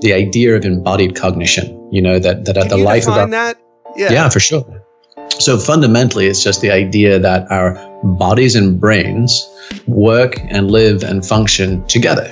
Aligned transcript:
the 0.00 0.12
idea 0.12 0.56
of 0.56 0.64
embodied 0.64 1.16
cognition. 1.16 1.72
You 1.92 2.02
know 2.02 2.18
that 2.18 2.44
that 2.44 2.56
at 2.56 2.68
the 2.68 2.76
life 2.76 3.06
of 3.06 3.14
our, 3.14 3.28
that? 3.28 3.58
Yeah. 3.96 4.12
yeah, 4.12 4.28
for 4.28 4.40
sure. 4.40 4.64
So 5.38 5.58
fundamentally, 5.58 6.26
it's 6.26 6.42
just 6.42 6.60
the 6.60 6.70
idea 6.70 7.18
that 7.18 7.50
our 7.50 7.74
bodies 8.02 8.54
and 8.54 8.80
brains 8.80 9.46
work 9.86 10.38
and 10.48 10.70
live 10.70 11.02
and 11.02 11.26
function 11.26 11.84
together. 11.86 12.30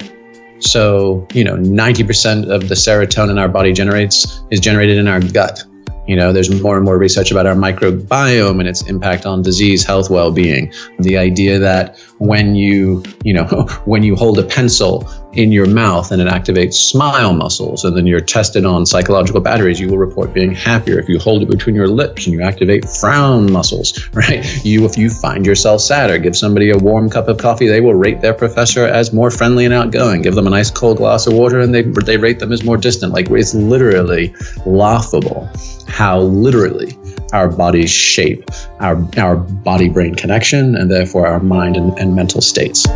So, 0.60 1.26
you 1.34 1.44
know, 1.44 1.56
90% 1.56 2.48
of 2.50 2.68
the 2.68 2.74
serotonin 2.74 3.38
our 3.38 3.48
body 3.48 3.72
generates 3.72 4.42
is 4.50 4.60
generated 4.60 4.96
in 4.96 5.08
our 5.08 5.20
gut. 5.20 5.62
You 6.06 6.16
know, 6.16 6.32
there's 6.32 6.50
more 6.62 6.76
and 6.76 6.84
more 6.84 6.98
research 6.98 7.30
about 7.30 7.46
our 7.46 7.54
microbiome 7.54 8.60
and 8.60 8.68
its 8.68 8.82
impact 8.88 9.24
on 9.24 9.42
disease, 9.42 9.84
health, 9.84 10.10
well-being. 10.10 10.72
The 10.98 11.16
idea 11.16 11.58
that 11.58 11.98
when 12.18 12.54
you, 12.54 13.02
you 13.24 13.32
know, 13.32 13.44
when 13.84 14.02
you 14.02 14.14
hold 14.14 14.38
a 14.38 14.44
pencil 14.44 15.10
in 15.36 15.52
your 15.52 15.66
mouth 15.66 16.10
and 16.10 16.20
it 16.22 16.28
activates 16.28 16.74
smile 16.74 17.32
muscles 17.32 17.84
and 17.84 17.96
then 17.96 18.06
you're 18.06 18.20
tested 18.20 18.64
on 18.64 18.86
psychological 18.86 19.40
batteries, 19.40 19.80
you 19.80 19.88
will 19.88 19.98
report 19.98 20.32
being 20.32 20.54
happier. 20.54 20.98
If 20.98 21.08
you 21.08 21.18
hold 21.18 21.42
it 21.42 21.50
between 21.50 21.74
your 21.74 21.88
lips 21.88 22.26
and 22.26 22.34
you 22.34 22.42
activate 22.42 22.88
frown 22.88 23.50
muscles, 23.50 24.08
right? 24.12 24.44
You, 24.64 24.84
if 24.84 24.96
you 24.96 25.10
find 25.10 25.44
yourself 25.44 25.80
sad 25.80 26.10
or 26.10 26.18
give 26.18 26.36
somebody 26.36 26.70
a 26.70 26.78
warm 26.78 27.10
cup 27.10 27.28
of 27.28 27.38
coffee, 27.38 27.66
they 27.66 27.80
will 27.80 27.94
rate 27.94 28.20
their 28.20 28.34
professor 28.34 28.84
as 28.84 29.12
more 29.12 29.30
friendly 29.30 29.64
and 29.64 29.74
outgoing. 29.74 30.22
Give 30.22 30.34
them 30.34 30.46
a 30.46 30.50
nice 30.50 30.70
cold 30.70 30.98
glass 30.98 31.26
of 31.26 31.34
water 31.34 31.60
and 31.60 31.74
they, 31.74 31.82
they 31.82 32.16
rate 32.16 32.38
them 32.38 32.52
as 32.52 32.64
more 32.64 32.76
distant. 32.76 33.12
Like 33.12 33.30
it's 33.30 33.54
literally 33.54 34.34
laughable 34.66 35.50
how 35.88 36.20
literally 36.20 36.96
our 37.32 37.48
bodies 37.48 37.90
shape 37.90 38.48
our, 38.80 38.96
our 39.18 39.36
body 39.36 39.88
brain 39.88 40.14
connection 40.14 40.76
and 40.76 40.90
therefore 40.90 41.26
our 41.26 41.40
mind 41.40 41.76
and, 41.76 41.96
and 41.98 42.14
mental 42.14 42.40
states. 42.40 42.86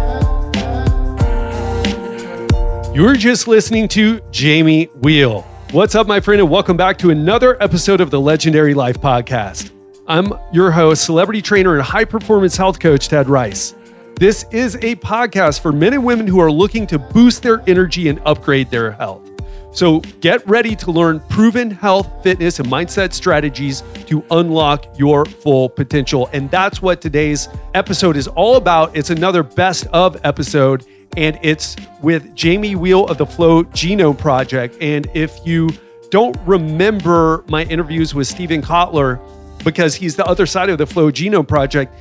You're 2.98 3.14
just 3.14 3.46
listening 3.46 3.86
to 3.90 4.20
Jamie 4.32 4.88
Wheal. 4.88 5.44
What's 5.70 5.94
up, 5.94 6.08
my 6.08 6.18
friend, 6.18 6.40
and 6.40 6.50
welcome 6.50 6.76
back 6.76 6.98
to 6.98 7.10
another 7.10 7.56
episode 7.62 8.00
of 8.00 8.10
the 8.10 8.20
Legendary 8.20 8.74
Life 8.74 9.00
Podcast. 9.00 9.70
I'm 10.08 10.32
your 10.52 10.72
host, 10.72 11.04
celebrity 11.04 11.40
trainer, 11.40 11.74
and 11.74 11.82
high 11.82 12.04
performance 12.04 12.56
health 12.56 12.80
coach, 12.80 13.06
Ted 13.06 13.28
Ryce. 13.28 13.76
This 14.16 14.46
is 14.50 14.74
a 14.82 14.96
podcast 14.96 15.60
for 15.60 15.70
men 15.70 15.92
and 15.92 16.04
women 16.04 16.26
who 16.26 16.40
are 16.40 16.50
looking 16.50 16.88
to 16.88 16.98
boost 16.98 17.44
their 17.44 17.62
energy 17.68 18.08
and 18.08 18.20
upgrade 18.26 18.68
their 18.68 18.90
health. 18.90 19.30
So 19.72 20.00
get 20.20 20.44
ready 20.48 20.74
to 20.74 20.90
learn 20.90 21.20
proven 21.28 21.70
health, 21.70 22.10
fitness, 22.24 22.58
and 22.58 22.68
mindset 22.68 23.12
strategies 23.12 23.84
to 24.06 24.24
unlock 24.32 24.98
your 24.98 25.24
full 25.24 25.68
potential. 25.68 26.28
And 26.32 26.50
that's 26.50 26.82
what 26.82 27.00
today's 27.00 27.48
episode 27.74 28.16
is 28.16 28.26
all 28.26 28.56
about. 28.56 28.96
It's 28.96 29.10
another 29.10 29.44
best 29.44 29.86
of 29.92 30.16
episode, 30.24 30.84
and 31.16 31.38
it's 31.42 31.76
with 32.02 32.34
Jamie 32.34 32.74
Wheal 32.74 33.08
of 33.08 33.18
the 33.18 33.26
Flow 33.26 33.64
Genome 33.64 34.18
Project. 34.18 34.76
And 34.80 35.08
if 35.14 35.38
you 35.44 35.70
don't 36.10 36.36
remember 36.46 37.44
my 37.48 37.64
interviews 37.64 38.14
with 38.14 38.26
Steven 38.26 38.62
Kotler, 38.62 39.20
because 39.64 39.94
he's 39.94 40.16
the 40.16 40.24
other 40.26 40.46
side 40.46 40.70
of 40.70 40.78
the 40.78 40.86
Flow 40.86 41.10
Genome 41.10 41.46
Project, 41.46 41.94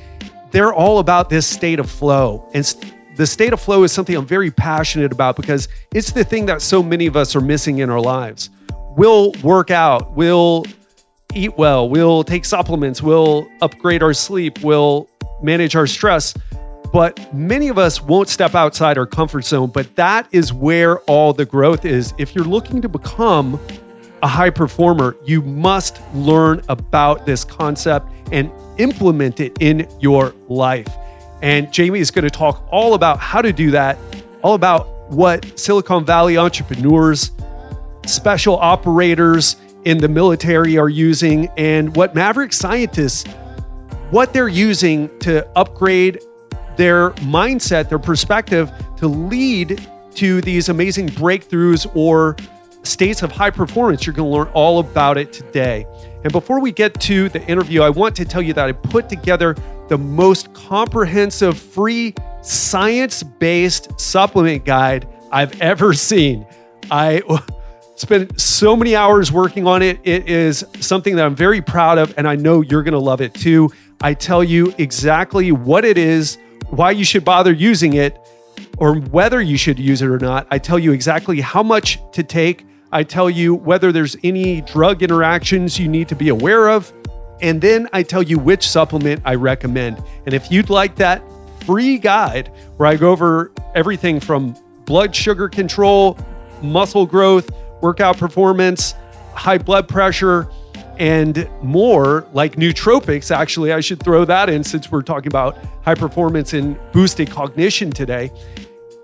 they're 0.50 0.72
all 0.72 0.98
about 0.98 1.28
this 1.28 1.46
state 1.46 1.78
of 1.78 1.90
flow. 1.90 2.48
And 2.54 2.64
the 3.16 3.26
state 3.26 3.52
of 3.52 3.60
flow 3.60 3.82
is 3.82 3.92
something 3.92 4.16
I'm 4.16 4.26
very 4.26 4.50
passionate 4.50 5.12
about 5.12 5.36
because 5.36 5.68
it's 5.92 6.12
the 6.12 6.24
thing 6.24 6.46
that 6.46 6.62
so 6.62 6.82
many 6.82 7.06
of 7.06 7.16
us 7.16 7.34
are 7.34 7.40
missing 7.40 7.78
in 7.80 7.90
our 7.90 8.00
lives. 8.00 8.50
We'll 8.96 9.32
work 9.42 9.70
out, 9.70 10.12
we'll 10.12 10.64
eat 11.34 11.56
well, 11.58 11.88
we'll 11.88 12.24
take 12.24 12.44
supplements, 12.44 13.02
we'll 13.02 13.48
upgrade 13.60 14.02
our 14.02 14.14
sleep, 14.14 14.62
we'll 14.62 15.08
manage 15.42 15.76
our 15.76 15.86
stress. 15.86 16.34
But 16.92 17.34
many 17.34 17.68
of 17.68 17.78
us 17.78 18.02
won't 18.02 18.28
step 18.28 18.54
outside 18.54 18.96
our 18.98 19.06
comfort 19.06 19.44
zone. 19.44 19.70
But 19.70 19.94
that 19.96 20.26
is 20.32 20.52
where 20.52 21.00
all 21.00 21.32
the 21.32 21.44
growth 21.44 21.84
is. 21.84 22.14
If 22.18 22.34
you're 22.34 22.44
looking 22.44 22.80
to 22.82 22.88
become 22.88 23.60
a 24.22 24.28
high 24.28 24.50
performer, 24.50 25.16
you 25.24 25.42
must 25.42 26.00
learn 26.14 26.62
about 26.68 27.26
this 27.26 27.44
concept 27.44 28.08
and 28.32 28.50
implement 28.78 29.40
it 29.40 29.56
in 29.60 29.88
your 30.00 30.34
life. 30.48 30.88
And 31.42 31.72
Jamie 31.72 32.00
is 32.00 32.10
going 32.10 32.24
to 32.24 32.30
talk 32.30 32.66
all 32.70 32.94
about 32.94 33.18
how 33.20 33.42
to 33.42 33.52
do 33.52 33.70
that, 33.72 33.98
all 34.42 34.54
about 34.54 34.88
what 35.10 35.58
Silicon 35.58 36.04
Valley 36.04 36.36
entrepreneurs, 36.36 37.30
special 38.06 38.56
operators 38.56 39.56
in 39.84 39.98
the 39.98 40.08
military 40.08 40.76
are 40.76 40.88
using, 40.88 41.48
and 41.56 41.94
what 41.94 42.14
Maverick 42.14 42.52
scientists, 42.52 43.24
what 44.10 44.32
they're 44.32 44.48
using 44.48 45.16
to 45.20 45.46
upgrade 45.56 46.18
their 46.78 47.10
mindset, 47.10 47.88
their 47.88 47.98
perspective 47.98 48.72
to 48.96 49.08
lead 49.08 49.86
to 50.14 50.40
these 50.40 50.68
amazing 50.70 51.08
breakthroughs 51.10 51.90
or 51.94 52.36
states 52.84 53.22
of 53.22 53.30
high 53.30 53.50
performance. 53.50 54.06
You're 54.06 54.14
going 54.14 54.30
to 54.30 54.36
learn 54.36 54.48
all 54.54 54.78
about 54.78 55.18
it 55.18 55.32
today. 55.32 55.86
And 56.24 56.32
before 56.32 56.60
we 56.60 56.72
get 56.72 56.98
to 57.02 57.28
the 57.28 57.44
interview, 57.46 57.82
I 57.82 57.90
want 57.90 58.16
to 58.16 58.24
tell 58.24 58.40
you 58.40 58.54
that 58.54 58.66
I 58.66 58.72
put 58.72 59.08
together 59.08 59.54
the 59.88 59.98
most 59.98 60.54
comprehensive 60.54 61.58
free 61.58 62.14
science 62.42 63.22
based 63.22 64.00
supplement 64.00 64.64
guide 64.64 65.08
I've 65.32 65.60
ever 65.60 65.92
seen. 65.94 66.46
I 66.90 67.22
spent 67.96 68.40
so 68.40 68.76
many 68.76 68.94
hours 68.94 69.32
working 69.32 69.66
on 69.66 69.82
it. 69.82 69.98
It 70.04 70.28
is 70.28 70.64
something 70.80 71.16
that 71.16 71.26
I'm 71.26 71.34
very 71.34 71.60
proud 71.60 71.98
of, 71.98 72.14
and 72.16 72.28
I 72.28 72.36
know 72.36 72.60
you're 72.60 72.84
going 72.84 72.92
to 72.92 73.00
love 73.00 73.20
it 73.20 73.34
too. 73.34 73.70
I 74.00 74.14
tell 74.14 74.44
you 74.44 74.72
exactly 74.78 75.50
what 75.50 75.84
it 75.84 75.98
is, 75.98 76.38
why 76.70 76.90
you 76.90 77.04
should 77.04 77.24
bother 77.24 77.52
using 77.52 77.94
it, 77.94 78.18
or 78.78 78.98
whether 78.98 79.40
you 79.40 79.56
should 79.56 79.78
use 79.78 80.02
it 80.02 80.08
or 80.08 80.18
not. 80.18 80.46
I 80.50 80.58
tell 80.58 80.78
you 80.78 80.92
exactly 80.92 81.40
how 81.40 81.62
much 81.62 81.98
to 82.12 82.22
take. 82.22 82.66
I 82.92 83.02
tell 83.02 83.28
you 83.28 83.54
whether 83.54 83.92
there's 83.92 84.16
any 84.24 84.60
drug 84.62 85.02
interactions 85.02 85.78
you 85.78 85.88
need 85.88 86.08
to 86.08 86.14
be 86.16 86.28
aware 86.28 86.68
of. 86.68 86.92
And 87.40 87.60
then 87.60 87.88
I 87.92 88.02
tell 88.02 88.22
you 88.22 88.38
which 88.38 88.68
supplement 88.68 89.22
I 89.24 89.34
recommend. 89.34 90.02
And 90.26 90.34
if 90.34 90.50
you'd 90.50 90.70
like 90.70 90.96
that 90.96 91.22
free 91.64 91.98
guide 91.98 92.50
where 92.76 92.88
I 92.88 92.96
go 92.96 93.10
over 93.10 93.52
everything 93.74 94.20
from 94.20 94.56
blood 94.86 95.14
sugar 95.14 95.48
control, 95.48 96.18
muscle 96.62 97.06
growth, 97.06 97.50
workout 97.80 98.16
performance, 98.16 98.94
high 99.34 99.58
blood 99.58 99.86
pressure, 99.86 100.48
and 100.98 101.48
more 101.62 102.26
like 102.32 102.56
nootropics. 102.56 103.30
Actually, 103.34 103.72
I 103.72 103.80
should 103.80 104.02
throw 104.02 104.24
that 104.24 104.50
in 104.50 104.64
since 104.64 104.90
we're 104.90 105.02
talking 105.02 105.28
about 105.28 105.56
high 105.82 105.94
performance 105.94 106.52
and 106.52 106.76
boosted 106.92 107.30
cognition 107.30 107.90
today. 107.90 108.30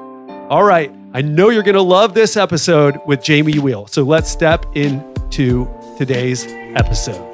All 0.49 0.65
right, 0.65 0.91
I 1.13 1.23
know 1.23 1.51
you're 1.51 1.63
going 1.63 1.75
to 1.75 1.83
love 1.83 2.15
this 2.15 2.37
episode 2.37 2.99
with 3.07 3.23
Jamie 3.23 3.55
Wheal. 3.55 3.89
So 3.89 4.03
let's 4.03 4.31
step 4.31 4.67
into 4.75 5.69
today's 5.99 6.45
episode. 6.47 7.28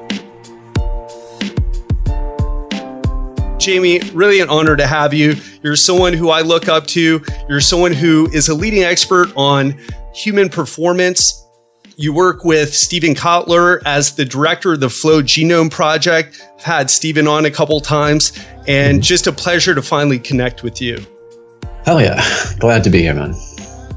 Jamie, 3.64 3.98
really 4.12 4.40
an 4.40 4.50
honor 4.50 4.76
to 4.76 4.86
have 4.86 5.14
you. 5.14 5.36
You're 5.62 5.74
someone 5.74 6.12
who 6.12 6.28
I 6.28 6.42
look 6.42 6.68
up 6.68 6.86
to. 6.88 7.24
You're 7.48 7.62
someone 7.62 7.94
who 7.94 8.28
is 8.30 8.48
a 8.48 8.54
leading 8.54 8.82
expert 8.82 9.32
on 9.36 9.80
human 10.14 10.50
performance. 10.50 11.46
You 11.96 12.12
work 12.12 12.44
with 12.44 12.74
Steven 12.74 13.14
Kotler 13.14 13.80
as 13.86 14.16
the 14.16 14.24
director 14.26 14.74
of 14.74 14.80
the 14.80 14.90
Flow 14.90 15.22
Genome 15.22 15.70
Project. 15.70 16.46
I've 16.56 16.62
had 16.62 16.90
Steven 16.90 17.26
on 17.26 17.46
a 17.46 17.50
couple 17.50 17.80
times, 17.80 18.38
and 18.68 19.02
just 19.02 19.26
a 19.26 19.32
pleasure 19.32 19.74
to 19.74 19.80
finally 19.80 20.18
connect 20.18 20.62
with 20.62 20.82
you. 20.82 20.98
Hell 21.86 22.02
yeah. 22.02 22.22
Glad 22.58 22.84
to 22.84 22.90
be 22.90 23.00
here, 23.00 23.14
man. 23.14 23.34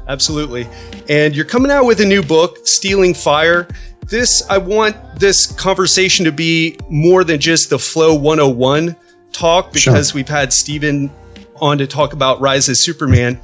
Absolutely. 0.08 0.66
And 1.10 1.36
you're 1.36 1.44
coming 1.44 1.70
out 1.70 1.84
with 1.84 2.00
a 2.00 2.06
new 2.06 2.22
book, 2.22 2.66
Stealing 2.66 3.12
Fire. 3.12 3.68
This, 4.06 4.42
I 4.48 4.56
want 4.56 4.96
this 5.20 5.46
conversation 5.46 6.24
to 6.24 6.32
be 6.32 6.78
more 6.88 7.22
than 7.22 7.38
just 7.38 7.68
the 7.68 7.78
Flow 7.78 8.14
101 8.14 8.96
talk 9.38 9.72
because 9.72 10.10
sure. 10.10 10.16
we've 10.16 10.28
had 10.28 10.52
Steven 10.52 11.10
on 11.56 11.78
to 11.78 11.86
talk 11.86 12.12
about 12.12 12.40
Rise 12.40 12.68
of 12.68 12.76
Superman. 12.76 13.40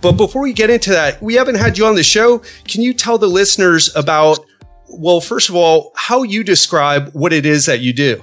But 0.00 0.12
before 0.12 0.42
we 0.42 0.52
get 0.52 0.70
into 0.70 0.90
that, 0.90 1.22
we 1.22 1.34
haven't 1.34 1.56
had 1.56 1.78
you 1.78 1.86
on 1.86 1.94
the 1.94 2.02
show. 2.02 2.42
Can 2.68 2.82
you 2.82 2.92
tell 2.92 3.18
the 3.18 3.28
listeners 3.28 3.94
about, 3.96 4.38
well, 4.88 5.20
first 5.20 5.48
of 5.48 5.56
all, 5.56 5.92
how 5.96 6.22
you 6.22 6.44
describe 6.44 7.10
what 7.12 7.32
it 7.32 7.46
is 7.46 7.66
that 7.66 7.80
you 7.80 7.92
do? 7.92 8.22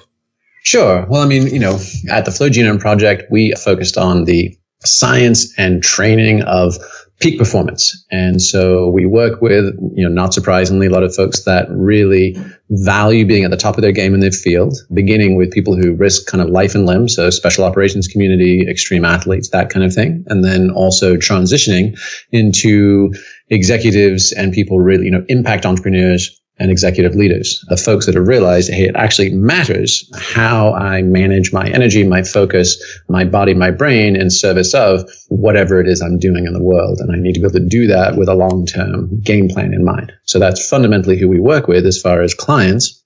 Sure. 0.63 1.05
Well, 1.09 1.21
I 1.21 1.25
mean, 1.25 1.47
you 1.47 1.59
know, 1.59 1.79
at 2.09 2.25
the 2.25 2.31
Flow 2.31 2.49
Genome 2.49 2.79
Project, 2.79 3.23
we 3.31 3.53
focused 3.53 3.97
on 3.97 4.25
the 4.25 4.57
science 4.85 5.53
and 5.57 5.83
training 5.83 6.43
of 6.43 6.77
peak 7.23 7.39
performance. 7.39 8.05
And 8.11 8.41
so 8.41 8.89
we 8.89 9.05
work 9.05 9.41
with, 9.41 9.73
you 9.95 10.03
know, 10.03 10.13
not 10.13 10.33
surprisingly, 10.33 10.87
a 10.87 10.89
lot 10.89 11.03
of 11.03 11.15
folks 11.15 11.45
that 11.45 11.67
really 11.69 12.35
value 12.69 13.25
being 13.25 13.45
at 13.45 13.51
the 13.51 13.55
top 13.55 13.77
of 13.77 13.81
their 13.81 13.93
game 13.93 14.13
in 14.13 14.19
their 14.19 14.31
field, 14.31 14.77
beginning 14.93 15.37
with 15.37 15.49
people 15.49 15.73
who 15.73 15.93
risk 15.93 16.27
kind 16.27 16.41
of 16.43 16.49
life 16.49 16.75
and 16.75 16.85
limb. 16.85 17.07
So 17.07 17.29
special 17.29 17.63
operations 17.63 18.09
community, 18.09 18.67
extreme 18.69 19.05
athletes, 19.05 19.49
that 19.51 19.69
kind 19.69 19.85
of 19.85 19.93
thing. 19.93 20.25
And 20.27 20.43
then 20.43 20.69
also 20.71 21.15
transitioning 21.15 21.97
into 22.33 23.13
executives 23.49 24.33
and 24.33 24.51
people 24.51 24.79
really, 24.79 25.05
you 25.05 25.11
know, 25.11 25.23
impact 25.29 25.65
entrepreneurs 25.65 26.41
and 26.63 26.71
executive 26.71 27.13
leaders, 27.13 27.63
the 27.67 27.75
folks 27.75 28.05
that 28.05 28.15
have 28.15 28.25
realized, 28.25 28.71
hey, 28.71 28.85
it 28.85 28.95
actually 28.95 29.31
matters 29.31 30.09
how 30.15 30.73
I 30.73 31.01
manage 31.01 31.51
my 31.51 31.67
energy, 31.67 32.05
my 32.05 32.23
focus, 32.23 32.81
my 33.09 33.25
body, 33.25 33.53
my 33.53 33.69
brain 33.69 34.15
in 34.15 34.29
service 34.29 34.73
of 34.73 35.07
whatever 35.27 35.81
it 35.81 35.89
is 35.89 36.01
I'm 36.01 36.17
doing 36.17 36.45
in 36.45 36.53
the 36.53 36.63
world. 36.63 36.99
And 37.01 37.11
I 37.11 37.19
need 37.19 37.33
to 37.33 37.41
be 37.41 37.47
able 37.47 37.59
to 37.59 37.67
do 37.67 37.85
that 37.87 38.15
with 38.15 38.29
a 38.29 38.33
long 38.33 38.65
term 38.65 39.19
game 39.23 39.49
plan 39.49 39.73
in 39.73 39.83
mind. 39.83 40.13
So 40.23 40.39
that's 40.39 40.65
fundamentally 40.65 41.19
who 41.19 41.27
we 41.27 41.41
work 41.41 41.67
with 41.67 41.85
as 41.85 42.01
far 42.01 42.21
as 42.21 42.33
clients. 42.33 43.03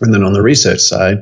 And 0.00 0.14
then 0.14 0.22
on 0.22 0.32
the 0.32 0.42
research 0.42 0.80
side, 0.80 1.18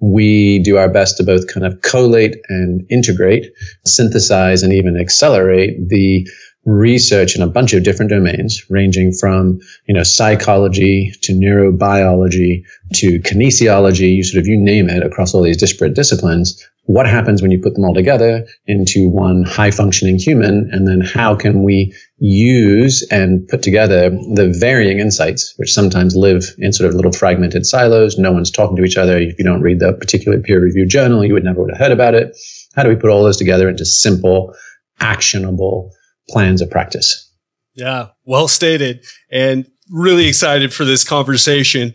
we 0.00 0.60
do 0.60 0.76
our 0.76 0.88
best 0.88 1.16
to 1.16 1.24
both 1.24 1.52
kind 1.52 1.66
of 1.66 1.82
collate 1.82 2.36
and 2.48 2.86
integrate, 2.90 3.52
synthesize, 3.84 4.62
and 4.62 4.72
even 4.72 4.96
accelerate 4.98 5.88
the 5.88 6.26
research 6.64 7.36
in 7.36 7.42
a 7.42 7.46
bunch 7.46 7.72
of 7.72 7.82
different 7.82 8.10
domains, 8.10 8.64
ranging 8.70 9.12
from, 9.12 9.60
you 9.86 9.94
know, 9.94 10.02
psychology 10.02 11.12
to 11.22 11.32
neurobiology 11.32 12.62
to 12.94 13.20
kinesiology, 13.20 14.16
you 14.16 14.24
sort 14.24 14.40
of, 14.40 14.46
you 14.46 14.56
name 14.56 14.88
it 14.88 15.04
across 15.04 15.34
all 15.34 15.42
these 15.42 15.56
disparate 15.56 15.94
disciplines. 15.94 16.66
What 16.86 17.06
happens 17.06 17.40
when 17.40 17.50
you 17.50 17.58
put 17.58 17.74
them 17.74 17.84
all 17.84 17.94
together 17.94 18.46
into 18.66 19.08
one 19.08 19.42
high 19.44 19.70
functioning 19.70 20.18
human? 20.18 20.68
And 20.70 20.86
then 20.86 21.00
how 21.00 21.34
can 21.34 21.62
we 21.62 21.94
use 22.18 23.06
and 23.10 23.46
put 23.48 23.62
together 23.62 24.10
the 24.10 24.54
varying 24.58 24.98
insights, 24.98 25.54
which 25.56 25.72
sometimes 25.72 26.14
live 26.14 26.44
in 26.58 26.72
sort 26.72 26.88
of 26.88 26.94
little 26.94 27.12
fragmented 27.12 27.66
silos. 27.66 28.18
No 28.18 28.32
one's 28.32 28.50
talking 28.50 28.76
to 28.76 28.84
each 28.84 28.96
other. 28.96 29.18
If 29.18 29.38
you 29.38 29.44
don't 29.44 29.62
read 29.62 29.80
the 29.80 29.92
particular 29.94 30.38
peer 30.38 30.62
reviewed 30.62 30.90
journal, 30.90 31.24
you 31.24 31.34
would 31.34 31.44
never 31.44 31.62
would 31.62 31.70
have 31.70 31.80
heard 31.80 31.92
about 31.92 32.14
it. 32.14 32.36
How 32.74 32.82
do 32.82 32.88
we 32.88 32.96
put 32.96 33.10
all 33.10 33.24
those 33.24 33.36
together 33.36 33.68
into 33.68 33.84
simple, 33.84 34.54
actionable 35.00 35.90
plans 36.28 36.60
of 36.60 36.70
practice. 36.70 37.30
Yeah, 37.74 38.08
well 38.24 38.48
stated 38.48 39.04
and 39.30 39.66
really 39.90 40.26
excited 40.26 40.72
for 40.72 40.84
this 40.84 41.04
conversation. 41.04 41.94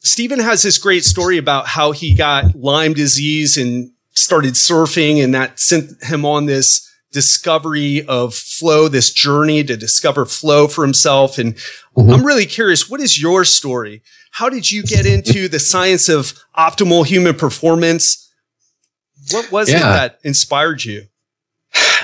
Steven 0.00 0.38
has 0.38 0.62
this 0.62 0.78
great 0.78 1.04
story 1.04 1.38
about 1.38 1.66
how 1.66 1.92
he 1.92 2.14
got 2.14 2.54
Lyme 2.54 2.94
disease 2.94 3.56
and 3.56 3.90
started 4.14 4.54
surfing 4.54 5.22
and 5.22 5.34
that 5.34 5.58
sent 5.58 6.02
him 6.04 6.24
on 6.24 6.46
this 6.46 6.88
discovery 7.10 8.04
of 8.06 8.34
flow, 8.34 8.88
this 8.88 9.12
journey 9.12 9.64
to 9.64 9.76
discover 9.76 10.24
flow 10.24 10.68
for 10.68 10.84
himself. 10.84 11.38
And 11.38 11.54
mm-hmm. 11.54 12.10
I'm 12.10 12.24
really 12.24 12.46
curious, 12.46 12.88
what 12.88 13.00
is 13.00 13.20
your 13.20 13.44
story? 13.44 14.02
How 14.32 14.48
did 14.48 14.70
you 14.70 14.82
get 14.82 15.06
into 15.06 15.48
the 15.48 15.58
science 15.58 16.08
of 16.08 16.38
optimal 16.56 17.06
human 17.06 17.34
performance? 17.34 18.30
What 19.32 19.50
was 19.50 19.70
yeah. 19.70 19.78
it 19.78 19.80
that 19.80 20.18
inspired 20.22 20.84
you? 20.84 21.07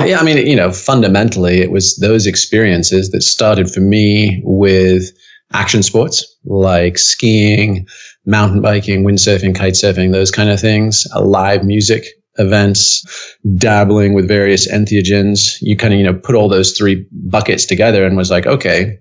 Yeah, 0.00 0.18
I 0.18 0.22
mean, 0.24 0.46
you 0.46 0.56
know, 0.56 0.72
fundamentally, 0.72 1.60
it 1.60 1.70
was 1.70 1.96
those 1.96 2.26
experiences 2.26 3.10
that 3.10 3.22
started 3.22 3.70
for 3.70 3.80
me 3.80 4.40
with 4.44 5.10
action 5.52 5.82
sports 5.82 6.24
like 6.44 6.98
skiing, 6.98 7.86
mountain 8.26 8.60
biking, 8.60 9.04
windsurfing, 9.04 9.54
kite 9.54 9.74
surfing, 9.74 10.12
those 10.12 10.30
kind 10.30 10.50
of 10.50 10.60
things, 10.60 11.06
uh, 11.14 11.22
live 11.22 11.64
music 11.64 12.04
events, 12.36 13.36
dabbling 13.56 14.14
with 14.14 14.26
various 14.26 14.70
entheogens. 14.70 15.56
You 15.60 15.76
kind 15.76 15.94
of, 15.94 16.00
you 16.00 16.04
know, 16.04 16.14
put 16.14 16.34
all 16.34 16.48
those 16.48 16.72
three 16.72 17.06
buckets 17.12 17.64
together 17.64 18.04
and 18.04 18.16
was 18.16 18.30
like, 18.30 18.46
okay, 18.46 18.98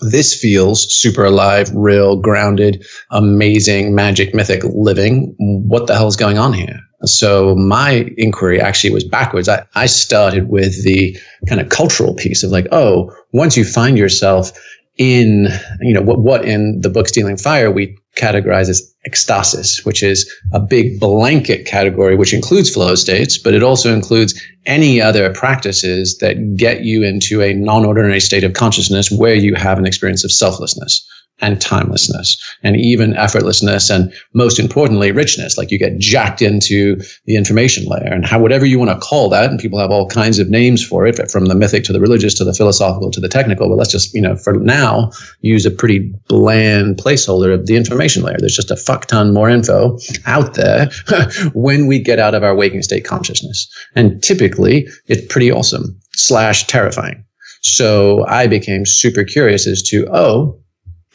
this 0.00 0.38
feels 0.38 0.92
super 0.94 1.24
alive, 1.24 1.70
real, 1.74 2.16
grounded, 2.16 2.84
amazing, 3.10 3.94
magic, 3.94 4.34
mythic 4.34 4.62
living. 4.64 5.34
What 5.38 5.86
the 5.86 5.94
hell 5.94 6.08
is 6.08 6.16
going 6.16 6.38
on 6.38 6.52
here? 6.52 6.80
So 7.04 7.54
my 7.54 8.10
inquiry 8.16 8.60
actually 8.60 8.92
was 8.92 9.04
backwards. 9.04 9.48
I, 9.48 9.64
I 9.74 9.86
started 9.86 10.48
with 10.48 10.82
the 10.84 11.16
kind 11.48 11.60
of 11.60 11.68
cultural 11.68 12.14
piece 12.14 12.42
of 12.42 12.50
like, 12.50 12.66
oh, 12.72 13.14
once 13.32 13.56
you 13.56 13.64
find 13.64 13.98
yourself 13.98 14.52
in, 14.96 15.48
you 15.80 15.92
know, 15.92 16.00
what, 16.00 16.20
what 16.20 16.44
in 16.44 16.80
the 16.80 16.88
book 16.88 17.06
Stealing 17.06 17.36
Fire 17.36 17.70
we 17.70 17.96
categorize 18.16 18.70
as 18.70 18.94
ecstasis, 19.06 19.84
which 19.84 20.02
is 20.02 20.32
a 20.54 20.58
big 20.58 20.98
blanket 20.98 21.66
category, 21.66 22.16
which 22.16 22.32
includes 22.32 22.72
flow 22.72 22.94
states, 22.94 23.36
but 23.36 23.52
it 23.52 23.62
also 23.62 23.92
includes 23.92 24.40
any 24.64 25.00
other 25.00 25.30
practices 25.34 26.16
that 26.18 26.56
get 26.56 26.82
you 26.82 27.02
into 27.02 27.42
a 27.42 27.52
non-ordinary 27.52 28.20
state 28.20 28.42
of 28.42 28.54
consciousness 28.54 29.10
where 29.10 29.34
you 29.34 29.54
have 29.54 29.78
an 29.78 29.86
experience 29.86 30.24
of 30.24 30.32
selflessness 30.32 31.06
and 31.40 31.60
timelessness 31.60 32.36
and 32.62 32.76
even 32.76 33.12
effortlessness 33.12 33.94
and 33.94 34.12
most 34.32 34.58
importantly 34.58 35.12
richness. 35.12 35.58
Like 35.58 35.70
you 35.70 35.78
get 35.78 35.98
jacked 35.98 36.40
into 36.40 36.96
the 37.26 37.36
information 37.36 37.84
layer 37.86 38.12
and 38.12 38.24
how 38.24 38.40
whatever 38.40 38.64
you 38.64 38.78
want 38.78 38.90
to 38.90 39.06
call 39.06 39.28
that 39.30 39.50
and 39.50 39.60
people 39.60 39.78
have 39.78 39.90
all 39.90 40.08
kinds 40.08 40.38
of 40.38 40.48
names 40.48 40.84
for 40.84 41.06
it 41.06 41.30
from 41.30 41.46
the 41.46 41.54
mythic 41.54 41.84
to 41.84 41.92
the 41.92 42.00
religious 42.00 42.34
to 42.34 42.44
the 42.44 42.54
philosophical 42.54 43.10
to 43.10 43.20
the 43.20 43.28
technical 43.28 43.68
but 43.68 43.76
let's 43.76 43.92
just 43.92 44.14
you 44.14 44.20
know 44.20 44.36
for 44.36 44.54
now 44.54 45.10
use 45.40 45.66
a 45.66 45.70
pretty 45.70 46.10
bland 46.28 46.96
placeholder 46.96 47.52
of 47.52 47.66
the 47.66 47.76
information 47.76 48.22
layer. 48.22 48.36
There's 48.38 48.56
just 48.56 48.70
a 48.70 48.76
fuck 48.76 49.06
ton 49.06 49.34
more 49.34 49.50
info 49.50 49.98
out 50.24 50.54
there 50.54 50.88
when 51.54 51.86
we 51.86 51.98
get 51.98 52.18
out 52.18 52.34
of 52.34 52.42
our 52.42 52.54
waking 52.54 52.82
state 52.82 53.04
consciousness. 53.04 53.68
And 53.94 54.22
typically 54.22 54.88
it's 55.06 55.26
pretty 55.32 55.52
awesome 55.52 55.98
slash 56.14 56.66
terrifying. 56.66 57.24
So 57.62 58.24
i 58.26 58.46
became 58.46 58.86
super 58.86 59.24
curious 59.24 59.66
as 59.66 59.82
to 59.82 60.06
oh 60.12 60.58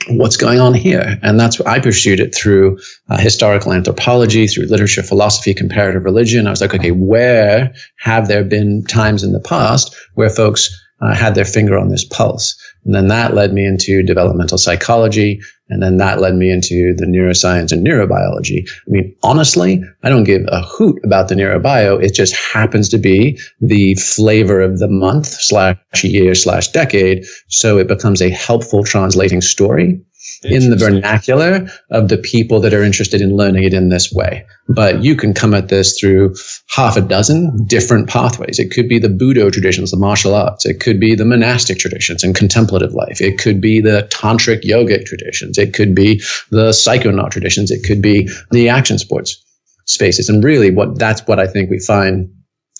what's 0.09 0.37
going 0.37 0.59
on 0.59 0.73
here? 0.73 1.19
And 1.21 1.39
that's 1.39 1.59
what 1.59 1.67
I 1.67 1.79
pursued 1.79 2.19
it 2.19 2.33
through 2.33 2.79
uh, 3.09 3.17
historical 3.17 3.73
anthropology, 3.73 4.47
through 4.47 4.65
literature, 4.65 5.03
philosophy, 5.03 5.53
comparative 5.53 6.03
religion. 6.03 6.47
I 6.47 6.49
was 6.49 6.61
like, 6.61 6.73
okay, 6.73 6.91
where 6.91 7.73
have 7.99 8.27
there 8.27 8.43
been 8.43 8.83
times 8.85 9.23
in 9.23 9.33
the 9.33 9.39
past 9.39 9.95
where 10.15 10.29
folks 10.29 10.69
uh, 11.01 11.15
had 11.15 11.35
their 11.35 11.45
finger 11.45 11.77
on 11.77 11.89
this 11.89 12.05
pulse? 12.05 12.55
And 12.85 12.95
then 12.95 13.07
that 13.07 13.33
led 13.33 13.53
me 13.53 13.65
into 13.65 14.03
developmental 14.03 14.57
psychology. 14.57 15.39
And 15.69 15.81
then 15.81 15.97
that 15.97 16.19
led 16.19 16.35
me 16.35 16.51
into 16.51 16.93
the 16.97 17.05
neuroscience 17.05 17.71
and 17.71 17.85
neurobiology. 17.85 18.67
I 18.69 18.89
mean, 18.89 19.15
honestly, 19.23 19.83
I 20.03 20.09
don't 20.09 20.23
give 20.23 20.43
a 20.47 20.61
hoot 20.61 20.99
about 21.03 21.29
the 21.29 21.35
neurobio. 21.35 22.03
It 22.03 22.13
just 22.13 22.35
happens 22.35 22.89
to 22.89 22.97
be 22.97 23.39
the 23.59 23.95
flavor 23.95 24.61
of 24.61 24.79
the 24.79 24.87
month 24.89 25.27
slash 25.27 25.77
year 26.03 26.35
slash 26.35 26.69
decade. 26.69 27.25
So 27.49 27.77
it 27.77 27.87
becomes 27.87 28.21
a 28.21 28.29
helpful 28.29 28.83
translating 28.83 29.41
story 29.41 30.01
in 30.43 30.69
the 30.71 30.75
vernacular 30.75 31.67
of 31.91 32.09
the 32.09 32.17
people 32.17 32.59
that 32.61 32.73
are 32.73 32.83
interested 32.83 33.21
in 33.21 33.35
learning 33.35 33.63
it 33.63 33.73
in 33.73 33.89
this 33.89 34.11
way. 34.11 34.45
But 34.67 35.03
you 35.03 35.15
can 35.15 35.33
come 35.33 35.53
at 35.53 35.69
this 35.69 35.99
through 35.99 36.35
half 36.69 36.97
a 36.97 37.01
dozen 37.01 37.65
different 37.65 38.09
pathways. 38.09 38.57
It 38.57 38.71
could 38.71 38.89
be 38.89 38.97
the 38.97 39.07
Budo 39.07 39.51
traditions, 39.51 39.91
the 39.91 39.97
martial 39.97 40.33
arts. 40.33 40.65
It 40.65 40.79
could 40.79 40.99
be 40.99 41.15
the 41.15 41.25
monastic 41.25 41.77
traditions 41.77 42.23
and 42.23 42.35
contemplative 42.35 42.93
life. 42.93 43.21
It 43.21 43.37
could 43.37 43.61
be 43.61 43.81
the 43.81 44.09
tantric 44.11 44.63
yogic 44.63 45.05
traditions. 45.05 45.57
It 45.57 45.73
could 45.73 45.93
be 45.93 46.21
the 46.49 46.69
psychonaut 46.69 47.31
traditions. 47.31 47.69
It 47.69 47.83
could 47.85 48.01
be 48.01 48.29
the 48.51 48.69
action 48.69 48.97
sports 48.97 49.43
spaces. 49.85 50.27
And 50.27 50.43
really 50.43 50.71
what 50.71 50.97
that's 50.97 51.21
what 51.27 51.39
I 51.39 51.47
think 51.47 51.69
we 51.69 51.79
find 51.79 52.29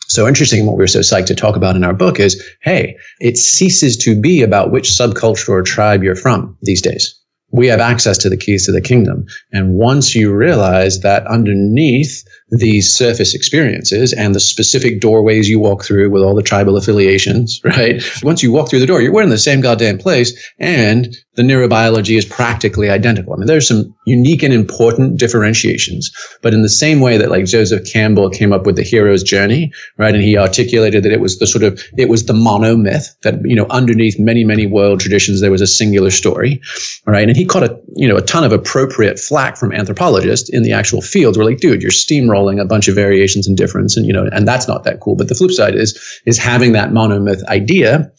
so 0.08 0.28
interesting 0.28 0.60
and 0.60 0.68
what 0.68 0.78
we 0.78 0.84
are 0.84 0.88
so 0.88 1.00
psyched 1.00 1.28
to 1.28 1.36
talk 1.36 1.56
about 1.56 1.78
in 1.78 1.86
our 1.86 1.94
book 1.94 2.20
is, 2.20 2.44
hey, 2.62 2.98
it 3.22 3.38
ceases 3.38 3.96
to 3.98 4.20
be 4.20 4.42
about 4.42 4.72
which 4.72 4.90
subculture 4.90 5.50
or 5.50 5.62
tribe 5.62 6.04
you're 6.04 6.18
from 6.18 6.58
these 6.62 6.82
days 6.82 7.21
we 7.52 7.68
have 7.68 7.80
access 7.80 8.18
to 8.20 8.30
the 8.30 8.38
keys 8.38 8.66
to 8.66 8.72
the 8.72 8.82
kingdom. 8.82 9.26
And 9.52 9.76
once 9.76 10.16
you 10.16 10.34
realize 10.34 11.02
that 11.02 11.28
underneath 11.28 12.24
these 12.52 12.92
surface 12.92 13.34
experiences 13.34 14.12
and 14.14 14.36
the 14.36 14.40
specific 14.40 15.00
doorways 15.00 15.48
you 15.48 15.60
walk 15.60 15.86
through 15.86 16.10
with 16.10 16.22
all 16.22 16.36
the 16.36 16.44
tribal 16.44 16.76
affiliations, 16.76 17.62
right? 17.66 18.04
Once 18.24 18.44
you 18.44 18.52
walk 18.52 18.70
through 18.70 18.80
the 18.80 18.86
door, 18.86 19.02
you're 19.02 19.22
in 19.22 19.30
the 19.30 19.38
same 19.38 19.62
goddamn 19.62 19.98
place 19.98 20.34
and 20.60 21.16
the 21.36 21.44
neurobiology 21.44 22.18
is 22.18 22.26
practically 22.26 22.90
identical. 22.90 23.34
I 23.34 23.38
mean, 23.38 23.48
there's 23.48 23.68
some 23.68 23.96
unique 24.06 24.44
and 24.44 24.54
important 24.54 25.18
differentiations, 25.18 26.12
but 26.42 26.54
in 26.54 26.62
the 26.62 26.70
same 26.70 27.00
way 27.00 27.18
that 27.18 27.30
like 27.30 27.46
Joseph 27.46 27.90
Campbell 27.90 28.30
came 28.30 28.52
up 28.52 28.66
with 28.66 28.76
the 28.76 28.84
hero's 28.84 29.24
journey, 29.24 29.72
right? 29.98 30.14
And 30.14 30.24
he 30.24 30.38
articulated 30.38 31.04
that 31.04 31.14
it 31.14 31.22
was 31.22 31.40
the 31.40 31.48
sort 31.48 31.64
of, 31.64 31.82
it 31.98 32.10
was 32.10 32.26
the 32.26 32.34
mono 32.34 32.76
myth 32.76 33.16
that, 33.22 33.36
you 33.46 33.56
know, 33.56 33.66
underneath 33.70 34.20
many, 34.20 34.44
many 34.44 34.66
world 34.66 35.00
traditions, 35.00 35.40
there 35.40 35.52
was 35.52 35.62
a 35.62 35.68
singular 35.68 36.12
story, 36.12 36.62
right? 37.06 37.30
And 37.30 37.38
he 37.38 37.46
caught 37.46 37.64
a, 37.64 37.80
you 37.96 38.10
know, 38.10 38.18
a 38.18 38.22
ton 38.22 38.44
of 38.44 38.52
appropriate 38.52 39.18
flack 39.18 39.56
from 39.56 39.72
anthropologists 39.72 40.50
in 40.50 40.64
the 40.64 40.74
actual 40.74 41.02
field. 41.02 41.38
We're 41.38 41.46
like, 41.46 41.60
dude, 41.60 41.82
you're 41.82 41.92
steamrolling 41.92 42.41
a 42.60 42.66
bunch 42.66 42.88
of 42.88 42.96
variations 42.96 43.48
and 43.48 43.58
difference 43.58 43.98
and 43.98 44.06
you 44.06 44.14
know 44.14 44.28
and 44.32 44.48
that's 44.48 44.68
not 44.68 44.84
that 44.84 45.00
cool. 45.00 45.16
But 45.16 45.28
the 45.28 45.36
flip 45.36 45.52
side 45.52 45.76
is 45.76 45.98
is 46.26 46.38
having 46.38 46.74
that 46.74 46.90
monomyth 46.90 47.44
idea 47.46 48.12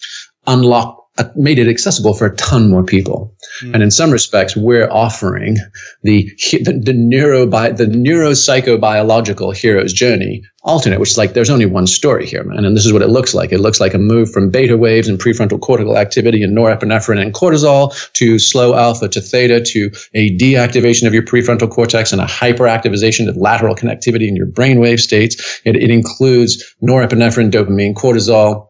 unlock 0.46 1.01
made 1.36 1.58
it 1.58 1.68
accessible 1.68 2.14
for 2.14 2.26
a 2.26 2.36
ton 2.36 2.70
more 2.70 2.82
people. 2.82 3.34
Mm. 3.62 3.74
And 3.74 3.82
in 3.82 3.90
some 3.90 4.10
respects, 4.10 4.56
we're 4.56 4.90
offering 4.90 5.56
the, 6.02 6.24
the, 6.64 6.80
the 6.82 6.94
neuro, 6.94 7.44
the 7.44 7.86
neuropsychobiological 7.86 9.54
hero's 9.54 9.92
journey 9.92 10.42
alternate, 10.64 11.00
which 11.00 11.10
is 11.10 11.18
like, 11.18 11.34
there's 11.34 11.50
only 11.50 11.66
one 11.66 11.86
story 11.86 12.24
here, 12.24 12.44
man. 12.44 12.64
And 12.64 12.76
this 12.76 12.86
is 12.86 12.92
what 12.92 13.02
it 13.02 13.08
looks 13.08 13.34
like. 13.34 13.52
It 13.52 13.58
looks 13.58 13.80
like 13.80 13.92
a 13.92 13.98
move 13.98 14.30
from 14.30 14.50
beta 14.50 14.76
waves 14.76 15.06
and 15.08 15.18
prefrontal 15.18 15.60
cortical 15.60 15.98
activity 15.98 16.42
and 16.42 16.56
norepinephrine 16.56 17.20
and 17.20 17.34
cortisol 17.34 17.92
to 18.12 18.38
slow 18.38 18.74
alpha 18.74 19.08
to 19.08 19.20
theta 19.20 19.60
to 19.60 19.90
a 20.14 20.34
deactivation 20.38 21.06
of 21.06 21.12
your 21.12 21.24
prefrontal 21.24 21.70
cortex 21.70 22.12
and 22.12 22.22
a 22.22 22.26
hyperactivation 22.26 23.28
of 23.28 23.36
lateral 23.36 23.74
connectivity 23.74 24.28
in 24.28 24.36
your 24.36 24.46
brainwave 24.46 25.00
states. 25.00 25.60
It, 25.64 25.76
it 25.76 25.90
includes 25.90 26.74
norepinephrine, 26.82 27.50
dopamine, 27.50 27.94
cortisol, 27.94 28.68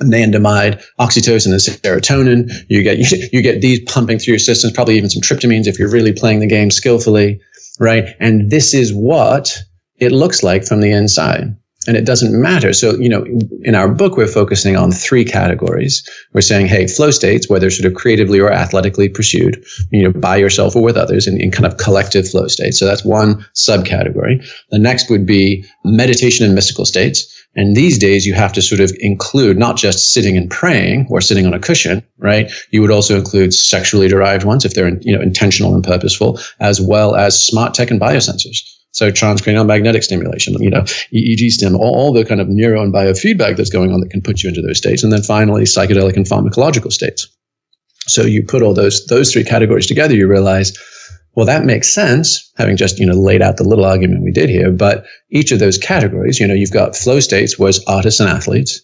anandamide, 0.00 0.82
oxytocin, 0.98 1.46
and 1.46 1.60
serotonin. 1.60 2.50
You 2.68 2.82
get 2.82 2.98
you 3.32 3.42
get 3.42 3.60
these 3.60 3.80
pumping 3.80 4.18
through 4.18 4.32
your 4.32 4.38
systems, 4.38 4.72
probably 4.72 4.96
even 4.96 5.10
some 5.10 5.22
tryptamines 5.22 5.66
if 5.66 5.78
you're 5.78 5.90
really 5.90 6.12
playing 6.12 6.40
the 6.40 6.46
game 6.46 6.70
skillfully, 6.70 7.40
right? 7.78 8.14
And 8.20 8.50
this 8.50 8.74
is 8.74 8.92
what 8.92 9.56
it 9.96 10.12
looks 10.12 10.42
like 10.42 10.64
from 10.64 10.80
the 10.80 10.90
inside. 10.90 11.56
And 11.86 11.96
it 11.96 12.06
doesn't 12.06 12.40
matter. 12.40 12.72
So, 12.72 12.94
you 12.94 13.08
know, 13.08 13.24
in 13.62 13.74
our 13.74 13.88
book, 13.88 14.16
we're 14.16 14.26
focusing 14.26 14.76
on 14.76 14.90
three 14.90 15.24
categories. 15.24 16.08
We're 16.32 16.40
saying, 16.40 16.66
hey, 16.66 16.86
flow 16.86 17.10
states, 17.10 17.48
whether 17.48 17.70
sort 17.70 17.86
of 17.86 17.94
creatively 17.94 18.40
or 18.40 18.50
athletically 18.50 19.08
pursued, 19.08 19.62
you 19.90 20.02
know, 20.02 20.12
by 20.12 20.36
yourself 20.36 20.74
or 20.74 20.82
with 20.82 20.96
others 20.96 21.26
in, 21.26 21.40
in 21.40 21.50
kind 21.50 21.66
of 21.66 21.76
collective 21.76 22.28
flow 22.28 22.48
states. 22.48 22.78
So 22.78 22.86
that's 22.86 23.04
one 23.04 23.44
subcategory. 23.54 24.46
The 24.70 24.78
next 24.78 25.10
would 25.10 25.26
be 25.26 25.64
meditation 25.84 26.46
and 26.46 26.54
mystical 26.54 26.86
states. 26.86 27.30
And 27.56 27.76
these 27.76 27.98
days 27.98 28.26
you 28.26 28.34
have 28.34 28.52
to 28.54 28.62
sort 28.62 28.80
of 28.80 28.92
include 28.98 29.58
not 29.58 29.76
just 29.76 30.12
sitting 30.12 30.36
and 30.36 30.50
praying 30.50 31.06
or 31.08 31.20
sitting 31.20 31.46
on 31.46 31.54
a 31.54 31.60
cushion, 31.60 32.02
right? 32.18 32.50
You 32.70 32.80
would 32.80 32.90
also 32.90 33.16
include 33.16 33.54
sexually 33.54 34.08
derived 34.08 34.44
ones 34.44 34.64
if 34.64 34.74
they're, 34.74 34.98
you 35.02 35.14
know, 35.14 35.22
intentional 35.22 35.74
and 35.74 35.84
purposeful, 35.84 36.40
as 36.60 36.80
well 36.80 37.14
as 37.14 37.40
smart 37.40 37.74
tech 37.74 37.90
and 37.90 38.00
biosensors. 38.00 38.58
So 38.94 39.10
transcranial 39.10 39.66
magnetic 39.66 40.04
stimulation, 40.04 40.54
you 40.60 40.70
know, 40.70 40.82
EEG 41.12 41.50
stim, 41.50 41.74
all, 41.74 41.94
all 41.96 42.12
the 42.12 42.24
kind 42.24 42.40
of 42.40 42.48
neuro 42.48 42.80
and 42.80 42.94
biofeedback 42.94 43.56
that's 43.56 43.70
going 43.70 43.92
on 43.92 44.00
that 44.00 44.10
can 44.10 44.22
put 44.22 44.42
you 44.42 44.48
into 44.48 44.62
those 44.62 44.78
states. 44.78 45.02
And 45.02 45.12
then 45.12 45.22
finally, 45.22 45.64
psychedelic 45.64 46.16
and 46.16 46.24
pharmacological 46.24 46.92
states. 46.92 47.28
So 48.06 48.22
you 48.22 48.44
put 48.44 48.62
all 48.62 48.72
those, 48.72 49.04
those 49.06 49.32
three 49.32 49.44
categories 49.44 49.86
together, 49.86 50.14
you 50.14 50.28
realize 50.28 50.72
well, 51.34 51.46
that 51.46 51.64
makes 51.64 51.92
sense, 51.92 52.52
having 52.56 52.76
just, 52.76 52.98
you 52.98 53.06
know, 53.06 53.14
laid 53.14 53.42
out 53.42 53.56
the 53.56 53.64
little 53.64 53.84
argument 53.84 54.22
we 54.22 54.30
did 54.30 54.48
here. 54.48 54.70
But 54.70 55.04
each 55.30 55.50
of 55.50 55.58
those 55.58 55.78
categories, 55.78 56.38
you 56.38 56.46
know, 56.46 56.54
you've 56.54 56.70
got 56.70 56.94
flow 56.94 57.18
states 57.20 57.58
was 57.58 57.84
artists 57.86 58.20
and 58.20 58.28
athletes, 58.28 58.80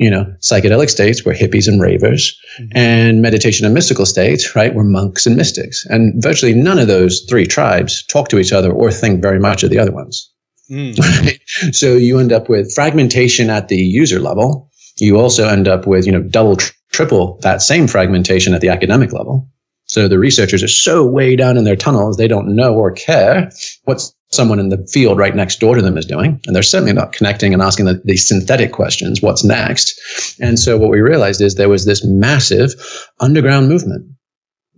you 0.00 0.10
know, 0.10 0.24
psychedelic 0.40 0.88
states 0.88 1.26
were 1.26 1.34
hippies 1.34 1.68
and 1.68 1.78
ravers, 1.78 2.34
mm-hmm. 2.58 2.70
and 2.74 3.20
meditation 3.20 3.66
and 3.66 3.74
mystical 3.74 4.06
states, 4.06 4.56
right, 4.56 4.74
were 4.74 4.82
monks 4.82 5.26
and 5.26 5.36
mystics. 5.36 5.84
And 5.90 6.20
virtually 6.22 6.54
none 6.54 6.78
of 6.78 6.88
those 6.88 7.20
three 7.28 7.46
tribes 7.46 8.02
talk 8.06 8.28
to 8.30 8.38
each 8.38 8.50
other 8.50 8.72
or 8.72 8.90
think 8.90 9.20
very 9.20 9.38
much 9.38 9.62
of 9.62 9.68
the 9.68 9.78
other 9.78 9.92
ones. 9.92 10.32
Mm. 10.70 10.98
Right? 11.20 11.40
So 11.74 11.96
you 11.96 12.18
end 12.18 12.32
up 12.32 12.48
with 12.48 12.74
fragmentation 12.74 13.50
at 13.50 13.68
the 13.68 13.76
user 13.76 14.20
level. 14.20 14.70
You 14.96 15.18
also 15.18 15.46
end 15.46 15.68
up 15.68 15.86
with, 15.86 16.06
you 16.06 16.12
know, 16.12 16.22
double, 16.22 16.56
triple 16.92 17.38
that 17.42 17.60
same 17.60 17.86
fragmentation 17.86 18.54
at 18.54 18.62
the 18.62 18.70
academic 18.70 19.12
level. 19.12 19.50
So 19.84 20.08
the 20.08 20.18
researchers 20.18 20.62
are 20.62 20.68
so 20.68 21.04
way 21.04 21.36
down 21.36 21.58
in 21.58 21.64
their 21.64 21.76
tunnels, 21.76 22.16
they 22.16 22.28
don't 22.28 22.54
know 22.54 22.74
or 22.74 22.92
care 22.92 23.50
what 23.84 24.00
someone 24.32 24.60
in 24.60 24.68
the 24.68 24.86
field 24.92 25.18
right 25.18 25.34
next 25.34 25.58
door 25.58 25.74
to 25.74 25.82
them 25.82 25.98
is 25.98 26.06
doing. 26.06 26.40
And 26.46 26.54
they're 26.54 26.62
certainly 26.62 26.92
not 26.92 27.12
connecting 27.12 27.52
and 27.52 27.62
asking 27.62 27.86
the, 27.86 28.00
the 28.04 28.16
synthetic 28.16 28.72
questions, 28.72 29.20
what's 29.20 29.44
next? 29.44 29.98
And 30.40 30.58
so 30.58 30.78
what 30.78 30.90
we 30.90 31.00
realized 31.00 31.40
is 31.40 31.54
there 31.54 31.68
was 31.68 31.84
this 31.84 32.04
massive 32.04 32.72
underground 33.18 33.68
movement 33.68 34.06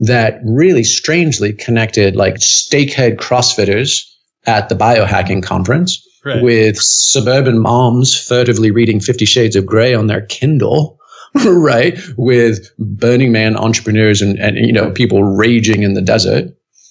that 0.01 0.41
really 0.45 0.85
strangely 0.85 1.53
connected 1.53 2.17
like 2.17 2.37
stakehead 2.37 3.17
CrossFitters 3.17 4.03
at 4.47 4.69
the 4.69 4.75
biohacking 4.75 5.43
conference 5.43 6.05
right. 6.25 6.43
with 6.43 6.77
suburban 6.79 7.61
moms 7.61 8.19
furtively 8.19 8.71
reading 8.71 9.01
Fifty 9.01 9.25
Shades 9.25 9.55
of 9.55 9.67
Grey 9.67 9.95
on 9.95 10.09
their 10.09 10.23
Kindle 10.27 10.99
right? 11.47 11.99
With 12.17 12.69
Burning 12.79 13.33
Man 13.33 13.57
entrepreneurs 13.57 14.21
and, 14.21 14.39
and, 14.39 14.57
you 14.59 14.73
know, 14.73 14.91
people 14.91 15.25
raging 15.25 15.83
in 15.83 15.95
the 15.95 16.03
desert, 16.03 16.51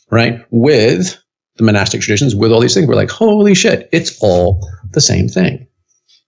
right? 0.10 0.44
With 0.50 1.21
the 1.62 1.66
monastic 1.66 2.02
traditions, 2.02 2.36
with 2.36 2.52
all 2.52 2.60
these 2.60 2.74
things. 2.74 2.88
We're 2.88 2.96
like, 2.96 3.12
holy 3.12 3.54
shit, 3.54 3.88
it's 3.92 4.18
all 4.22 4.68
the 4.92 5.02
same 5.02 5.28
thing. 5.28 5.68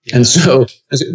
Yeah. 0.05 0.17
And 0.17 0.27
so, 0.27 0.65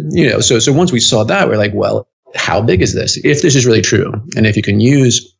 you 0.09 0.29
know, 0.29 0.39
so, 0.39 0.59
so 0.59 0.73
once 0.73 0.91
we 0.91 0.99
saw 0.99 1.23
that, 1.23 1.47
we're 1.47 1.57
like, 1.57 1.73
well, 1.73 2.07
how 2.35 2.61
big 2.61 2.81
is 2.81 2.93
this? 2.93 3.17
If 3.23 3.41
this 3.41 3.55
is 3.55 3.65
really 3.65 3.81
true, 3.81 4.11
and 4.35 4.45
if 4.45 4.55
you 4.55 4.61
can 4.61 4.79
use 4.79 5.35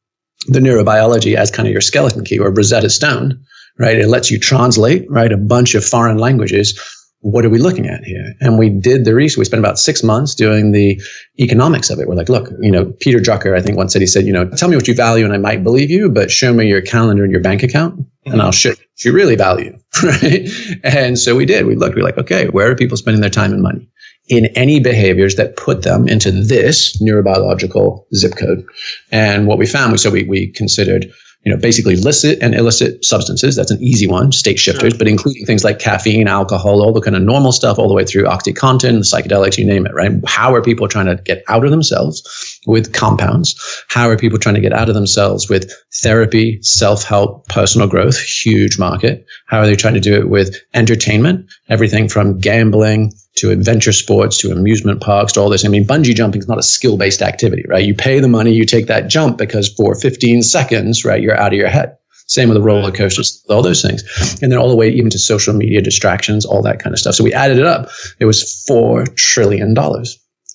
the 0.48 0.60
neurobiology 0.60 1.36
as 1.36 1.52
kind 1.52 1.68
of 1.68 1.72
your 1.72 1.82
skeleton 1.82 2.24
key 2.24 2.40
or 2.40 2.52
Rosetta 2.52 2.90
Stone, 2.90 3.44
right? 3.78 3.98
It 3.98 4.08
lets 4.08 4.32
you 4.32 4.40
translate, 4.40 5.06
right, 5.10 5.32
a 5.32 5.38
bunch 5.38 5.76
of 5.76 5.86
foreign 5.86 6.18
languages 6.18 6.80
what 7.22 7.46
are 7.46 7.50
we 7.50 7.58
looking 7.58 7.88
at 7.88 8.04
here? 8.04 8.34
And 8.40 8.58
we 8.58 8.70
did 8.70 9.04
the 9.04 9.14
research. 9.14 9.38
We 9.38 9.46
spent 9.46 9.60
about 9.60 9.78
six 9.78 10.04
months 10.04 10.34
doing 10.34 10.72
the 10.72 11.02
economics 11.40 11.90
of 11.90 12.00
it. 12.00 12.08
We're 12.08 12.16
like, 12.16 12.30
look, 12.30 12.50
you 12.62 12.72
know, 12.72 12.94
Peter 13.02 13.20
Drucker, 13.20 13.58
I 13.58 13.62
think 13.62 13.78
once 13.78 13.94
said, 13.94 14.02
he 14.02 14.08
said, 14.08 14.26
you 14.26 14.32
know, 14.32 14.50
tell 14.52 14.70
me 14.70 14.78
what 14.78 14.88
you 14.88 14.94
value 14.94 15.26
and 15.26 15.34
I 15.34 15.38
might 15.38 15.64
believe 15.64 15.90
you, 15.90 16.10
but 16.10 16.32
show 16.32 16.54
me 16.54 16.68
your 16.68 16.82
calendar 16.82 17.24
and 17.24 17.32
your 17.32 17.42
bank 17.42 17.62
account 17.62 18.06
and 18.26 18.42
I'll 18.42 18.52
show 18.52 18.70
what 18.70 19.04
you 19.04 19.14
really 19.14 19.36
value. 19.36 19.78
Right. 20.04 20.48
And 20.84 21.18
so 21.20 21.36
we 21.36 21.46
did. 21.46 21.66
We 21.66 21.76
looked, 21.76 21.96
we 21.96 22.02
are 22.02 22.06
like, 22.06 22.18
okay, 22.18 22.48
where 22.48 22.72
are 22.72 22.76
people 22.76 22.96
spending 22.96 23.22
their 23.22 23.30
time 23.30 23.52
and 23.52 23.62
money? 23.62 23.90
In 24.30 24.46
any 24.56 24.80
behaviors 24.80 25.36
that 25.36 25.58
put 25.58 25.82
them 25.82 26.08
into 26.08 26.32
this 26.32 27.02
neurobiological 27.02 28.06
zip 28.16 28.38
code. 28.38 28.64
And 29.12 29.48
what 29.48 29.58
we 29.58 29.66
found, 29.66 29.92
was 29.92 30.04
so 30.04 30.12
we, 30.12 30.24
we 30.24 30.52
considered 30.52 31.12
you 31.44 31.54
know, 31.54 31.58
basically 31.58 31.96
licit 31.96 32.38
and 32.42 32.54
illicit 32.54 33.04
substances. 33.06 33.56
That's 33.56 33.72
an 33.72 33.82
easy 33.82 34.08
one, 34.08 34.32
state 34.32 34.60
shifters, 34.60 34.92
sure. 34.92 34.98
but 34.98 35.08
including 35.08 35.46
things 35.46 35.64
like 35.64 35.80
caffeine, 35.80 36.28
alcohol, 36.28 36.84
all 36.84 36.92
the 36.92 37.02
kind 37.02 37.16
of 37.16 37.22
normal 37.22 37.54
stuff, 37.54 37.80
all 37.80 37.88
the 37.88 37.94
way 37.94 38.04
through 38.04 38.26
Oxycontin, 38.26 39.00
psychedelics, 39.00 39.58
you 39.58 39.66
name 39.66 39.86
it, 39.86 39.94
right? 39.94 40.12
How 40.28 40.54
are 40.54 40.62
people 40.62 40.88
trying 40.88 41.06
to 41.06 41.16
get 41.24 41.44
out 41.48 41.64
of 41.64 41.72
themselves 41.72 42.22
with 42.68 42.94
compounds? 42.94 43.56
How 43.88 44.10
are 44.10 44.18
people 44.18 44.38
trying 44.38 44.56
to 44.56 44.62
get 44.62 44.74
out 44.74 44.90
of 44.90 44.96
themselves 44.96 45.50
with 45.50 45.72
therapy, 46.02 46.60
self-help, 46.62 47.48
personal 47.48 47.88
growth, 47.88 48.20
huge 48.20 48.78
market? 48.78 49.26
How 49.48 49.60
are 49.60 49.66
they 49.66 49.78
trying 49.78 49.94
to 49.94 50.02
do 50.02 50.16
it 50.16 50.30
with 50.30 50.58
entertainment? 50.74 51.50
Everything 51.70 52.10
from 52.10 52.38
gambling, 52.38 53.14
to 53.40 53.52
adventure 53.52 53.94
sports 53.94 54.38
to 54.40 54.52
amusement 54.52 55.02
parks 55.02 55.34
to 55.34 55.40
all 55.40 55.50
this. 55.50 55.66
I 55.66 55.70
mean, 55.70 55.86
bungee 55.86 56.16
jumping 56.16 56.42
is 56.42 56.48
not 56.48 56.58
a 56.58 56.64
skill 56.64 56.98
based 56.98 57.22
activity, 57.22 57.64
right? 57.68 57.86
You 57.86 57.94
pay 57.94 58.20
the 58.20 58.28
money, 58.28 58.52
you 58.52 58.66
take 58.66 58.88
that 58.88 59.08
jump 59.08 59.38
because 59.38 59.74
for 59.74 59.96
15 59.96 60.44
seconds, 60.44 61.06
right, 61.06 61.22
you're 61.22 61.38
out 61.38 61.54
of 61.54 61.58
your 61.58 61.70
head. 61.70 61.96
Same 62.28 62.50
with 62.50 62.58
the 62.58 62.62
roller 62.62 62.92
coasters, 62.92 63.44
all 63.50 63.64
those 63.64 63.82
things. 63.82 64.04
And 64.44 64.52
then 64.52 64.60
all 64.60 64.70
the 64.70 64.76
way 64.76 64.90
even 64.90 65.10
to 65.10 65.18
social 65.18 65.54
media 65.54 65.82
distractions, 65.82 66.46
all 66.46 66.62
that 66.62 66.80
kind 66.80 66.94
of 66.94 67.00
stuff. 67.00 67.16
So 67.16 67.24
we 67.24 67.34
added 67.34 67.58
it 67.58 67.66
up. 67.66 67.90
It 68.20 68.26
was 68.26 68.66
$4 68.70 69.16
trillion. 69.16 69.74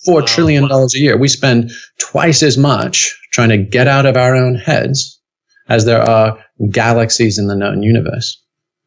Four 0.05 0.21
wow. 0.21 0.26
trillion 0.26 0.69
dollars 0.69 0.95
a 0.95 0.99
year. 0.99 1.17
We 1.17 1.29
spend 1.29 1.73
twice 1.99 2.43
as 2.43 2.59
much 2.59 3.19
trying 3.33 3.49
to 3.49 3.57
get 3.57 3.88
out 3.88 4.05
of 4.05 4.17
our 4.17 4.37
own 4.37 4.55
heads 4.55 5.19
as 5.69 5.87
there 5.87 6.03
are 6.03 6.38
galaxies 6.71 7.38
in 7.38 7.47
the 7.47 7.57
known 7.57 7.83
universe. 7.83 8.41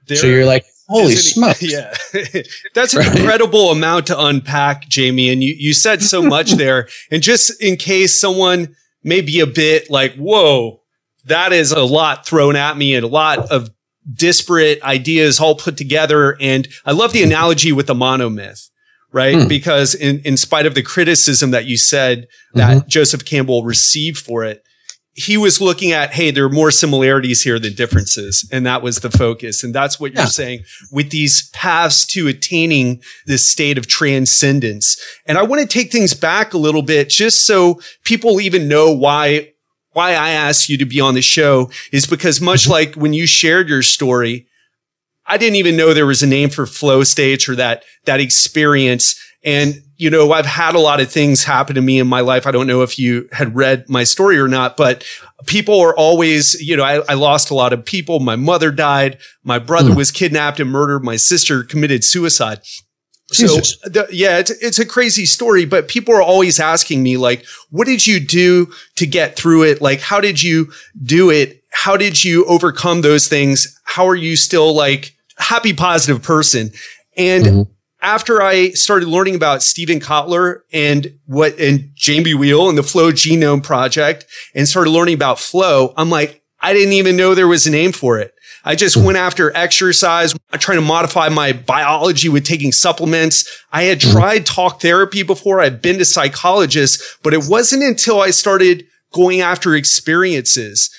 There, 0.08 0.18
so 0.18 0.28
you're 0.28 0.46
like, 0.46 0.64
Holy 0.88 1.16
smokes. 1.16 1.62
Yeah. 1.62 1.94
That's 2.74 2.94
an 2.94 3.00
right. 3.00 3.18
incredible 3.18 3.72
amount 3.72 4.08
to 4.08 4.20
unpack, 4.20 4.88
Jamie. 4.88 5.30
And 5.30 5.44
you, 5.44 5.54
you 5.58 5.74
said 5.74 6.02
so 6.02 6.22
much 6.24 6.54
there. 6.54 6.88
And 7.12 7.22
just 7.22 7.62
in 7.62 7.76
case 7.76 8.20
someone 8.20 8.76
may 9.04 9.22
be 9.22 9.40
a 9.40 9.48
bit 9.48 9.90
like, 9.90 10.16
whoa, 10.16 10.82
that 11.26 11.52
is 11.52 11.72
a 11.72 11.84
lot 11.84 12.26
thrown 12.26 12.56
at 12.56 12.78
me 12.78 12.96
and 12.96 13.04
a 13.04 13.10
lot 13.10 13.52
of 13.52 13.70
disparate 14.12 14.82
ideas 14.84 15.40
all 15.40 15.56
put 15.56 15.76
together. 15.78 16.38
And 16.40 16.68
I 16.86 16.94
love 16.94 17.12
the 17.12 17.24
analogy 17.24 17.74
with 17.74 17.88
the 17.88 17.94
monomyth, 17.94 18.70
right? 19.12 19.36
Mm. 19.36 19.50
Because 19.50 19.94
in, 19.94 20.20
in 20.20 20.38
spite 20.38 20.66
of 20.66 20.76
the 20.76 20.84
criticism 20.84 21.52
that 21.52 21.66
you 21.66 21.78
said 21.78 22.28
that 22.54 22.78
mm-hmm. 22.78 22.88
Joseph 22.88 23.26
Campbell 23.26 23.64
received 23.64 24.20
for 24.20 24.46
it, 24.46 24.64
he 25.18 25.36
was 25.36 25.60
looking 25.60 25.92
at, 25.94 26.14
hey, 26.14 26.30
there 26.30 26.46
are 26.46 26.50
more 26.50 26.70
similarities 26.70 27.42
here 27.42 27.58
than 27.58 27.74
differences. 27.74 28.48
And 28.52 28.68
that 28.68 28.84
was 28.84 28.98
the 28.98 29.10
focus. 29.10 29.64
And 29.64 29.74
that's 29.74 30.00
what 30.00 30.14
you're 30.14 30.28
saying 30.28 30.60
with 30.92 31.10
these 31.10 31.50
paths 31.54 32.06
to 32.08 32.28
attaining 32.28 33.02
this 33.26 33.50
state 33.50 33.80
of 33.80 33.88
transcendence. 33.88 34.96
And 35.26 35.40
I 35.40 35.42
want 35.42 35.62
to 35.62 35.68
take 35.68 35.92
things 35.92 36.14
back 36.14 36.54
a 36.54 36.60
little 36.60 36.84
bit 36.84 37.10
just 37.10 37.48
so 37.48 37.82
people 38.04 38.40
even 38.40 38.68
know 38.68 38.92
why, 38.92 39.54
why 39.94 40.12
I 40.12 40.30
asked 40.30 40.70
you 40.70 40.78
to 40.78 40.86
be 40.86 41.02
on 41.02 41.16
the 41.16 41.24
show 41.24 41.72
is 41.92 42.06
because 42.06 42.40
much 42.40 42.66
mm-hmm. 42.66 42.74
like 42.74 42.94
when 42.94 43.14
you 43.14 43.26
shared 43.26 43.70
your 43.70 43.82
story, 43.82 44.46
I 45.26 45.38
didn't 45.38 45.56
even 45.56 45.76
know 45.76 45.96
there 45.96 46.06
was 46.06 46.22
a 46.22 46.28
name 46.28 46.52
for 46.52 46.68
flow 46.68 47.04
states 47.04 47.50
or 47.50 47.56
that, 47.56 47.84
that 48.06 48.20
experience. 48.20 49.20
And 49.44 49.82
you 49.98 50.12
know, 50.12 50.32
I've 50.32 50.46
had 50.46 50.76
a 50.76 50.80
lot 50.80 51.00
of 51.00 51.12
things 51.12 51.44
happen 51.44 51.76
to 51.76 51.82
me 51.82 52.00
in 52.00 52.08
my 52.08 52.22
life. 52.22 52.46
I 52.46 52.52
don't 52.52 52.68
know 52.68 52.84
if 52.84 53.00
you 53.00 53.28
had 53.32 53.56
read 53.56 53.90
my 53.90 54.04
story 54.04 54.38
or 54.38 54.48
not, 54.48 54.78
but 54.78 55.04
people 55.48 55.80
are 55.80 55.96
always, 55.96 56.54
you 56.62 56.78
know, 56.78 56.84
I, 56.84 57.02
I 57.10 57.16
lost 57.16 57.50
a 57.50 57.56
lot 57.56 57.74
of 57.74 57.84
people. 57.84 58.20
My 58.20 58.36
mother 58.36 58.72
died. 58.72 59.18
My 59.44 59.58
brother 59.58 59.92
mm. 59.92 59.98
was 59.98 60.12
kidnapped 60.12 60.60
and 60.60 60.70
murdered. 60.70 61.04
My 61.04 61.16
sister 61.16 61.64
committed 61.64 62.04
suicide. 62.04 62.60
So 63.30 63.48
the, 63.90 64.08
yeah, 64.10 64.38
it's, 64.38 64.52
it's 64.52 64.80
a 64.80 64.86
crazy 64.86 65.26
story, 65.26 65.66
but 65.66 65.90
people 65.90 66.16
are 66.16 66.22
always 66.22 66.62
asking 66.62 67.04
me, 67.04 67.18
like, 67.18 67.44
what 67.72 67.86
did 67.86 68.08
you 68.08 68.22
do 68.22 68.72
to 68.96 69.06
get 69.06 69.36
through 69.36 69.64
it? 69.64 69.82
Like, 69.82 70.00
how 70.00 70.22
did 70.22 70.42
you 70.42 70.72
do 71.04 71.30
it? 71.30 71.62
How 71.72 71.98
did 71.98 72.24
you 72.24 72.46
overcome 72.46 73.02
those 73.02 73.28
things? 73.28 73.78
How 73.84 74.08
are 74.08 74.16
you 74.16 74.38
still 74.38 74.74
like 74.74 75.14
happy, 75.38 75.74
positive 75.74 76.24
person? 76.24 76.72
And 77.18 77.46
mm-hmm 77.46 77.74
after 78.02 78.42
I 78.42 78.72
started 78.72 79.08
learning 79.08 79.36
about 79.36 79.64
Steven 79.64 80.00
Kotler 80.00 80.62
and 80.72 81.18
what 81.26 81.60
and 81.60 81.92
Jamie 81.96 82.34
Wheal 82.34 82.70
and 82.70 82.78
the 82.78 82.84
Flow 82.84 83.12
Genome 83.12 83.64
Project 83.64 84.26
and 84.54 84.68
started 84.68 84.92
learning 84.92 85.16
about 85.16 85.40
flow, 85.40 85.94
I'm 85.98 86.10
like, 86.10 86.42
I 86.60 86.74
didn't 86.74 86.94
even 86.94 87.16
know 87.16 87.34
there 87.34 87.48
was 87.48 87.68
a 87.68 87.72
name 87.72 87.92
for 87.92 88.20
it. 88.20 88.34
I 88.64 88.76
just 88.76 88.98
went 88.98 89.18
after 89.18 89.56
exercise. 89.56 90.36
I 90.52 90.58
tried 90.58 90.76
to 90.76 90.82
modify 90.82 91.30
my 91.30 91.54
biology 91.54 92.28
with 92.28 92.44
taking 92.44 92.72
supplements. 92.72 93.64
I 93.72 93.84
had 93.84 94.00
mm-hmm. 94.00 94.12
tried 94.12 94.46
talk 94.46 94.82
therapy 94.82 95.24
before. 95.24 95.62
I'd 95.62 95.82
been 95.82 95.98
to 96.00 96.06
psychologists, 96.06 97.18
but 97.24 97.34
it 97.34 97.44
wasn't 97.48 97.84
until 97.84 98.20
I 98.20 98.32
started 98.32 98.86
going 99.14 99.40
after 99.40 99.74
experiences 99.74 100.90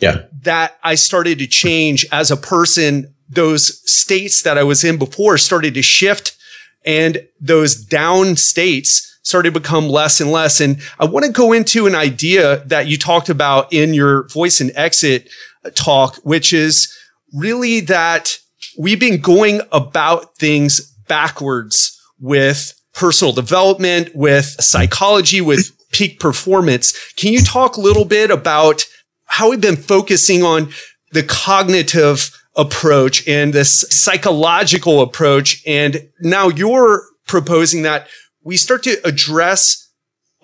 yeah. 0.00 0.22
that 0.42 0.78
I 0.82 0.94
started 0.94 1.38
to 1.40 1.46
change 1.46 2.06
as 2.10 2.30
a 2.30 2.36
person. 2.36 3.14
Those 3.28 3.82
states 3.90 4.42
that 4.42 4.56
I 4.56 4.62
was 4.62 4.82
in 4.82 4.96
before 4.96 5.36
started 5.36 5.74
to 5.74 5.82
shift 5.82 6.37
and 6.84 7.26
those 7.40 7.74
down 7.74 8.36
states 8.36 9.04
started 9.22 9.52
to 9.52 9.60
become 9.60 9.88
less 9.88 10.20
and 10.20 10.32
less. 10.32 10.60
And 10.60 10.80
I 10.98 11.04
want 11.04 11.26
to 11.26 11.32
go 11.32 11.52
into 11.52 11.86
an 11.86 11.94
idea 11.94 12.64
that 12.66 12.86
you 12.86 12.96
talked 12.96 13.28
about 13.28 13.72
in 13.72 13.92
your 13.92 14.26
voice 14.28 14.60
and 14.60 14.72
exit 14.74 15.28
uh, 15.64 15.70
talk, 15.74 16.16
which 16.22 16.52
is 16.52 16.92
really 17.34 17.80
that 17.80 18.38
we've 18.78 19.00
been 19.00 19.20
going 19.20 19.60
about 19.70 20.36
things 20.36 20.80
backwards 21.08 22.00
with 22.18 22.72
personal 22.94 23.32
development, 23.32 24.10
with 24.14 24.46
psychology, 24.60 25.40
with 25.40 25.72
peak 25.92 26.20
performance. 26.20 27.12
Can 27.14 27.32
you 27.32 27.42
talk 27.42 27.76
a 27.76 27.80
little 27.80 28.04
bit 28.04 28.30
about 28.30 28.84
how 29.26 29.50
we've 29.50 29.60
been 29.60 29.76
focusing 29.76 30.42
on 30.42 30.70
the 31.12 31.22
cognitive 31.22 32.30
approach 32.58 33.26
and 33.26 33.54
this 33.54 33.86
psychological 33.88 35.00
approach? 35.00 35.62
And 35.66 36.10
now 36.20 36.48
you're 36.48 37.04
proposing 37.26 37.82
that 37.82 38.08
we 38.42 38.56
start 38.56 38.82
to 38.82 38.96
address 39.04 39.90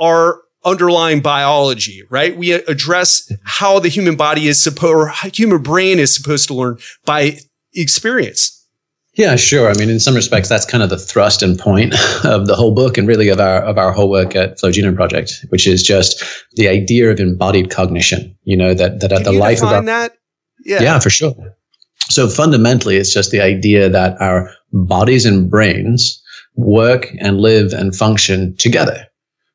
our 0.00 0.42
underlying 0.64 1.20
biology, 1.20 2.02
right? 2.10 2.36
We 2.36 2.52
address 2.52 3.30
how 3.44 3.78
the 3.78 3.88
human 3.88 4.16
body 4.16 4.48
is 4.48 4.62
supposed, 4.62 4.94
or 4.94 5.12
human 5.32 5.62
brain 5.62 5.98
is 5.98 6.14
supposed 6.14 6.48
to 6.48 6.54
learn 6.54 6.78
by 7.04 7.38
experience. 7.74 8.64
Yeah, 9.14 9.36
sure. 9.36 9.70
I 9.70 9.74
mean, 9.74 9.90
in 9.90 10.00
some 10.00 10.14
respects, 10.14 10.48
that's 10.48 10.64
kind 10.64 10.82
of 10.82 10.90
the 10.90 10.98
thrust 10.98 11.42
and 11.42 11.58
point 11.58 11.94
of 12.24 12.46
the 12.46 12.56
whole 12.56 12.74
book, 12.74 12.98
and 12.98 13.06
really 13.06 13.28
of 13.28 13.38
our 13.38 13.62
of 13.62 13.78
our 13.78 13.92
whole 13.92 14.10
work 14.10 14.34
at 14.34 14.58
Flow 14.58 14.70
Genome 14.70 14.96
Project, 14.96 15.44
which 15.50 15.68
is 15.68 15.82
just 15.82 16.24
the 16.54 16.68
idea 16.68 17.10
of 17.10 17.20
embodied 17.20 17.70
cognition. 17.70 18.36
You 18.42 18.56
know 18.56 18.74
that 18.74 19.00
that 19.00 19.12
at 19.12 19.24
the 19.24 19.32
life 19.32 19.62
of 19.62 19.68
our, 19.68 19.82
that. 19.82 20.16
Yeah. 20.64 20.82
yeah, 20.82 20.98
for 20.98 21.10
sure. 21.10 21.34
So 22.14 22.28
fundamentally, 22.28 22.96
it's 22.96 23.12
just 23.12 23.32
the 23.32 23.40
idea 23.40 23.88
that 23.88 24.20
our 24.20 24.50
bodies 24.72 25.26
and 25.26 25.50
brains 25.50 26.22
work 26.54 27.08
and 27.18 27.40
live 27.40 27.72
and 27.72 27.94
function 27.94 28.56
together. 28.56 29.06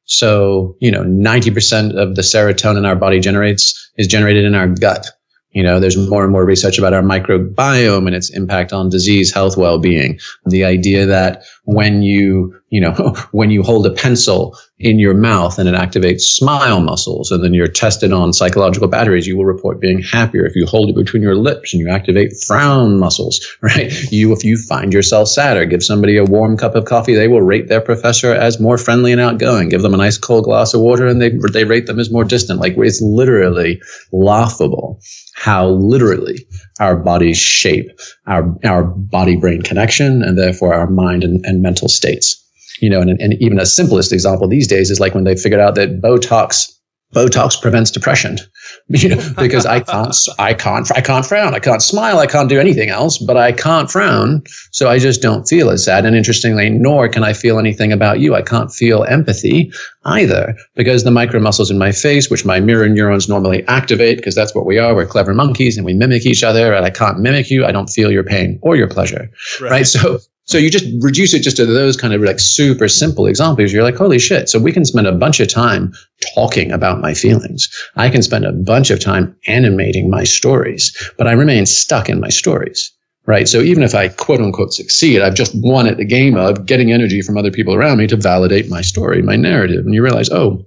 So, 0.05 0.75
you 0.81 0.91
know, 0.91 1.03
90% 1.03 1.95
of 1.95 2.15
the 2.15 2.21
serotonin 2.21 2.85
our 2.85 2.95
body 2.95 3.19
generates 3.19 3.91
is 3.97 4.07
generated 4.07 4.43
in 4.43 4.55
our 4.55 4.67
gut. 4.67 5.07
You 5.51 5.63
know, 5.63 5.79
there's 5.79 5.97
more 5.97 6.23
and 6.23 6.31
more 6.31 6.45
research 6.45 6.77
about 6.77 6.93
our 6.93 7.01
microbiome 7.01 8.05
and 8.05 8.15
its 8.15 8.29
impact 8.31 8.73
on 8.73 8.89
disease, 8.89 9.33
health, 9.33 9.55
well-being. 9.55 10.19
The 10.45 10.65
idea 10.65 11.05
that 11.05 11.43
when 11.63 12.01
you, 12.01 12.58
you 12.69 12.81
know, 12.81 12.93
when 13.31 13.49
you 13.49 13.63
hold 13.63 13.85
a 13.85 13.91
pencil 13.91 14.57
in 14.79 14.97
your 14.97 15.13
mouth 15.13 15.59
and 15.59 15.67
it 15.67 15.75
activates 15.75 16.21
smile 16.21 16.79
muscles 16.79 17.31
and 17.31 17.43
then 17.43 17.53
you're 17.53 17.67
tested 17.67 18.13
on 18.13 18.31
psychological 18.31 18.87
batteries, 18.87 19.27
you 19.27 19.35
will 19.35 19.45
report 19.45 19.81
being 19.81 20.01
happier. 20.01 20.45
If 20.45 20.55
you 20.55 20.65
hold 20.65 20.89
it 20.89 20.95
between 20.95 21.21
your 21.21 21.35
lips 21.35 21.73
and 21.73 21.81
you 21.81 21.89
activate 21.89 22.33
frown 22.47 22.97
muscles, 22.97 23.45
right? 23.61 23.91
You, 24.11 24.31
if 24.31 24.43
you 24.43 24.57
find 24.57 24.93
yourself 24.93 25.27
sadder, 25.27 25.65
give 25.65 25.83
somebody 25.83 26.17
a 26.17 26.23
warm 26.23 26.57
cup 26.57 26.75
of 26.75 26.85
coffee, 26.85 27.13
they 27.13 27.27
will 27.27 27.41
rate 27.41 27.67
their 27.67 27.81
professor 27.81 28.33
as 28.33 28.59
more 28.59 28.77
friendly 28.77 29.11
and 29.11 29.21
outgoing. 29.21 29.69
Give 29.69 29.81
them 29.81 29.93
a 29.93 29.97
nice 29.97 30.17
cold 30.17 30.45
glass 30.45 30.73
of 30.73 30.81
water 30.81 31.07
and 31.07 31.21
they, 31.21 31.31
they 31.51 31.65
rate 31.65 31.87
them 31.87 31.99
as 31.99 32.11
more 32.11 32.23
distant. 32.23 32.59
Like 32.59 32.75
it's 32.77 33.01
literally 33.01 33.81
laughable 34.11 35.01
how 35.35 35.67
literally 35.67 36.45
our 36.79 36.95
bodies 36.95 37.37
shape 37.37 37.89
our, 38.27 38.55
our 38.63 38.83
body 38.83 39.35
brain 39.35 39.61
connection 39.61 40.21
and 40.21 40.37
therefore 40.37 40.73
our 40.73 40.89
mind 40.89 41.23
and, 41.23 41.45
and 41.45 41.61
mental 41.61 41.87
states. 41.87 42.45
You 42.81 42.89
know, 42.89 43.01
and, 43.01 43.19
and 43.21 43.33
even 43.41 43.59
a 43.59 43.65
simplest 43.65 44.11
example 44.11 44.47
these 44.47 44.67
days 44.67 44.89
is 44.89 44.99
like 44.99 45.13
when 45.13 45.23
they 45.23 45.35
figured 45.35 45.59
out 45.59 45.75
that 45.75 46.01
Botox 46.01 46.79
Botox 47.13 47.59
prevents 47.59 47.89
depression, 47.89 48.37
you 48.89 49.09
know, 49.09 49.29
because 49.37 49.65
I 49.65 49.79
can't, 49.79 50.15
I 50.37 50.53
can't, 50.53 50.95
I 50.95 51.01
can't 51.01 51.25
frown, 51.25 51.55
I 51.55 51.59
can't 51.59 51.81
smile, 51.81 52.19
I 52.19 52.27
can't 52.27 52.49
do 52.49 52.59
anything 52.59 52.89
else, 52.89 53.17
but 53.17 53.35
I 53.35 53.51
can't 53.51 53.89
frown. 53.89 54.43
So 54.71 54.89
I 54.89 54.99
just 54.99 55.21
don't 55.21 55.47
feel 55.47 55.71
as 55.71 55.83
sad. 55.83 56.05
And 56.05 56.15
interestingly, 56.15 56.69
nor 56.69 57.09
can 57.09 57.23
I 57.23 57.33
feel 57.33 57.57
anything 57.57 57.91
about 57.91 58.19
you. 58.19 58.35
I 58.35 58.43
can't 58.43 58.71
feel 58.71 59.05
empathy 59.05 59.71
either 60.05 60.55
because 60.75 61.03
the 61.03 61.09
micro 61.09 61.39
muscles 61.39 61.71
in 61.71 61.79
my 61.79 61.91
face, 61.91 62.29
which 62.29 62.45
my 62.45 62.59
mirror 62.59 62.87
neurons 62.87 63.27
normally 63.27 63.65
activate, 63.67 64.17
because 64.17 64.35
that's 64.35 64.53
what 64.53 64.67
we 64.67 64.77
are. 64.77 64.93
We're 64.93 65.07
clever 65.07 65.33
monkeys 65.33 65.77
and 65.77 65.85
we 65.85 65.95
mimic 65.95 66.27
each 66.27 66.43
other 66.43 66.73
and 66.75 66.85
I 66.85 66.91
can't 66.91 67.19
mimic 67.19 67.49
you. 67.49 67.65
I 67.65 67.71
don't 67.71 67.89
feel 67.89 68.11
your 68.11 68.23
pain 68.23 68.59
or 68.61 68.75
your 68.75 68.87
pleasure. 68.87 69.31
Right. 69.59 69.71
right? 69.71 69.87
So, 69.87 70.19
so 70.49 70.57
you 70.57 70.71
just 70.71 70.85
reduce 71.01 71.35
it 71.35 71.43
just 71.43 71.57
to 71.57 71.65
those 71.67 71.95
kind 71.95 72.11
of 72.11 72.21
like 72.21 72.39
super 72.39 72.87
simple 72.87 73.27
examples. 73.27 73.71
You're 73.71 73.83
like, 73.83 73.95
holy 73.95 74.17
shit. 74.17 74.49
So 74.49 74.57
we 74.57 74.71
can 74.71 74.83
spend 74.83 75.05
a 75.05 75.11
bunch 75.11 75.39
of 75.39 75.47
time 75.47 75.93
talking 76.33 76.71
about 76.71 77.01
my 77.01 77.13
feelings. 77.13 77.69
I 77.97 78.09
can 78.09 78.23
spend 78.23 78.45
a 78.45 78.51
bunch 78.51 78.89
of 78.89 78.99
time 78.99 79.35
animating 79.45 80.09
my 80.09 80.23
stories, 80.23 80.91
but 81.19 81.27
I 81.27 81.33
remain 81.33 81.67
stuck 81.67 82.09
in 82.09 82.19
my 82.19 82.29
stories. 82.29 82.91
Right. 83.27 83.47
So 83.47 83.61
even 83.61 83.83
if 83.83 83.93
I 83.93 84.07
quote 84.07 84.41
unquote 84.41 84.73
succeed, 84.73 85.21
I've 85.21 85.35
just 85.35 85.53
won 85.53 85.85
at 85.85 85.97
the 85.97 86.05
game 86.05 86.35
of 86.35 86.65
getting 86.65 86.91
energy 86.91 87.21
from 87.21 87.37
other 87.37 87.51
people 87.51 87.75
around 87.75 87.99
me 87.99 88.07
to 88.07 88.17
validate 88.17 88.71
my 88.71 88.81
story, 88.81 89.21
my 89.21 89.35
narrative. 89.35 89.85
And 89.85 89.93
you 89.93 90.01
realize, 90.01 90.31
oh, 90.31 90.65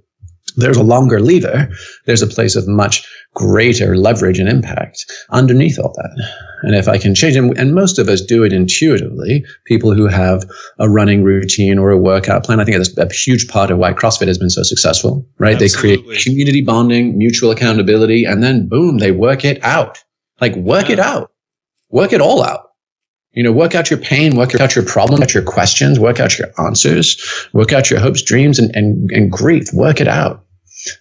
there's 0.55 0.77
a 0.77 0.83
longer 0.83 1.19
lever. 1.19 1.69
There's 2.05 2.21
a 2.21 2.27
place 2.27 2.55
of 2.55 2.67
much 2.67 3.07
greater 3.33 3.97
leverage 3.97 4.39
and 4.39 4.49
impact 4.49 5.05
underneath 5.29 5.79
all 5.79 5.93
that. 5.95 6.29
And 6.63 6.75
if 6.75 6.87
I 6.87 6.97
can 6.97 7.15
change 7.15 7.35
it, 7.35 7.57
and 7.57 7.73
most 7.73 7.99
of 7.99 8.07
us 8.07 8.21
do 8.21 8.43
it 8.43 8.53
intuitively, 8.53 9.45
people 9.65 9.93
who 9.93 10.07
have 10.07 10.43
a 10.79 10.89
running 10.89 11.23
routine 11.23 11.77
or 11.79 11.89
a 11.89 11.97
workout 11.97 12.43
plan, 12.43 12.59
I 12.59 12.65
think 12.65 12.77
that's 12.77 12.97
a 12.97 13.13
huge 13.13 13.47
part 13.47 13.71
of 13.71 13.77
why 13.77 13.93
CrossFit 13.93 14.27
has 14.27 14.37
been 14.37 14.49
so 14.49 14.63
successful, 14.63 15.27
right? 15.39 15.61
Absolutely. 15.61 15.97
They 15.97 16.03
create 16.03 16.23
community 16.23 16.61
bonding, 16.61 17.17
mutual 17.17 17.51
accountability, 17.51 18.25
and 18.25 18.43
then 18.43 18.67
boom, 18.67 18.99
they 18.99 19.11
work 19.11 19.43
it 19.43 19.63
out. 19.63 20.03
Like 20.39 20.55
work 20.55 20.87
yeah. 20.87 20.93
it 20.93 20.99
out. 20.99 21.31
Work 21.89 22.13
it 22.13 22.21
all 22.21 22.43
out. 22.43 22.72
You 23.33 23.43
know, 23.43 23.51
work 23.51 23.73
out 23.73 23.89
your 23.89 23.99
pain, 23.99 24.35
work 24.35 24.59
out 24.59 24.75
your 24.75 24.85
problem, 24.85 25.21
out 25.21 25.33
your 25.33 25.43
questions, 25.43 25.99
work 25.99 26.19
out 26.19 26.37
your 26.37 26.49
answers, 26.59 27.47
work 27.53 27.73
out 27.73 27.89
your 27.89 27.99
hopes, 27.99 28.21
dreams, 28.21 28.59
and, 28.59 28.75
and, 28.75 29.09
and 29.11 29.31
grief. 29.31 29.73
Work 29.73 29.99
it 29.99 30.07
out. 30.07 30.43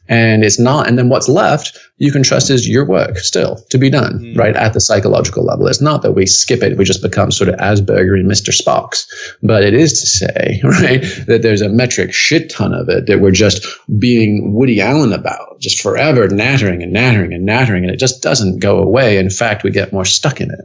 And 0.08 0.44
it's 0.44 0.60
not, 0.60 0.86
and 0.86 0.96
then 0.96 1.08
what's 1.08 1.28
left, 1.28 1.76
you 1.98 2.12
can 2.12 2.22
trust 2.22 2.50
is 2.50 2.68
your 2.68 2.86
work 2.86 3.18
still 3.18 3.60
to 3.70 3.78
be 3.78 3.90
done, 3.90 4.20
mm. 4.20 4.38
right? 4.38 4.54
At 4.54 4.74
the 4.74 4.80
psychological 4.80 5.44
level. 5.44 5.66
It's 5.66 5.80
not 5.80 6.02
that 6.02 6.12
we 6.12 6.26
skip 6.26 6.62
it, 6.62 6.78
we 6.78 6.84
just 6.84 7.02
become 7.02 7.30
sort 7.30 7.48
of 7.48 7.56
Asperger 7.56 8.14
and 8.14 8.30
Mr. 8.30 8.50
Spocks. 8.50 9.06
But 9.42 9.64
it 9.64 9.74
is 9.74 10.00
to 10.00 10.06
say, 10.06 10.60
right, 10.64 11.02
that 11.26 11.40
there's 11.42 11.62
a 11.62 11.68
metric 11.68 12.12
shit 12.12 12.50
ton 12.50 12.72
of 12.72 12.88
it 12.88 13.06
that 13.06 13.20
we're 13.20 13.32
just 13.32 13.66
being 13.98 14.54
Woody 14.54 14.80
Allen 14.80 15.12
about, 15.12 15.58
just 15.60 15.80
forever 15.80 16.28
nattering 16.28 16.82
and 16.82 16.92
nattering 16.92 17.34
and 17.34 17.44
nattering, 17.46 17.82
and 17.82 17.90
it 17.90 17.98
just 17.98 18.22
doesn't 18.22 18.60
go 18.60 18.78
away. 18.78 19.18
In 19.18 19.30
fact, 19.30 19.64
we 19.64 19.70
get 19.70 19.92
more 19.92 20.04
stuck 20.04 20.40
in 20.40 20.50
it. 20.50 20.60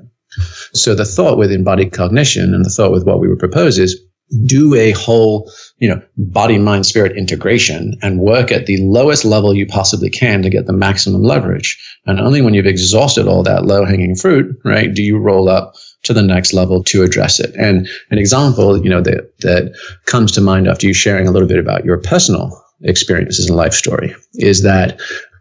So 0.74 0.96
the 0.96 1.06
thought 1.06 1.38
with 1.38 1.52
embodied 1.52 1.94
cognition 1.94 2.54
and 2.54 2.66
the 2.66 2.70
thought 2.70 2.92
with 2.92 3.06
what 3.06 3.20
we 3.20 3.28
would 3.28 3.40
propose 3.40 3.78
is 3.78 4.00
do 4.46 4.76
a 4.76 4.92
whole, 4.92 5.50
you 5.78 5.88
know, 5.88 6.02
body, 6.18 6.58
mind, 6.58 6.86
spirit 6.86 7.16
integration 7.16 7.98
and 8.02 8.20
work 8.20 8.52
at 8.52 8.66
the 8.66 8.78
lowest 8.84 9.24
level 9.24 9.54
you 9.54 9.66
possibly 9.66 10.10
can 10.10 10.42
to 10.42 10.50
get 10.50 10.66
the 10.66 10.74
maximum 10.74 11.24
leverage. 11.24 11.78
And 12.06 12.20
only 12.20 12.42
when 12.42 12.54
you've 12.54 12.66
exhausted 12.66 13.26
all 13.26 13.42
that 13.44 13.66
low 13.66 13.86
hanging 13.86 14.16
fruit, 14.16 14.54
right, 14.66 14.94
do 14.94 15.02
you 15.02 15.18
roll 15.18 15.48
up 15.48 15.76
to 16.04 16.14
the 16.14 16.22
next 16.22 16.54
level 16.54 16.84
to 16.84 17.04
address 17.04 17.40
it. 17.40 17.54
And 17.56 17.88
an 18.12 18.18
example, 18.18 18.82
you 18.82 18.90
know, 18.90 19.02
that, 19.02 19.38
that 19.40 19.76
comes 20.06 20.32
to 20.34 20.42
mind 20.42 20.68
after 20.68 20.88
you 20.88 20.94
sharing 20.94 21.28
a 21.28 21.32
little 21.32 21.48
bit 21.48 21.60
about 21.60 21.86
your 21.86 21.98
personal 21.98 22.64
experiences 22.84 23.48
and 23.48 23.58
life 23.58 23.74
story 23.74 24.16
is 24.36 24.64
that 24.64 25.00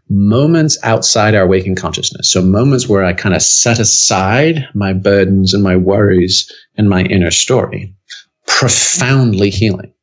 moments 0.09 0.77
outside 0.83 1.35
our 1.35 1.47
waking 1.47 1.75
consciousness. 1.75 2.31
So 2.31 2.41
moments 2.41 2.87
where 2.87 3.03
I 3.03 3.13
kind 3.13 3.35
of 3.35 3.41
set 3.41 3.79
aside 3.79 4.67
my 4.73 4.93
burdens 4.93 5.53
and 5.53 5.63
my 5.63 5.75
worries 5.75 6.51
and 6.77 6.89
my 6.89 7.03
inner 7.03 7.31
story, 7.31 7.93
profoundly 8.47 9.49
healing, 9.49 9.93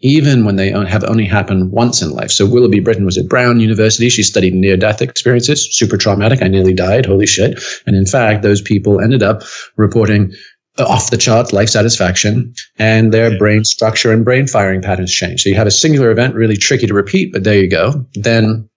even 0.00 0.44
when 0.44 0.56
they 0.56 0.70
have 0.70 1.04
only 1.04 1.24
happened 1.24 1.70
once 1.70 2.02
in 2.02 2.10
life. 2.10 2.30
So 2.30 2.46
Willoughby 2.46 2.80
Britton 2.80 3.04
was 3.04 3.16
at 3.16 3.28
Brown 3.28 3.60
University. 3.60 4.08
She 4.08 4.22
studied 4.22 4.54
near 4.54 4.76
death 4.76 5.00
experiences, 5.00 5.68
super 5.76 5.96
traumatic. 5.96 6.42
I 6.42 6.48
nearly 6.48 6.74
died. 6.74 7.06
Holy 7.06 7.26
shit. 7.26 7.62
And 7.86 7.96
in 7.96 8.06
fact, 8.06 8.42
those 8.42 8.60
people 8.60 9.00
ended 9.00 9.22
up 9.22 9.42
reporting 9.76 10.32
uh, 10.78 10.84
off 10.84 11.10
the 11.10 11.16
chart 11.16 11.52
life 11.52 11.70
satisfaction 11.70 12.52
and 12.78 13.12
their 13.12 13.38
brain 13.38 13.64
structure 13.64 14.12
and 14.12 14.24
brain 14.24 14.46
firing 14.46 14.82
patterns 14.82 15.12
change. 15.12 15.42
So 15.42 15.48
you 15.48 15.54
have 15.54 15.66
a 15.66 15.70
singular 15.70 16.10
event, 16.10 16.34
really 16.34 16.56
tricky 16.56 16.86
to 16.86 16.94
repeat, 16.94 17.32
but 17.32 17.44
there 17.44 17.58
you 17.58 17.70
go. 17.70 18.04
Then 18.14 18.68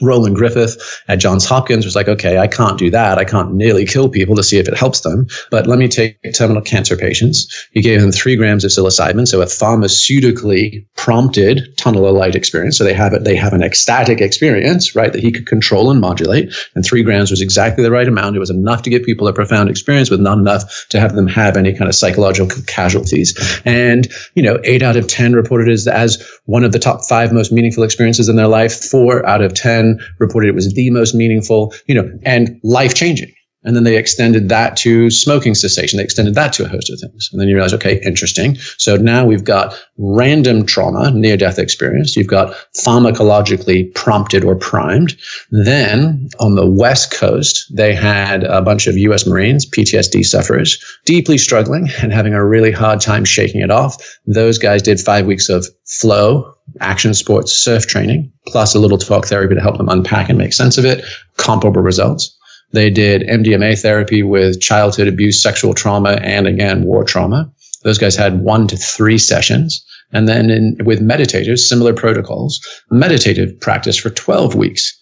Roland 0.00 0.36
Griffith 0.36 0.76
at 1.08 1.18
Johns 1.18 1.44
Hopkins 1.44 1.84
was 1.84 1.96
like, 1.96 2.08
okay, 2.08 2.38
I 2.38 2.46
can't 2.46 2.78
do 2.78 2.90
that. 2.90 3.18
I 3.18 3.24
can't 3.24 3.54
nearly 3.54 3.84
kill 3.84 4.08
people 4.08 4.36
to 4.36 4.42
see 4.42 4.58
if 4.58 4.68
it 4.68 4.76
helps 4.76 5.00
them. 5.00 5.26
But 5.50 5.66
let 5.66 5.78
me 5.78 5.88
take 5.88 6.18
terminal 6.34 6.62
cancer 6.62 6.96
patients. 6.96 7.46
He 7.72 7.80
gave 7.80 8.00
them 8.00 8.12
three 8.12 8.36
grams 8.36 8.64
of 8.64 8.70
psilocybin, 8.70 9.26
so 9.26 9.40
a 9.40 9.46
pharmaceutically 9.46 10.84
prompted 10.96 11.76
tunnel 11.76 12.06
of 12.06 12.14
light 12.14 12.34
experience. 12.34 12.76
So 12.78 12.84
they 12.84 12.94
have 12.94 13.12
it, 13.12 13.24
they 13.24 13.36
have 13.36 13.52
an 13.52 13.62
ecstatic 13.62 14.20
experience, 14.20 14.94
right, 14.94 15.12
that 15.12 15.22
he 15.22 15.32
could 15.32 15.46
control 15.46 15.90
and 15.90 16.00
modulate. 16.00 16.54
And 16.74 16.84
three 16.84 17.02
grams 17.02 17.30
was 17.30 17.40
exactly 17.40 17.82
the 17.82 17.90
right 17.90 18.08
amount. 18.08 18.36
It 18.36 18.40
was 18.40 18.50
enough 18.50 18.82
to 18.82 18.90
give 18.90 19.02
people 19.02 19.28
a 19.28 19.32
profound 19.32 19.70
experience, 19.70 20.10
but 20.10 20.20
not 20.20 20.38
enough 20.38 20.86
to 20.90 21.00
have 21.00 21.14
them 21.14 21.26
have 21.28 21.56
any 21.56 21.72
kind 21.72 21.88
of 21.88 21.94
psychological 21.94 22.62
casualties. 22.66 23.60
And, 23.64 24.08
you 24.34 24.42
know, 24.42 24.58
eight 24.64 24.82
out 24.82 24.96
of 24.96 25.06
10 25.06 25.34
reported 25.34 25.68
as, 25.68 25.86
as 25.86 26.22
one 26.46 26.64
of 26.64 26.72
the 26.72 26.78
top 26.78 27.04
five 27.04 27.32
most 27.32 27.52
meaningful 27.52 27.84
experiences 27.84 28.28
in 28.28 28.36
their 28.36 28.48
life. 28.48 28.84
Four 28.84 29.26
out 29.26 29.42
of 29.42 29.54
10 29.54 30.00
reported 30.18 30.48
it 30.48 30.54
was 30.54 30.72
the 30.72 30.90
most 30.90 31.14
meaningful, 31.14 31.74
you 31.86 31.94
know, 31.94 32.10
and 32.24 32.58
life 32.62 32.94
changing. 32.94 33.32
And 33.66 33.74
then 33.74 33.82
they 33.82 33.98
extended 33.98 34.48
that 34.48 34.76
to 34.78 35.10
smoking 35.10 35.54
cessation. 35.54 35.96
They 35.96 36.04
extended 36.04 36.36
that 36.36 36.52
to 36.54 36.64
a 36.64 36.68
host 36.68 36.88
of 36.88 37.00
things. 37.00 37.28
And 37.32 37.40
then 37.40 37.48
you 37.48 37.56
realize, 37.56 37.74
okay, 37.74 38.00
interesting. 38.06 38.56
So 38.78 38.96
now 38.96 39.26
we've 39.26 39.44
got 39.44 39.74
random 39.98 40.64
trauma, 40.64 41.10
near 41.10 41.36
death 41.36 41.58
experience. 41.58 42.16
You've 42.16 42.28
got 42.28 42.54
pharmacologically 42.76 43.92
prompted 43.94 44.44
or 44.44 44.54
primed. 44.54 45.16
Then 45.50 46.28
on 46.38 46.54
the 46.54 46.70
West 46.70 47.12
Coast, 47.12 47.66
they 47.74 47.92
had 47.92 48.44
a 48.44 48.62
bunch 48.62 48.86
of 48.86 48.96
US 48.96 49.26
Marines, 49.26 49.66
PTSD 49.68 50.24
sufferers, 50.24 50.78
deeply 51.04 51.36
struggling 51.36 51.90
and 52.00 52.12
having 52.12 52.34
a 52.34 52.46
really 52.46 52.70
hard 52.70 53.00
time 53.00 53.24
shaking 53.24 53.60
it 53.60 53.70
off. 53.72 53.96
Those 54.26 54.58
guys 54.58 54.80
did 54.80 55.00
five 55.00 55.26
weeks 55.26 55.48
of 55.48 55.66
flow, 55.86 56.54
action 56.80 57.14
sports, 57.14 57.52
surf 57.52 57.86
training, 57.86 58.30
plus 58.46 58.74
a 58.74 58.78
little 58.78 58.98
talk 58.98 59.26
therapy 59.26 59.54
to 59.54 59.60
help 59.60 59.76
them 59.76 59.88
unpack 59.88 60.28
and 60.28 60.38
make 60.38 60.52
sense 60.52 60.78
of 60.78 60.84
it. 60.84 61.04
Comparable 61.36 61.82
results. 61.82 62.35
They 62.72 62.90
did 62.90 63.22
MDMA 63.22 63.80
therapy 63.80 64.22
with 64.22 64.60
childhood 64.60 65.08
abuse, 65.08 65.42
sexual 65.42 65.74
trauma, 65.74 66.18
and 66.22 66.46
again, 66.46 66.84
war 66.84 67.04
trauma. 67.04 67.50
Those 67.82 67.98
guys 67.98 68.16
had 68.16 68.40
one 68.40 68.66
to 68.68 68.76
three 68.76 69.18
sessions. 69.18 69.84
And 70.12 70.28
then 70.28 70.50
in, 70.50 70.76
with 70.84 71.00
meditators, 71.00 71.60
similar 71.60 71.92
protocols, 71.92 72.60
meditative 72.90 73.58
practice 73.60 73.96
for 73.96 74.10
12 74.10 74.54
weeks 74.54 74.92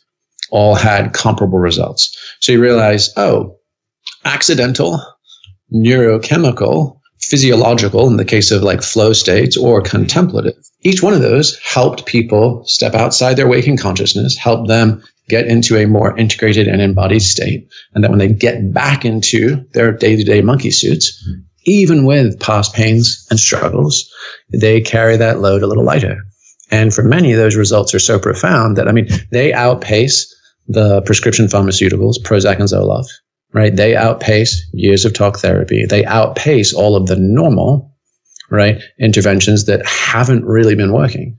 all 0.50 0.74
had 0.74 1.12
comparable 1.12 1.58
results. 1.58 2.16
So 2.40 2.52
you 2.52 2.60
realize, 2.60 3.10
oh, 3.16 3.56
accidental, 4.24 5.00
neurochemical, 5.72 6.98
physiological 7.20 8.06
in 8.08 8.16
the 8.16 8.24
case 8.24 8.50
of 8.50 8.62
like 8.62 8.82
flow 8.82 9.12
states 9.12 9.56
or 9.56 9.80
contemplative. 9.80 10.54
Each 10.82 11.02
one 11.02 11.14
of 11.14 11.22
those 11.22 11.58
helped 11.60 12.06
people 12.06 12.64
step 12.66 12.94
outside 12.94 13.34
their 13.34 13.48
waking 13.48 13.78
consciousness, 13.78 14.36
help 14.36 14.68
them 14.68 15.02
get 15.28 15.46
into 15.46 15.76
a 15.76 15.86
more 15.86 16.16
integrated 16.18 16.68
and 16.68 16.80
embodied 16.80 17.22
state. 17.22 17.68
And 17.94 18.04
that 18.04 18.10
when 18.10 18.18
they 18.18 18.32
get 18.32 18.72
back 18.72 19.04
into 19.04 19.64
their 19.72 19.92
day 19.92 20.16
to 20.16 20.24
day 20.24 20.42
monkey 20.42 20.70
suits, 20.70 21.22
mm-hmm. 21.28 21.40
even 21.64 22.04
with 22.04 22.38
past 22.40 22.74
pains 22.74 23.26
and 23.30 23.38
struggles, 23.38 24.10
they 24.52 24.80
carry 24.80 25.16
that 25.16 25.40
load 25.40 25.62
a 25.62 25.66
little 25.66 25.84
lighter. 25.84 26.18
And 26.70 26.94
for 26.94 27.02
many, 27.02 27.32
those 27.32 27.56
results 27.56 27.94
are 27.94 27.98
so 28.00 28.18
profound 28.18 28.76
that, 28.76 28.88
I 28.88 28.92
mean, 28.92 29.08
they 29.30 29.52
outpace 29.52 30.30
the 30.66 31.02
prescription 31.02 31.46
pharmaceuticals, 31.46 32.16
Prozac 32.22 32.58
and 32.58 32.68
Zoloft, 32.68 33.08
right? 33.52 33.74
They 33.76 33.96
outpace 33.96 34.66
years 34.72 35.04
of 35.04 35.12
talk 35.12 35.38
therapy. 35.38 35.84
They 35.86 36.04
outpace 36.06 36.72
all 36.72 36.96
of 36.96 37.06
the 37.06 37.16
normal, 37.16 37.94
right? 38.50 38.80
Interventions 38.98 39.66
that 39.66 39.86
haven't 39.86 40.44
really 40.44 40.74
been 40.74 40.92
working 40.92 41.36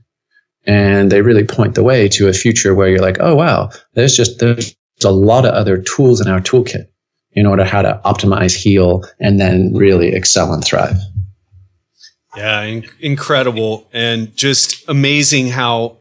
and 0.66 1.12
they 1.12 1.22
really 1.22 1.44
point 1.44 1.74
the 1.74 1.82
way 1.82 2.08
to 2.08 2.28
a 2.28 2.32
future 2.32 2.74
where 2.74 2.88
you're 2.88 3.00
like, 3.00 3.18
oh 3.20 3.34
wow, 3.34 3.70
there's 3.94 4.16
just 4.16 4.40
there's 4.40 4.74
a 5.04 5.12
lot 5.12 5.44
of 5.44 5.54
other 5.54 5.78
tools 5.78 6.20
in 6.20 6.28
our 6.28 6.40
toolkit 6.40 6.86
in 7.32 7.46
order 7.46 7.64
how 7.64 7.82
to 7.82 8.00
optimize, 8.04 8.56
heal, 8.56 9.04
and 9.20 9.38
then 9.38 9.72
really 9.74 10.08
excel 10.14 10.52
and 10.52 10.64
thrive. 10.64 10.96
Yeah, 12.34 12.62
in- 12.62 12.88
incredible, 13.00 13.88
and 13.92 14.34
just 14.36 14.88
amazing 14.88 15.48
how 15.48 15.98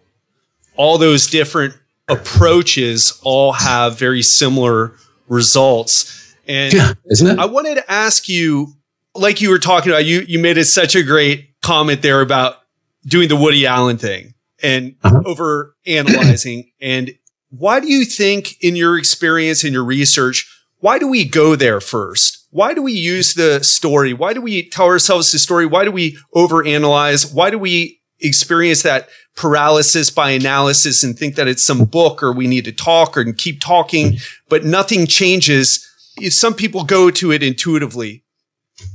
all 0.75 0.97
those 0.97 1.27
different 1.27 1.75
approaches 2.07 3.19
all 3.23 3.53
have 3.53 3.97
very 3.99 4.21
similar 4.21 4.93
results. 5.27 6.35
And 6.47 6.73
yeah, 6.73 6.93
isn't 7.05 7.27
it? 7.27 7.39
I 7.39 7.45
wanted 7.45 7.75
to 7.75 7.91
ask 7.91 8.29
you, 8.29 8.73
like 9.13 9.41
you 9.41 9.49
were 9.49 9.59
talking 9.59 9.91
about, 9.91 10.05
you 10.05 10.21
you 10.21 10.39
made 10.39 10.57
it 10.57 10.65
such 10.65 10.95
a 10.95 11.03
great 11.03 11.49
comment 11.61 12.01
there 12.01 12.21
about 12.21 12.57
doing 13.05 13.29
the 13.29 13.35
Woody 13.35 13.65
Allen 13.65 13.97
thing 13.97 14.34
and 14.65 14.95
uh-huh. 15.03 15.21
over 15.25 15.75
analyzing. 15.85 16.71
and 16.81 17.11
why 17.49 17.79
do 17.79 17.87
you 17.87 18.03
think, 18.03 18.61
in 18.61 18.75
your 18.75 18.97
experience, 18.97 19.63
and 19.63 19.71
your 19.71 19.85
research, 19.85 20.51
why 20.79 20.99
do 20.99 21.07
we 21.07 21.23
go 21.23 21.55
there 21.55 21.79
first? 21.79 22.47
Why 22.49 22.73
do 22.73 22.81
we 22.81 22.93
use 22.93 23.35
the 23.35 23.63
story? 23.63 24.13
Why 24.13 24.33
do 24.33 24.41
we 24.41 24.69
tell 24.69 24.87
ourselves 24.87 25.31
the 25.31 25.39
story? 25.39 25.65
Why 25.65 25.85
do 25.85 25.91
we 25.91 26.17
overanalyze? 26.35 27.33
Why 27.33 27.49
do 27.49 27.59
we 27.59 28.01
experience 28.19 28.81
that 28.83 29.07
paralysis 29.35 30.09
by 30.09 30.31
analysis 30.31 31.03
and 31.03 31.17
think 31.17 31.35
that 31.35 31.47
it's 31.47 31.63
some 31.63 31.85
book 31.85 32.23
or 32.23 32.33
we 32.33 32.47
need 32.47 32.65
to 32.65 32.71
talk 32.71 33.17
or 33.17 33.31
keep 33.33 33.61
talking, 33.61 34.17
but 34.49 34.65
nothing 34.65 35.05
changes? 35.05 35.87
If 36.17 36.33
Some 36.33 36.53
people 36.53 36.83
go 36.83 37.11
to 37.11 37.31
it 37.31 37.43
intuitively. 37.43 38.23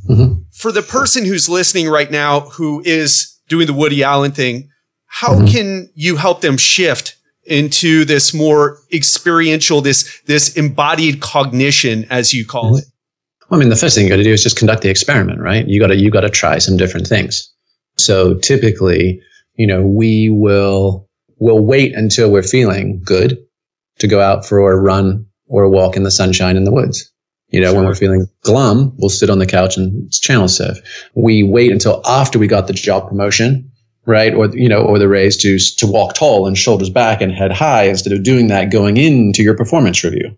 Mm-hmm. 0.08 0.42
For 0.52 0.72
the 0.72 0.82
person 0.82 1.24
who's 1.24 1.48
listening 1.48 1.88
right 1.88 2.10
now 2.10 2.40
who 2.40 2.82
is 2.84 3.38
doing 3.48 3.66
the 3.66 3.74
Woody 3.74 4.02
Allen 4.02 4.32
thing, 4.32 4.70
how 5.12 5.34
mm-hmm. 5.34 5.46
can 5.46 5.90
you 5.94 6.16
help 6.16 6.40
them 6.40 6.56
shift 6.56 7.16
into 7.42 8.04
this 8.04 8.32
more 8.32 8.78
experiential, 8.92 9.80
this, 9.80 10.20
this 10.26 10.56
embodied 10.56 11.20
cognition, 11.20 12.06
as 12.10 12.32
you 12.32 12.46
call 12.46 12.66
mm-hmm. 12.66 12.78
it? 12.78 12.84
Well, 13.50 13.58
I 13.58 13.60
mean, 13.60 13.70
the 13.70 13.76
first 13.76 13.96
thing 13.96 14.04
you 14.04 14.10
got 14.10 14.16
to 14.16 14.22
do 14.22 14.32
is 14.32 14.42
just 14.42 14.56
conduct 14.56 14.82
the 14.82 14.88
experiment, 14.88 15.40
right? 15.40 15.66
You 15.66 15.80
got 15.80 15.88
to, 15.88 15.96
you 15.96 16.12
got 16.12 16.20
to 16.20 16.30
try 16.30 16.58
some 16.58 16.76
different 16.76 17.08
things. 17.08 17.52
So 17.98 18.34
typically, 18.34 19.20
you 19.56 19.66
know, 19.66 19.82
we 19.82 20.30
will, 20.30 21.08
we'll 21.40 21.64
wait 21.64 21.92
until 21.96 22.30
we're 22.30 22.44
feeling 22.44 23.02
good 23.04 23.36
to 23.98 24.06
go 24.06 24.20
out 24.20 24.46
for 24.46 24.70
a 24.70 24.80
run 24.80 25.26
or 25.48 25.64
a 25.64 25.70
walk 25.70 25.96
in 25.96 26.04
the 26.04 26.12
sunshine 26.12 26.56
in 26.56 26.62
the 26.62 26.72
woods. 26.72 27.10
You 27.48 27.60
know, 27.60 27.70
sure. 27.70 27.76
when 27.78 27.84
we're 27.86 27.96
feeling 27.96 28.26
glum, 28.44 28.94
we'll 28.96 29.10
sit 29.10 29.28
on 29.28 29.40
the 29.40 29.46
couch 29.46 29.76
and 29.76 30.10
channel 30.12 30.46
surf. 30.46 30.78
We 31.16 31.42
wait 31.42 31.72
until 31.72 32.00
after 32.06 32.38
we 32.38 32.46
got 32.46 32.68
the 32.68 32.72
job 32.74 33.08
promotion 33.08 33.72
right? 34.10 34.34
Or, 34.34 34.48
you 34.48 34.68
know, 34.68 34.82
or 34.82 34.98
the 34.98 35.08
raise 35.08 35.36
to, 35.38 35.58
to 35.78 35.86
walk 35.86 36.14
tall 36.14 36.46
and 36.46 36.58
shoulders 36.58 36.90
back 36.90 37.20
and 37.20 37.32
head 37.32 37.52
high 37.52 37.84
instead 37.84 38.12
of 38.12 38.24
doing 38.24 38.48
that 38.48 38.72
going 38.72 38.96
into 38.96 39.42
your 39.42 39.56
performance 39.56 40.02
review, 40.02 40.36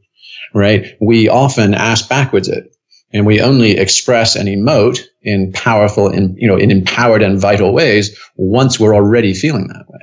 right? 0.54 0.86
We 1.00 1.28
often 1.28 1.74
ask 1.74 2.08
backwards 2.08 2.48
it 2.48 2.76
and 3.12 3.26
we 3.26 3.40
only 3.40 3.72
express 3.78 4.36
and 4.36 4.48
emote 4.48 5.00
in 5.22 5.52
powerful 5.52 6.08
and, 6.08 6.36
you 6.36 6.46
know, 6.46 6.56
in 6.56 6.70
empowered 6.70 7.22
and 7.22 7.40
vital 7.40 7.72
ways 7.72 8.16
once 8.36 8.78
we're 8.78 8.94
already 8.94 9.32
feeling 9.34 9.68
that 9.68 9.88
way. 9.88 10.00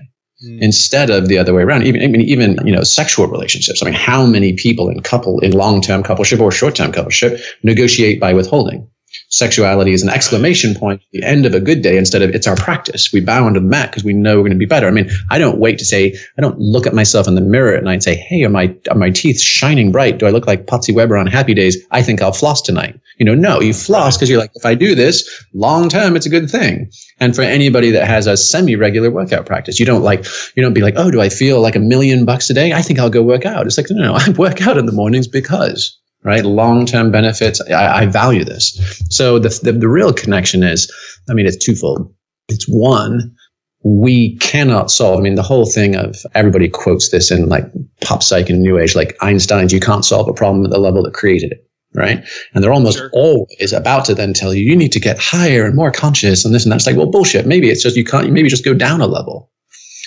Mm. 0.47 0.61
Instead 0.61 1.09
of 1.09 1.27
the 1.27 1.37
other 1.37 1.53
way 1.53 1.63
around, 1.63 1.83
even, 1.83 2.01
I 2.01 2.07
mean, 2.07 2.21
even, 2.21 2.57
you 2.65 2.73
know, 2.73 2.83
sexual 2.83 3.27
relationships. 3.27 3.81
I 3.81 3.85
mean, 3.85 3.93
how 3.93 4.25
many 4.25 4.53
people 4.53 4.89
in 4.89 5.01
couple, 5.01 5.39
in 5.39 5.51
long-term 5.51 6.03
coupleship 6.03 6.39
or 6.39 6.51
short-term 6.51 6.91
coupleship 6.91 7.41
negotiate 7.63 8.19
by 8.19 8.33
withholding? 8.33 8.89
Sexuality 9.29 9.93
is 9.93 10.03
an 10.03 10.09
exclamation 10.09 10.75
point 10.75 11.01
at 11.01 11.07
the 11.11 11.23
end 11.23 11.45
of 11.45 11.53
a 11.53 11.59
good 11.59 11.81
day 11.81 11.97
instead 11.97 12.21
of 12.21 12.31
it's 12.31 12.47
our 12.47 12.55
practice. 12.55 13.11
We 13.13 13.21
bow 13.21 13.45
under 13.45 13.59
the 13.59 13.65
mat 13.65 13.91
because 13.91 14.03
we 14.03 14.13
know 14.13 14.37
we're 14.37 14.43
going 14.43 14.51
to 14.53 14.57
be 14.57 14.65
better. 14.65 14.87
I 14.87 14.91
mean, 14.91 15.09
I 15.29 15.37
don't 15.37 15.59
wait 15.59 15.77
to 15.79 15.85
say, 15.85 16.15
I 16.37 16.41
don't 16.41 16.59
look 16.59 16.87
at 16.87 16.93
myself 16.93 17.27
in 17.27 17.35
the 17.35 17.41
mirror 17.41 17.75
at 17.75 17.83
night 17.83 17.93
and 17.93 18.03
say, 18.03 18.15
Hey, 18.15 18.43
are 18.43 18.49
my, 18.49 18.75
are 18.89 18.97
my 18.97 19.11
teeth 19.11 19.39
shining 19.39 19.91
bright? 19.91 20.17
Do 20.17 20.25
I 20.25 20.31
look 20.31 20.47
like 20.47 20.65
Potsy 20.65 20.93
Weber 20.93 21.17
on 21.17 21.27
happy 21.27 21.53
days? 21.53 21.77
I 21.91 22.01
think 22.01 22.21
I'll 22.21 22.33
floss 22.33 22.61
tonight. 22.61 22.99
You 23.17 23.25
know, 23.25 23.35
no, 23.35 23.61
you 23.61 23.73
floss 23.73 24.17
because 24.17 24.29
you're 24.29 24.39
like, 24.39 24.51
if 24.55 24.65
I 24.65 24.73
do 24.73 24.95
this 24.95 25.45
long 25.53 25.89
term, 25.89 26.15
it's 26.15 26.25
a 26.25 26.29
good 26.29 26.49
thing. 26.49 26.89
And 27.19 27.35
for 27.35 27.41
anybody 27.41 27.91
that 27.91 28.07
has 28.07 28.27
a 28.27 28.37
semi 28.37 28.75
regular 28.75 29.11
workout 29.11 29.45
practice, 29.45 29.79
you 29.79 29.85
don't 29.85 30.03
like, 30.03 30.25
you 30.55 30.63
don't 30.63 30.73
be 30.73 30.81
like, 30.81 30.95
Oh, 30.97 31.11
do 31.11 31.21
I 31.21 31.29
feel 31.29 31.61
like 31.61 31.75
a 31.75 31.79
million 31.79 32.25
bucks 32.25 32.49
a 32.49 32.53
day? 32.53 32.73
I 32.73 32.81
think 32.81 32.99
I'll 32.99 33.09
go 33.09 33.21
work 33.21 33.45
out. 33.45 33.67
It's 33.67 33.77
like, 33.77 33.87
no, 33.89 34.01
no, 34.01 34.13
I 34.15 34.29
work 34.31 34.65
out 34.65 34.77
in 34.77 34.85
the 34.85 34.91
mornings 34.91 35.27
because 35.27 35.99
right? 36.23 36.45
Long 36.45 36.85
term 36.85 37.11
benefits. 37.11 37.61
I, 37.61 38.01
I, 38.01 38.05
value 38.05 38.43
this. 38.43 38.77
So 39.09 39.39
the, 39.39 39.49
the, 39.63 39.73
the 39.73 39.87
real 39.87 40.13
connection 40.13 40.63
is, 40.63 40.91
I 41.29 41.33
mean, 41.33 41.45
it's 41.45 41.63
twofold. 41.63 42.13
It's 42.47 42.65
one, 42.65 43.35
we 43.83 44.37
cannot 44.37 44.91
solve. 44.91 45.19
I 45.19 45.21
mean, 45.21 45.35
the 45.35 45.43
whole 45.43 45.65
thing 45.65 45.95
of 45.95 46.17
everybody 46.35 46.67
quotes 46.67 47.09
this 47.09 47.31
in 47.31 47.47
like 47.47 47.65
pop 48.01 48.23
psych 48.23 48.49
and 48.49 48.61
new 48.61 48.77
age, 48.77 48.95
like 48.95 49.15
Einstein's, 49.21 49.71
you 49.71 49.79
can't 49.79 50.03
solve 50.03 50.27
a 50.27 50.33
problem 50.33 50.65
at 50.65 50.71
the 50.71 50.79
level 50.79 51.03
that 51.03 51.13
created 51.13 51.51
it. 51.51 51.65
Right. 51.95 52.23
And 52.53 52.63
they're 52.63 52.73
almost 52.73 52.99
sure. 52.99 53.09
always 53.13 53.73
about 53.73 54.05
to 54.05 54.13
then 54.13 54.33
tell 54.33 54.53
you, 54.53 54.63
you 54.63 54.75
need 54.75 54.91
to 54.91 54.99
get 54.99 55.17
higher 55.17 55.65
and 55.65 55.75
more 55.75 55.91
conscious 55.91 56.45
and 56.45 56.53
this 56.53 56.63
and 56.63 56.71
that. 56.71 56.75
It's 56.75 56.85
like, 56.85 56.95
well, 56.95 57.09
bullshit. 57.09 57.47
Maybe 57.47 57.71
it's 57.71 57.81
just, 57.81 57.95
you 57.95 58.03
can't, 58.03 58.27
you 58.27 58.31
maybe 58.31 58.47
just 58.47 58.63
go 58.63 58.75
down 58.75 59.01
a 59.01 59.07
level. 59.07 59.49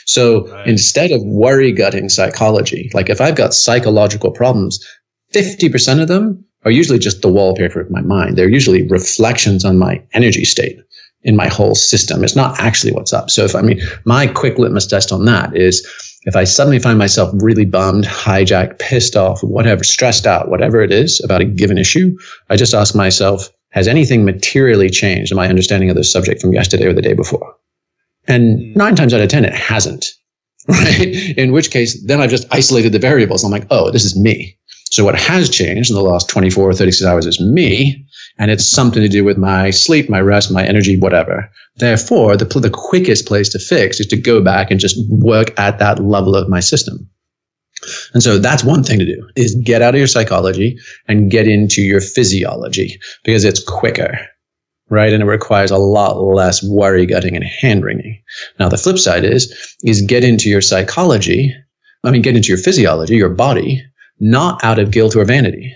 So 0.06 0.46
right. 0.48 0.68
instead 0.68 1.10
of 1.10 1.22
worry 1.24 1.72
gutting 1.72 2.08
psychology, 2.08 2.88
like 2.94 3.10
if 3.10 3.20
I've 3.20 3.34
got 3.34 3.52
psychological 3.52 4.30
problems, 4.30 4.78
50% 5.32 6.00
of 6.00 6.08
them 6.08 6.44
are 6.64 6.70
usually 6.70 6.98
just 6.98 7.22
the 7.22 7.28
wallpaper 7.28 7.80
of 7.80 7.90
my 7.90 8.00
mind. 8.02 8.36
They're 8.36 8.48
usually 8.48 8.86
reflections 8.88 9.64
on 9.64 9.78
my 9.78 10.02
energy 10.12 10.44
state 10.44 10.78
in 11.24 11.36
my 11.36 11.48
whole 11.48 11.74
system. 11.74 12.24
It's 12.24 12.36
not 12.36 12.58
actually 12.58 12.92
what's 12.92 13.12
up. 13.12 13.30
So 13.30 13.44
if 13.44 13.54
I 13.54 13.62
mean, 13.62 13.80
my 14.04 14.26
quick 14.26 14.58
litmus 14.58 14.86
test 14.86 15.12
on 15.12 15.24
that 15.26 15.56
is 15.56 15.86
if 16.24 16.36
I 16.36 16.44
suddenly 16.44 16.78
find 16.78 16.98
myself 16.98 17.32
really 17.34 17.64
bummed, 17.64 18.04
hijacked, 18.04 18.78
pissed 18.78 19.16
off, 19.16 19.42
whatever, 19.42 19.82
stressed 19.82 20.26
out, 20.26 20.48
whatever 20.48 20.80
it 20.80 20.92
is 20.92 21.20
about 21.24 21.40
a 21.40 21.44
given 21.44 21.78
issue, 21.78 22.16
I 22.48 22.56
just 22.56 22.74
ask 22.74 22.94
myself, 22.94 23.50
has 23.70 23.88
anything 23.88 24.24
materially 24.24 24.90
changed 24.90 25.32
in 25.32 25.36
my 25.36 25.48
understanding 25.48 25.90
of 25.90 25.96
this 25.96 26.12
subject 26.12 26.40
from 26.40 26.52
yesterday 26.52 26.86
or 26.86 26.92
the 26.92 27.02
day 27.02 27.14
before? 27.14 27.56
And 28.28 28.60
hmm. 28.60 28.78
nine 28.78 28.94
times 28.94 29.14
out 29.14 29.20
of 29.20 29.28
10, 29.28 29.44
it 29.44 29.54
hasn't. 29.54 30.06
Right. 30.68 31.36
In 31.36 31.50
which 31.50 31.72
case, 31.72 32.00
then 32.06 32.20
I've 32.20 32.30
just 32.30 32.46
isolated 32.52 32.92
the 32.92 33.00
variables. 33.00 33.42
I'm 33.42 33.50
like, 33.50 33.66
oh, 33.70 33.90
this 33.90 34.04
is 34.04 34.16
me. 34.16 34.56
So 34.92 35.06
what 35.06 35.18
has 35.18 35.48
changed 35.48 35.90
in 35.90 35.96
the 35.96 36.02
last 36.02 36.28
24 36.28 36.68
or 36.68 36.74
36 36.74 37.06
hours 37.06 37.24
is 37.24 37.40
me. 37.40 38.06
And 38.38 38.50
it's 38.50 38.70
something 38.70 39.02
to 39.02 39.08
do 39.08 39.24
with 39.24 39.38
my 39.38 39.70
sleep, 39.70 40.10
my 40.10 40.20
rest, 40.20 40.52
my 40.52 40.66
energy, 40.66 40.98
whatever. 40.98 41.50
Therefore, 41.76 42.36
the, 42.36 42.44
the 42.44 42.70
quickest 42.70 43.26
place 43.26 43.48
to 43.50 43.58
fix 43.58 44.00
is 44.00 44.06
to 44.08 44.16
go 44.18 44.42
back 44.42 44.70
and 44.70 44.78
just 44.78 44.98
work 45.08 45.58
at 45.58 45.78
that 45.78 45.98
level 45.98 46.36
of 46.36 46.48
my 46.50 46.60
system. 46.60 47.08
And 48.12 48.22
so 48.22 48.36
that's 48.36 48.64
one 48.64 48.84
thing 48.84 48.98
to 48.98 49.06
do 49.06 49.26
is 49.34 49.54
get 49.64 49.80
out 49.80 49.94
of 49.94 49.98
your 49.98 50.06
psychology 50.06 50.76
and 51.08 51.30
get 51.30 51.48
into 51.48 51.80
your 51.80 52.02
physiology 52.02 53.00
because 53.24 53.44
it's 53.44 53.64
quicker, 53.64 54.18
right? 54.90 55.12
And 55.12 55.22
it 55.22 55.26
requires 55.26 55.70
a 55.70 55.78
lot 55.78 56.20
less 56.20 56.62
worry 56.62 57.06
gutting 57.06 57.34
and 57.34 57.44
hand 57.44 57.82
wringing. 57.82 58.22
Now, 58.60 58.68
the 58.68 58.76
flip 58.76 58.98
side 58.98 59.24
is, 59.24 59.74
is 59.84 60.02
get 60.02 60.22
into 60.22 60.50
your 60.50 60.60
psychology. 60.60 61.54
I 62.04 62.10
mean, 62.10 62.22
get 62.22 62.36
into 62.36 62.48
your 62.48 62.58
physiology, 62.58 63.16
your 63.16 63.30
body, 63.30 63.82
not 64.22 64.62
out 64.64 64.78
of 64.78 64.92
guilt 64.92 65.16
or 65.16 65.24
vanity. 65.24 65.74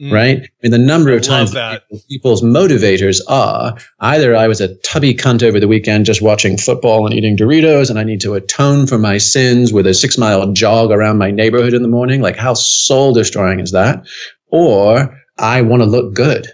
Mm. 0.00 0.12
Right? 0.12 0.38
I 0.38 0.48
mean, 0.62 0.72
the 0.72 0.78
number 0.78 1.12
of 1.12 1.22
times 1.22 1.52
that. 1.52 1.84
people's 2.08 2.42
motivators 2.42 3.20
are 3.28 3.76
either 4.00 4.34
I 4.34 4.48
was 4.48 4.60
a 4.60 4.74
tubby 4.78 5.14
cunt 5.14 5.42
over 5.42 5.58
the 5.58 5.68
weekend 5.68 6.06
just 6.06 6.22
watching 6.22 6.56
football 6.56 7.06
and 7.06 7.14
eating 7.14 7.36
Doritos, 7.36 7.88
and 7.88 7.98
I 7.98 8.04
need 8.04 8.20
to 8.22 8.34
atone 8.34 8.86
for 8.86 8.98
my 8.98 9.18
sins 9.18 9.72
with 9.72 9.86
a 9.86 9.94
six 9.94 10.18
mile 10.18 10.52
jog 10.52 10.90
around 10.90 11.18
my 11.18 11.30
neighborhood 11.30 11.74
in 11.74 11.82
the 11.82 11.88
morning. 11.88 12.20
Like, 12.20 12.36
how 12.36 12.54
soul 12.54 13.12
destroying 13.12 13.60
is 13.60 13.72
that? 13.72 14.06
Or 14.48 15.18
I 15.38 15.62
want 15.62 15.82
to 15.82 15.88
look 15.88 16.14
good. 16.14 16.48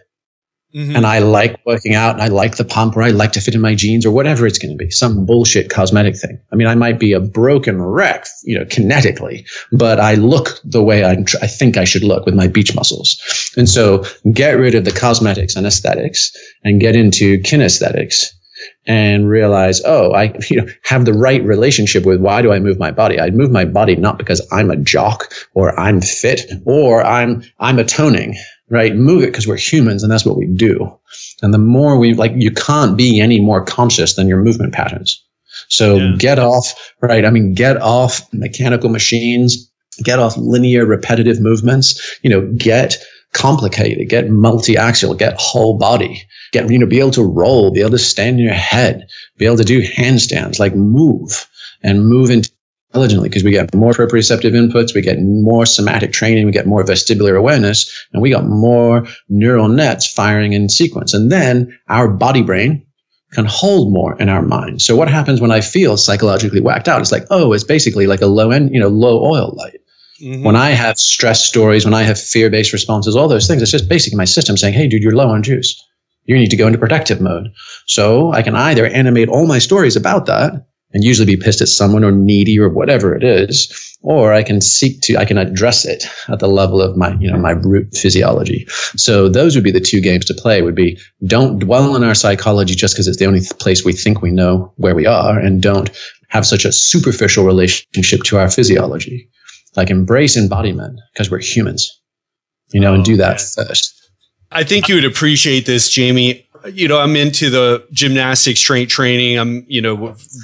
Mm-hmm. 0.74 0.96
And 0.96 1.06
I 1.06 1.20
like 1.20 1.58
working 1.64 1.94
out 1.94 2.14
and 2.14 2.22
I 2.22 2.28
like 2.28 2.56
the 2.56 2.64
pump 2.64 2.94
or 2.94 3.02
I 3.02 3.08
like 3.08 3.32
to 3.32 3.40
fit 3.40 3.54
in 3.54 3.60
my 3.60 3.74
jeans 3.74 4.04
or 4.04 4.10
whatever 4.10 4.46
it's 4.46 4.58
going 4.58 4.76
to 4.76 4.76
be, 4.76 4.90
some 4.90 5.24
bullshit 5.24 5.70
cosmetic 5.70 6.16
thing. 6.16 6.38
I 6.52 6.56
mean, 6.56 6.66
I 6.66 6.74
might 6.74 6.98
be 6.98 7.14
a 7.14 7.20
broken 7.20 7.80
wreck, 7.80 8.26
you 8.44 8.58
know, 8.58 8.66
kinetically, 8.66 9.48
but 9.72 9.98
I 9.98 10.14
look 10.14 10.60
the 10.64 10.82
way 10.82 11.04
I, 11.04 11.24
I 11.40 11.46
think 11.46 11.78
I 11.78 11.84
should 11.84 12.04
look 12.04 12.26
with 12.26 12.34
my 12.34 12.48
beach 12.48 12.74
muscles. 12.74 13.18
And 13.56 13.66
so 13.66 14.04
get 14.32 14.58
rid 14.58 14.74
of 14.74 14.84
the 14.84 14.92
cosmetics 14.92 15.56
and 15.56 15.66
aesthetics 15.66 16.32
and 16.64 16.80
get 16.80 16.94
into 16.94 17.38
kinesthetics 17.38 18.26
and 18.86 19.28
realize, 19.28 19.80
oh, 19.84 20.12
I 20.12 20.34
you 20.50 20.60
know 20.60 20.66
have 20.84 21.04
the 21.04 21.14
right 21.14 21.42
relationship 21.44 22.04
with 22.04 22.20
why 22.20 22.42
do 22.42 22.52
I 22.52 22.58
move 22.58 22.78
my 22.78 22.90
body? 22.90 23.18
I 23.18 23.30
move 23.30 23.50
my 23.50 23.64
body 23.64 23.96
not 23.96 24.18
because 24.18 24.46
I'm 24.52 24.70
a 24.70 24.76
jock 24.76 25.32
or 25.54 25.78
I'm 25.78 26.00
fit 26.00 26.50
or 26.66 27.04
I'm 27.04 27.42
I'm 27.58 27.78
atoning 27.78 28.36
right? 28.70 28.94
Move 28.94 29.22
it 29.22 29.26
because 29.26 29.46
we're 29.46 29.56
humans 29.56 30.02
and 30.02 30.12
that's 30.12 30.24
what 30.24 30.36
we 30.36 30.46
do. 30.46 30.92
And 31.42 31.54
the 31.54 31.58
more 31.58 31.98
we 31.98 32.14
like, 32.14 32.32
you 32.36 32.50
can't 32.50 32.96
be 32.96 33.20
any 33.20 33.40
more 33.40 33.64
conscious 33.64 34.14
than 34.14 34.28
your 34.28 34.42
movement 34.42 34.72
patterns. 34.72 35.22
So 35.68 35.96
yeah. 35.96 36.14
get 36.18 36.38
off, 36.38 36.92
right? 37.00 37.24
I 37.24 37.30
mean, 37.30 37.54
get 37.54 37.80
off 37.80 38.22
mechanical 38.32 38.90
machines, 38.90 39.70
get 40.02 40.18
off 40.18 40.36
linear 40.36 40.86
repetitive 40.86 41.40
movements, 41.40 42.18
you 42.22 42.30
know, 42.30 42.50
get 42.56 42.96
complicated, 43.32 44.08
get 44.08 44.30
multi-axial, 44.30 45.14
get 45.14 45.38
whole 45.38 45.76
body, 45.76 46.22
get, 46.52 46.70
you 46.70 46.78
know, 46.78 46.86
be 46.86 47.00
able 47.00 47.10
to 47.10 47.24
roll, 47.24 47.70
be 47.72 47.80
able 47.80 47.90
to 47.90 47.98
stand 47.98 48.36
on 48.36 48.42
your 48.42 48.54
head, 48.54 49.06
be 49.36 49.46
able 49.46 49.56
to 49.56 49.64
do 49.64 49.82
handstands, 49.82 50.58
like 50.58 50.74
move 50.74 51.46
and 51.82 52.08
move 52.08 52.30
into 52.30 52.50
intelligently 52.90 53.28
because 53.28 53.44
we 53.44 53.50
get 53.50 53.74
more 53.74 53.92
proprioceptive 53.92 54.52
inputs, 54.52 54.94
we 54.94 55.02
get 55.02 55.18
more 55.20 55.66
somatic 55.66 56.12
training, 56.12 56.46
we 56.46 56.52
get 56.52 56.66
more 56.66 56.84
vestibular 56.84 57.38
awareness, 57.38 58.06
and 58.12 58.22
we 58.22 58.30
got 58.30 58.46
more 58.46 59.06
neural 59.28 59.68
nets 59.68 60.10
firing 60.10 60.52
in 60.52 60.68
sequence. 60.68 61.12
And 61.12 61.30
then 61.30 61.78
our 61.88 62.08
body 62.08 62.42
brain 62.42 62.84
can 63.32 63.44
hold 63.44 63.92
more 63.92 64.16
in 64.18 64.30
our 64.30 64.42
mind. 64.42 64.80
So 64.80 64.96
what 64.96 65.08
happens 65.08 65.40
when 65.40 65.50
I 65.50 65.60
feel 65.60 65.98
psychologically 65.98 66.62
whacked 66.62 66.88
out? 66.88 67.02
It's 67.02 67.12
like, 67.12 67.26
oh, 67.30 67.52
it's 67.52 67.64
basically 67.64 68.06
like 68.06 68.22
a 68.22 68.26
low 68.26 68.50
end, 68.50 68.72
you 68.72 68.80
know, 68.80 68.88
low 68.88 69.22
oil 69.22 69.54
light. 69.56 69.80
Mm-hmm. 70.22 70.44
When 70.44 70.56
I 70.56 70.70
have 70.70 70.98
stress 70.98 71.44
stories, 71.44 71.84
when 71.84 71.94
I 71.94 72.02
have 72.02 72.18
fear 72.18 72.48
based 72.48 72.72
responses, 72.72 73.14
all 73.14 73.28
those 73.28 73.46
things, 73.46 73.60
it's 73.60 73.70
just 73.70 73.88
basically 73.88 74.16
my 74.16 74.24
system 74.24 74.56
saying, 74.56 74.74
hey, 74.74 74.88
dude, 74.88 75.02
you're 75.02 75.14
low 75.14 75.28
on 75.28 75.42
juice. 75.42 75.84
You 76.24 76.36
need 76.36 76.50
to 76.50 76.56
go 76.56 76.66
into 76.66 76.78
protective 76.78 77.20
mode. 77.20 77.48
So 77.86 78.32
I 78.32 78.42
can 78.42 78.56
either 78.56 78.86
animate 78.86 79.28
all 79.28 79.46
my 79.46 79.58
stories 79.58 79.94
about 79.94 80.26
that 80.26 80.67
and 80.92 81.04
usually 81.04 81.26
be 81.26 81.42
pissed 81.42 81.60
at 81.60 81.68
someone 81.68 82.04
or 82.04 82.12
needy 82.12 82.58
or 82.58 82.68
whatever 82.68 83.14
it 83.14 83.22
is 83.24 83.96
or 84.02 84.32
i 84.32 84.42
can 84.42 84.60
seek 84.60 85.00
to 85.00 85.16
i 85.16 85.24
can 85.24 85.38
address 85.38 85.84
it 85.84 86.04
at 86.28 86.38
the 86.38 86.48
level 86.48 86.80
of 86.80 86.96
my 86.96 87.14
you 87.20 87.30
know 87.30 87.38
my 87.38 87.50
root 87.50 87.88
physiology. 87.94 88.66
So 88.96 89.28
those 89.28 89.54
would 89.54 89.64
be 89.64 89.70
the 89.70 89.80
two 89.80 90.00
games 90.00 90.24
to 90.26 90.34
play. 90.34 90.62
Would 90.62 90.74
be 90.74 90.98
don't 91.26 91.58
dwell 91.58 91.94
on 91.94 92.04
our 92.04 92.14
psychology 92.14 92.74
just 92.74 92.94
because 92.94 93.08
it's 93.08 93.18
the 93.18 93.26
only 93.26 93.40
place 93.58 93.84
we 93.84 93.92
think 93.92 94.22
we 94.22 94.30
know 94.30 94.72
where 94.76 94.94
we 94.94 95.06
are 95.06 95.38
and 95.38 95.62
don't 95.62 95.90
have 96.28 96.46
such 96.46 96.64
a 96.64 96.72
superficial 96.72 97.44
relationship 97.44 98.22
to 98.24 98.38
our 98.38 98.50
physiology. 98.50 99.28
Like 99.76 99.90
embrace 99.90 100.36
embodiment 100.36 101.00
because 101.12 101.30
we're 101.30 101.40
humans 101.40 101.98
you 102.72 102.80
know 102.80 102.92
oh, 102.92 102.94
and 102.94 103.04
do 103.04 103.16
that 103.16 103.40
oh, 103.40 103.62
man. 103.62 103.68
first. 103.68 103.94
I 104.50 104.64
think 104.64 104.88
you 104.88 104.94
would 104.94 105.04
appreciate 105.04 105.66
this, 105.66 105.90
Jamie 105.90 106.47
you 106.66 106.88
know, 106.88 106.98
I'm 106.98 107.16
into 107.16 107.50
the 107.50 107.86
gymnastics 107.92 108.60
strength 108.60 108.90
training. 108.90 109.38
I'm, 109.38 109.64
you 109.68 109.80
know, 109.80 109.96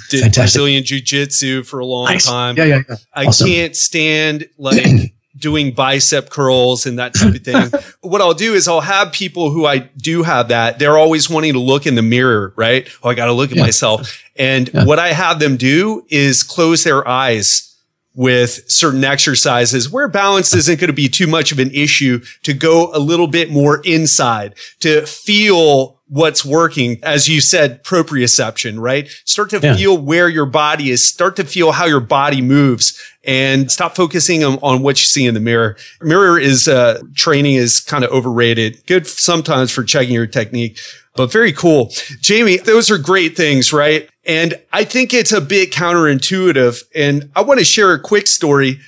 did 0.09 0.21
Fantastic. 0.21 0.33
Brazilian 0.35 0.83
jiu 0.83 1.01
jitsu 1.01 1.63
for 1.63 1.79
a 1.79 1.85
long 1.85 2.05
nice. 2.05 2.25
time. 2.25 2.57
Yeah, 2.57 2.65
yeah, 2.65 2.81
yeah. 2.89 2.95
I 3.13 3.25
awesome. 3.25 3.47
can't 3.47 3.75
stand 3.75 4.47
like 4.57 5.13
doing 5.37 5.73
bicep 5.73 6.29
curls 6.29 6.85
and 6.85 6.99
that 6.99 7.13
type 7.13 7.35
of 7.35 7.41
thing. 7.43 7.69
what 8.01 8.21
I'll 8.21 8.33
do 8.33 8.53
is 8.53 8.67
I'll 8.67 8.81
have 8.81 9.11
people 9.11 9.51
who 9.51 9.65
I 9.65 9.79
do 9.79 10.23
have 10.23 10.47
that. 10.49 10.79
They're 10.79 10.97
always 10.97 11.29
wanting 11.29 11.53
to 11.53 11.59
look 11.59 11.85
in 11.85 11.95
the 11.95 12.01
mirror, 12.01 12.53
right? 12.55 12.87
Oh, 13.03 13.09
I 13.09 13.13
got 13.13 13.25
to 13.25 13.33
look 13.33 13.51
at 13.51 13.57
yeah. 13.57 13.63
myself. 13.63 14.23
And 14.35 14.71
yeah. 14.73 14.85
what 14.85 14.99
I 14.99 15.13
have 15.13 15.39
them 15.39 15.57
do 15.57 16.05
is 16.09 16.43
close 16.43 16.83
their 16.83 17.07
eyes 17.07 17.74
with 18.15 18.69
certain 18.69 19.03
exercises 19.03 19.91
where 19.91 20.07
balance 20.07 20.55
isn't 20.55 20.79
going 20.79 20.87
to 20.87 20.93
be 20.93 21.09
too 21.09 21.27
much 21.27 21.51
of 21.51 21.59
an 21.59 21.69
issue 21.71 22.19
to 22.43 22.53
go 22.53 22.89
a 22.93 22.99
little 22.99 23.27
bit 23.27 23.51
more 23.51 23.81
inside 23.83 24.55
to 24.79 25.05
feel 25.05 25.99
what's 26.07 26.45
working. 26.45 26.97
As 27.03 27.27
you 27.27 27.41
said, 27.41 27.83
proprioception, 27.83 28.79
right? 28.79 29.07
Start 29.25 29.49
to 29.49 29.59
yeah. 29.59 29.75
feel 29.75 29.97
where 29.97 30.29
your 30.29 30.45
body 30.45 30.91
is, 30.91 31.07
start 31.07 31.35
to 31.37 31.43
feel 31.43 31.73
how 31.73 31.85
your 31.85 31.99
body 31.99 32.41
moves 32.41 33.01
and 33.23 33.71
stop 33.71 33.95
focusing 33.95 34.43
on, 34.43 34.59
on 34.61 34.81
what 34.81 34.99
you 34.99 35.05
see 35.05 35.25
in 35.25 35.33
the 35.33 35.39
mirror. 35.39 35.75
Mirror 36.01 36.39
is, 36.39 36.67
uh, 36.67 37.01
training 37.15 37.55
is 37.55 37.79
kind 37.79 38.03
of 38.03 38.11
overrated. 38.11 38.85
Good 38.85 39.07
sometimes 39.07 39.71
for 39.71 39.83
checking 39.83 40.13
your 40.13 40.27
technique, 40.27 40.79
but 41.15 41.31
very 41.31 41.51
cool. 41.51 41.91
Jamie, 42.21 42.57
those 42.57 42.91
are 42.91 42.99
great 42.99 43.35
things, 43.35 43.73
right? 43.73 44.07
And 44.25 44.55
I 44.73 44.83
think 44.83 45.13
it's 45.13 45.31
a 45.31 45.41
bit 45.41 45.71
counterintuitive. 45.71 46.83
And 46.95 47.31
I 47.35 47.41
want 47.41 47.59
to 47.59 47.65
share 47.65 47.93
a 47.93 47.99
quick 47.99 48.27
story. 48.27 48.79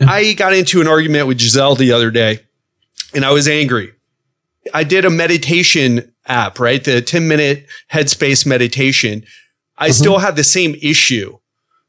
I 0.00 0.32
got 0.32 0.52
into 0.52 0.80
an 0.80 0.88
argument 0.88 1.28
with 1.28 1.40
Giselle 1.40 1.76
the 1.76 1.92
other 1.92 2.10
day 2.10 2.40
and 3.14 3.24
I 3.24 3.30
was 3.30 3.48
angry. 3.48 3.92
I 4.72 4.84
did 4.84 5.04
a 5.04 5.10
meditation 5.10 6.12
app, 6.26 6.58
right? 6.58 6.82
The 6.82 7.00
10 7.00 7.28
minute 7.28 7.66
headspace 7.92 8.44
meditation. 8.46 9.24
I 9.76 9.88
mm-hmm. 9.88 9.92
still 9.92 10.18
have 10.18 10.36
the 10.36 10.44
same 10.44 10.74
issue, 10.82 11.38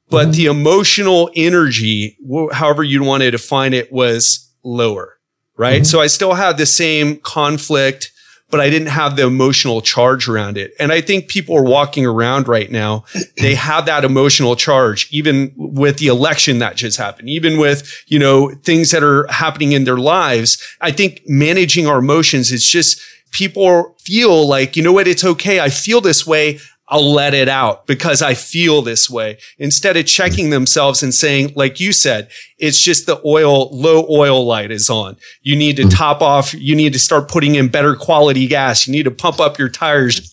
but 0.10 0.24
mm-hmm. 0.24 0.32
the 0.32 0.45
emotional 0.48 1.32
energy, 1.36 2.17
however 2.52 2.84
you 2.84 3.04
want 3.04 3.24
to 3.24 3.32
define 3.32 3.74
it, 3.74 3.91
was 3.91 4.52
lower, 4.63 5.17
right? 5.58 5.82
Mm-hmm. 5.82 5.86
So 5.86 6.02
I 6.02 6.08
still 6.08 6.34
have 6.34 6.58
the 6.58 6.65
same 6.65 7.17
conflict 7.17 8.12
but 8.49 8.60
I 8.60 8.69
didn't 8.69 8.89
have 8.89 9.15
the 9.15 9.25
emotional 9.25 9.81
charge 9.81 10.27
around 10.27 10.58
it. 10.58 10.73
And 10.79 10.91
I 10.91 11.01
think 11.01 11.27
people 11.27 11.58
are 11.58 11.63
walking 11.63 12.05
around 12.05 12.47
right 12.47 12.71
now. 12.71 13.05
They 13.38 13.55
have 13.55 13.86
that 13.86 14.05
emotional 14.05 14.55
charge, 14.55 15.08
even 15.12 15.53
with 15.55 15.97
the 15.97 16.08
election 16.08 16.60
that 16.60 16.77
just 16.77 16.97
happened, 16.97 17.29
even 17.29 17.60
with, 17.60 18.03
you 18.08 18.17
know, 18.17 18.49
things 18.63 18.91
that 18.91 19.03
are 19.03 19.27
happening 19.27 19.73
in 19.73 19.84
their 19.84 19.97
lives. 19.97 20.58
I 20.81 20.91
think 20.91 21.21
managing 21.27 21.86
our 21.86 21.99
emotions 21.99 22.51
is 22.51 22.65
just 22.65 22.99
people 23.31 23.95
feel 23.99 24.47
like, 24.47 24.75
you 24.75 24.84
know 24.84 24.93
what? 24.93 25.08
It's 25.08 25.23
okay. 25.23 25.60
I 25.60 25.69
feel 25.69 26.01
this 26.01 26.25
way. 26.25 26.60
I'll 26.88 27.13
let 27.13 27.34
it 27.34 27.50
out 27.50 27.88
because 27.88 28.21
I 28.21 28.36
feel 28.36 28.84
this 28.84 29.10
way 29.10 29.39
instead 29.58 29.98
of 29.98 30.06
checking 30.06 30.52
themselves 30.52 31.02
and 31.02 31.13
saying, 31.13 31.54
like 31.56 31.80
you 31.80 31.91
said, 31.91 32.30
it's 32.60 32.80
just 32.80 33.08
the 33.08 33.19
oil, 33.26 33.69
low 33.76 34.06
oil 34.08 34.45
light 34.45 34.69
is 34.69 34.89
on. 34.89 35.17
You 35.41 35.56
need 35.56 35.78
to 35.78 35.84
mm. 35.84 35.95
top 35.95 36.21
off. 36.21 36.54
You 36.54 36.76
need 36.76 36.93
to 36.93 37.00
start 37.00 37.28
putting 37.28 37.56
in 37.56 37.69
better 37.69 37.95
quality 37.95 38.45
gas. 38.45 38.86
You 38.86 38.91
need 38.91 39.04
to 39.04 39.12
pump 39.12 39.39
up 39.39 39.58
your 39.58 39.69
tires, 39.69 40.32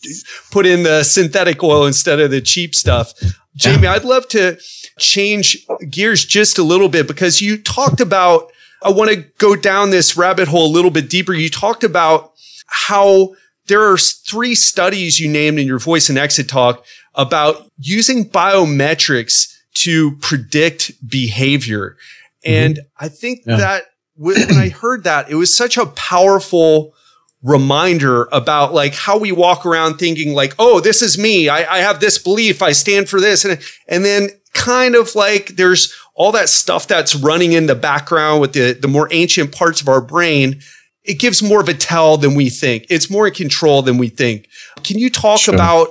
put 0.51 0.67
in 0.67 0.83
the 0.83 1.05
synthetic 1.05 1.63
oil 1.63 1.87
instead 1.87 2.21
of 2.21 2.31
the 2.31 2.43
cheap 2.43 2.75
stuff. 2.75 3.15
Jamie, 3.57 3.87
I'd 3.87 4.05
love 4.05 4.29
to 4.29 4.59
change 4.99 5.67
gears 5.89 6.25
just 6.25 6.59
a 6.59 6.63
little 6.63 6.89
bit 6.89 7.07
because 7.07 7.41
you 7.41 7.57
talked 7.57 8.01
about, 8.01 8.53
I 8.83 8.91
want 8.91 9.11
to 9.11 9.17
go 9.39 9.57
down 9.57 9.91
this 9.91 10.17
rabbit 10.19 10.49
hole 10.49 10.67
a 10.67 10.73
little 10.73 10.91
bit 10.91 11.09
deeper. 11.09 11.33
You 11.33 11.49
talked 11.49 11.85
about 11.85 12.33
how 12.67 13.35
there 13.67 13.83
are 13.91 13.97
three 13.97 14.55
studies 14.55 15.21
you 15.21 15.29
named 15.29 15.59
in 15.59 15.67
your 15.67 15.79
voice 15.79 16.09
and 16.09 16.19
exit 16.19 16.49
talk 16.49 16.85
about 17.15 17.71
using 17.79 18.29
biometrics 18.29 19.53
to 19.75 20.17
predict 20.17 20.93
behavior. 21.09 21.97
Mm-hmm. 22.45 22.53
And 22.53 22.81
I 22.99 23.09
think 23.09 23.41
yeah. 23.47 23.57
that 23.57 23.85
when 24.17 24.51
I 24.53 24.69
heard 24.69 25.05
that, 25.05 25.31
it 25.31 25.37
was 25.37 25.57
such 25.57 25.77
a 25.77 25.87
powerful 25.87 26.95
reminder 27.43 28.29
about 28.31 28.73
like 28.73 28.95
how 28.95 29.19
we 29.19 29.33
walk 29.33 29.67
around 29.67 29.99
thinking 29.99 30.33
like, 30.33 30.55
oh, 30.59 30.81
this 30.81 31.03
is 31.03 31.19
me. 31.19 31.49
I, 31.49 31.77
I 31.77 31.79
have 31.79 32.01
this 32.01 32.19
belief. 32.19 32.63
I 32.63 32.73
stand 32.73 33.09
for 33.09 33.21
this. 33.21 33.45
And, 33.45 33.61
and 33.89 34.05
then 34.05 34.29
kind 34.55 34.95
of 34.95 35.15
like 35.15 35.49
there's 35.57 35.93
all 36.15 36.31
that 36.33 36.49
stuff 36.49 36.87
that's 36.87 37.15
running 37.15 37.53
in 37.53 37.67
the 37.67 37.75
background 37.75 38.41
with 38.41 38.53
the, 38.53 38.73
the 38.75 38.89
more 38.89 39.09
ancient 39.11 39.53
parts 39.53 39.81
of 39.81 39.89
our 39.89 40.01
brain. 40.01 40.61
It 41.05 41.19
gives 41.19 41.43
more 41.43 41.61
of 41.61 41.69
a 41.69 41.75
tell 41.75 42.17
than 42.17 42.35
we 42.35 42.49
think. 42.49 42.87
It's 42.89 43.11
more 43.11 43.27
in 43.27 43.35
control 43.35 43.83
than 43.83 43.99
we 43.99 44.09
think. 44.09 44.49
Can 44.85 44.99
you 44.99 45.11
talk 45.11 45.41
sure. 45.41 45.55
about 45.55 45.89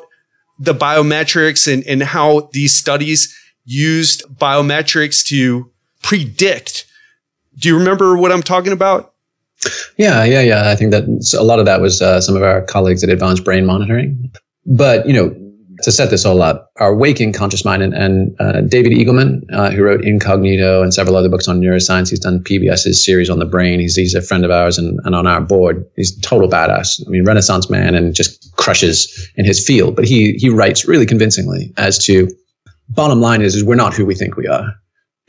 the 0.59 0.73
biometrics 0.73 1.71
and, 1.71 1.85
and 1.85 2.01
how 2.01 2.49
these 2.53 2.75
studies 2.75 3.37
used 3.65 4.23
biometrics 4.37 5.25
to 5.27 5.69
predict? 6.01 6.85
Do 7.57 7.67
you 7.67 7.77
remember 7.77 8.15
what 8.15 8.31
I'm 8.31 8.43
talking 8.43 8.71
about? 8.71 9.13
Yeah, 9.97 10.23
yeah, 10.23 10.41
yeah. 10.41 10.69
I 10.69 10.75
think 10.75 10.91
that 10.91 11.03
a 11.37 11.43
lot 11.43 11.59
of 11.59 11.65
that 11.65 11.81
was 11.81 12.01
uh, 12.01 12.21
some 12.21 12.35
of 12.35 12.43
our 12.43 12.61
colleagues 12.63 13.03
at 13.03 13.09
Advanced 13.09 13.43
Brain 13.43 13.65
Monitoring. 13.65 14.31
But, 14.65 15.07
you 15.07 15.13
know, 15.13 15.35
to 15.83 15.91
set 15.91 16.09
this 16.09 16.25
all 16.25 16.41
up, 16.41 16.71
our 16.77 16.95
waking 16.95 17.33
conscious 17.33 17.65
mind 17.65 17.81
and, 17.81 17.93
and 17.93 18.35
uh, 18.39 18.61
David 18.61 18.91
Eagleman, 18.91 19.43
uh, 19.53 19.71
who 19.71 19.83
wrote 19.83 20.03
Incognito 20.03 20.81
and 20.81 20.93
several 20.93 21.15
other 21.15 21.29
books 21.29 21.47
on 21.47 21.59
neuroscience, 21.59 22.09
he's 22.09 22.19
done 22.19 22.43
PBS's 22.43 23.03
series 23.03 23.29
on 23.29 23.39
the 23.39 23.45
brain. 23.45 23.79
He's, 23.79 23.95
he's 23.95 24.15
a 24.15 24.21
friend 24.21 24.45
of 24.45 24.51
ours 24.51 24.77
and, 24.77 24.99
and 25.03 25.15
on 25.15 25.27
our 25.27 25.41
board. 25.41 25.85
He's 25.95 26.17
total 26.21 26.47
badass. 26.47 27.01
I 27.05 27.09
mean, 27.09 27.25
Renaissance 27.25 27.69
man 27.69 27.95
and 27.95 28.13
just 28.13 28.55
crushes 28.57 29.29
in 29.35 29.45
his 29.45 29.65
field. 29.65 29.95
But 29.95 30.05
he 30.05 30.33
he 30.33 30.49
writes 30.49 30.87
really 30.87 31.05
convincingly 31.05 31.73
as 31.77 31.97
to 32.05 32.27
bottom 32.89 33.21
line 33.21 33.41
is, 33.41 33.55
is 33.55 33.63
we're 33.63 33.75
not 33.75 33.93
who 33.93 34.05
we 34.05 34.15
think 34.15 34.35
we 34.35 34.47
are. 34.47 34.73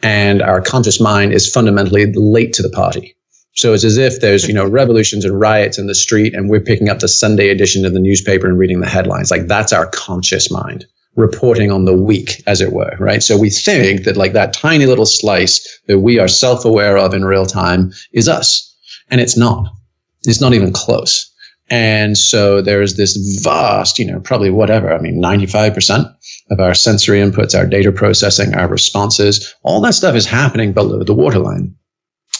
And 0.02 0.42
our 0.42 0.60
conscious 0.60 1.00
mind 1.00 1.32
is 1.32 1.48
fundamentally 1.48 2.12
late 2.14 2.52
to 2.54 2.62
the 2.62 2.70
party. 2.70 3.16
So 3.54 3.74
it's 3.74 3.84
as 3.84 3.98
if 3.98 4.20
there's, 4.20 4.48
you 4.48 4.54
know, 4.54 4.66
revolutions 4.66 5.24
and 5.24 5.38
riots 5.38 5.78
in 5.78 5.86
the 5.86 5.94
street 5.94 6.34
and 6.34 6.48
we're 6.48 6.60
picking 6.60 6.88
up 6.88 7.00
the 7.00 7.08
Sunday 7.08 7.48
edition 7.50 7.84
of 7.84 7.92
the 7.92 8.00
newspaper 8.00 8.46
and 8.46 8.58
reading 8.58 8.80
the 8.80 8.88
headlines. 8.88 9.30
Like 9.30 9.46
that's 9.46 9.72
our 9.72 9.86
conscious 9.88 10.50
mind 10.50 10.86
reporting 11.16 11.70
on 11.70 11.84
the 11.84 11.94
week, 11.94 12.42
as 12.46 12.62
it 12.62 12.72
were, 12.72 12.96
right? 12.98 13.22
So 13.22 13.36
we 13.36 13.50
think 13.50 14.04
that 14.04 14.16
like 14.16 14.32
that 14.32 14.54
tiny 14.54 14.86
little 14.86 15.04
slice 15.04 15.80
that 15.86 15.98
we 15.98 16.18
are 16.18 16.28
self-aware 16.28 16.96
of 16.96 17.12
in 17.12 17.24
real 17.24 17.44
time 17.44 17.92
is 18.12 18.28
us. 18.28 18.68
And 19.10 19.20
it's 19.20 19.36
not. 19.36 19.68
It's 20.22 20.40
not 20.40 20.54
even 20.54 20.72
close. 20.72 21.28
And 21.68 22.16
so 22.16 22.62
there's 22.62 22.96
this 22.96 23.16
vast, 23.42 23.98
you 23.98 24.06
know, 24.06 24.20
probably 24.20 24.50
whatever, 24.50 24.92
I 24.92 25.00
mean, 25.00 25.22
95% 25.22 26.14
of 26.50 26.60
our 26.60 26.74
sensory 26.74 27.18
inputs, 27.18 27.58
our 27.58 27.66
data 27.66 27.92
processing, 27.92 28.54
our 28.54 28.68
responses, 28.68 29.54
all 29.62 29.80
that 29.82 29.94
stuff 29.94 30.14
is 30.14 30.26
happening 30.26 30.72
below 30.72 31.02
the 31.02 31.14
waterline. 31.14 31.74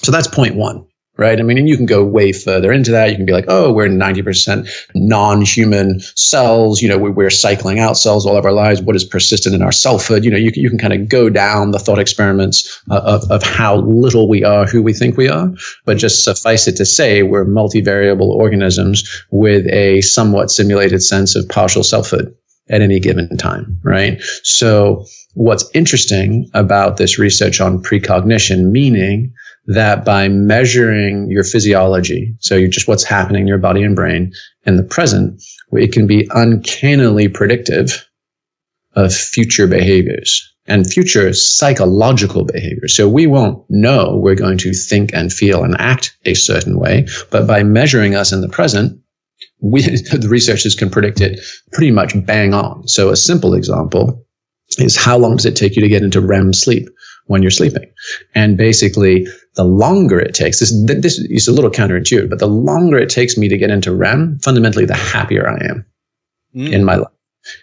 So 0.03 0.11
that's 0.13 0.29
point 0.29 0.57
one 0.57 0.87
right? 1.23 1.39
I 1.39 1.43
mean, 1.43 1.57
and 1.57 1.69
you 1.69 1.77
can 1.77 1.87
go 1.87 2.05
way 2.05 2.33
further 2.33 2.73
into 2.73 2.91
that. 2.91 3.11
You 3.11 3.17
can 3.17 3.25
be 3.25 3.33
like, 3.33 3.45
oh, 3.47 3.73
we're 3.73 3.89
90% 3.89 4.69
non-human 4.97 6.01
cells. 6.17 6.83
You 6.83 6.89
know, 6.89 6.99
we're 6.99 7.31
cycling 7.31 7.79
out 7.79 7.97
cells 7.97 8.27
all 8.27 8.37
of 8.37 8.45
our 8.45 8.53
lives. 8.53 8.83
What 8.83 8.97
is 8.97 9.05
persistent 9.05 9.55
in 9.55 9.63
our 9.63 9.71
selfhood? 9.71 10.25
You 10.25 10.33
know, 10.33 10.37
you 10.37 10.51
can, 10.51 10.63
you 10.63 10.69
can 10.69 10.81
kind 10.81 10.93
of 10.93 11.09
go 11.09 11.31
down 11.31 11.71
the 11.71 11.79
thought 11.79 12.01
experiments 12.01 12.83
uh, 12.91 13.01
of, 13.05 13.31
of 13.31 13.43
how 13.45 13.77
little 13.77 14.29
we 14.29 14.43
are 14.45 14.67
who 14.67 14.83
we 14.83 14.93
think 14.93 15.17
we 15.17 15.29
are. 15.29 15.49
But 15.85 15.97
just 15.97 16.25
suffice 16.25 16.67
it 16.67 16.77
to 16.77 16.85
say, 16.85 17.23
we're 17.23 17.47
multivariable 17.47 18.29
organisms 18.29 19.05
with 19.31 19.67
a 19.69 20.01
somewhat 20.01 20.51
simulated 20.51 21.03
sense 21.03 21.37
of 21.37 21.49
partial 21.49 21.85
selfhood 21.85 22.35
at 22.71 22.81
any 22.81 22.99
given 22.99 23.37
time, 23.37 23.79
right? 23.85 24.21
So 24.43 25.05
what's 25.35 25.69
interesting 25.75 26.49
about 26.55 26.97
this 26.97 27.19
research 27.19 27.61
on 27.61 27.83
precognition, 27.83 28.71
meaning 28.73 29.33
that 29.67 30.05
by 30.05 30.29
measuring 30.29 31.31
your 31.31 31.45
physiology, 31.45 32.35
so 32.41 32.67
just 32.67 32.89
what's 32.89 33.05
happening 33.05 33.43
in 33.43 33.49
your 33.49 33.59
body 33.59 33.83
and 33.83 33.95
brain 33.95 34.33
in 34.67 34.77
the 34.77 34.83
present, 34.83 35.43
it 35.73 35.93
can 35.93 36.07
be 36.07 36.29
uncannily 36.35 37.29
predictive 37.29 38.07
of 38.95 39.15
future 39.15 39.67
behaviors 39.67 40.49
and 40.67 40.91
future 40.91 41.33
psychological 41.33 42.45
behaviors. 42.45 42.95
So 42.95 43.09
we 43.09 43.27
won't 43.27 43.65
know 43.69 44.17
we're 44.17 44.35
going 44.35 44.59
to 44.59 44.73
think 44.73 45.13
and 45.13 45.33
feel 45.33 45.65
and 45.65 45.77
act 45.79 46.17
a 46.25 46.35
certain 46.35 46.79
way, 46.79 47.07
but 47.31 47.47
by 47.47 47.63
measuring 47.63 48.15
us 48.15 48.33
in 48.33 48.41
the 48.41 48.49
present, 48.49 49.01
we, 49.61 49.83
the 50.13 50.29
researchers 50.29 50.75
can 50.75 50.91
predict 50.91 51.21
it 51.21 51.41
pretty 51.73 51.91
much 51.91 52.15
bang 52.27 52.55
on. 52.55 52.87
So 52.87 53.11
a 53.11 53.17
simple 53.17 53.55
example 53.55 54.25
is 54.79 54.97
how 54.97 55.19
long 55.19 55.37
does 55.37 55.47
it 55.47 55.57
take 55.57 55.77
you 55.77 55.83
to 55.83 55.89
get 55.89 56.03
into 56.03 56.21
REM 56.21 56.53
sleep 56.53 56.89
when 57.27 57.43
you're 57.43 57.51
sleeping? 57.51 57.91
And 58.35 58.57
basically 58.57 59.27
the 59.55 59.65
longer 59.65 60.19
it 60.19 60.35
takes, 60.35 60.61
this, 60.61 60.73
this 60.87 61.19
is 61.19 61.49
a 61.49 61.53
little 61.53 61.71
counterintuitive, 61.71 62.31
but 62.31 62.39
the 62.39 62.47
longer 62.47 62.99
it 62.99 63.11
takes 63.11 63.37
me 63.37 63.49
to 63.49 63.59
get 63.59 63.71
into 63.71 63.93
REM, 63.93 64.39
fundamentally, 64.39 64.87
the 64.87 64.95
happier 64.95 65.49
I 65.49 65.65
am 65.67 65.85
mm. 66.55 66.73
in 66.73 66.85
my 66.85 66.97
life. 66.97 67.09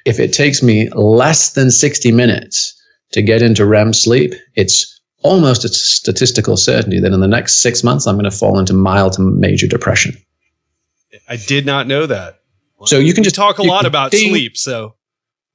If 0.06 0.20
it 0.20 0.34
takes 0.34 0.62
me 0.62 0.90
less 0.90 1.54
than 1.54 1.72
60 1.72 2.12
minutes 2.12 2.76
to 3.14 3.22
get 3.22 3.42
into 3.42 3.66
REM 3.66 3.94
sleep, 3.94 4.34
it's 4.56 5.00
almost 5.24 5.66
a 5.66 5.70
statistical 5.70 6.58
certainty 6.58 7.00
that 7.00 7.12
in 7.12 7.20
the 7.22 7.28
next 7.28 7.62
six 7.62 7.84
months, 7.84 8.08
I'm 8.08 8.16
going 8.16 8.30
to 8.30 8.38
fall 8.38 8.60
into 8.60 8.74
mild 8.74 9.14
to 9.14 9.22
major 9.22 9.68
depression. 9.68 10.16
I 11.28 11.38
did 11.38 11.66
not 11.66 11.88
know 11.88 12.06
that. 12.06 12.40
So 12.86 12.98
you 12.98 13.14
can 13.14 13.24
just 13.24 13.36
talk 13.36 13.58
a 13.58 13.64
lot 13.64 13.86
about 13.86 14.12
ding. 14.12 14.30
sleep. 14.30 14.58
So 14.58 14.96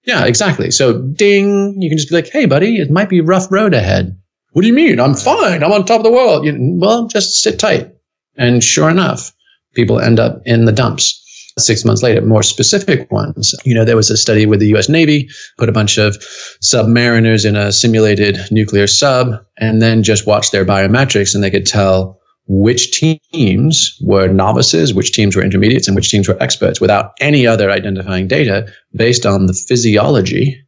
yeah, 0.05 0.27
exactly. 0.27 0.71
So 0.71 1.01
ding, 1.01 1.81
you 1.81 1.89
can 1.89 1.97
just 1.97 2.11
be 2.11 2.15
like, 2.15 2.29
Hey 2.29 2.47
buddy, 2.47 2.77
it 2.77 2.91
might 2.91 3.09
be 3.09 3.21
rough 3.21 3.51
road 3.51 3.73
ahead. 3.73 4.19
What 4.55 4.63
do 4.63 4.69
you 4.69 4.75
mean? 4.75 5.01
I'm 5.01 5.15
fine. 5.15 5.65
I'm 5.65 5.73
on 5.73 5.85
top 5.85 5.99
of 5.99 6.05
the 6.05 6.13
world. 6.13 6.45
You, 6.45 6.57
well, 6.79 7.09
just 7.09 7.43
sit 7.43 7.59
tight. 7.59 7.93
And 8.37 8.63
sure 8.63 8.89
enough, 8.89 9.33
people 9.75 9.99
end 9.99 10.21
up 10.21 10.43
in 10.47 10.65
the 10.65 10.73
dumps 10.73 11.21
six 11.59 11.85
months 11.85 12.05
later, 12.05 12.21
more 12.21 12.45
specific 12.45 13.11
ones. 13.11 13.53
You 13.65 13.75
know, 13.75 13.85
there 13.85 13.97
was 13.97 14.11
a 14.11 14.17
study 14.17 14.47
with 14.47 14.61
the 14.61 14.73
US 14.77 14.89
Navy, 14.89 15.29
put 15.59 15.69
a 15.69 15.73
bunch 15.73 15.99
of 15.99 16.17
submariners 16.63 17.45
in 17.45 17.57
a 17.57 17.73
simulated 17.73 18.39
nuclear 18.53 18.87
sub, 18.87 19.35
and 19.59 19.83
then 19.83 20.05
just 20.05 20.27
watched 20.27 20.53
their 20.53 20.65
biometrics, 20.65 21.35
and 21.35 21.43
they 21.43 21.51
could 21.51 21.67
tell 21.67 22.21
which 22.47 22.93
teams 22.93 23.99
were 24.03 24.29
novices, 24.29 24.95
which 24.95 25.13
teams 25.13 25.35
were 25.35 25.43
intermediates, 25.43 25.89
and 25.89 25.97
which 25.97 26.11
teams 26.11 26.29
were 26.29 26.41
experts 26.41 26.81
without 26.81 27.13
any 27.21 27.45
other 27.45 27.73
identifying 27.73 28.29
data 28.29 28.73
based 28.95 29.27
on 29.27 29.47
the 29.47 29.65
physiology 29.67 30.65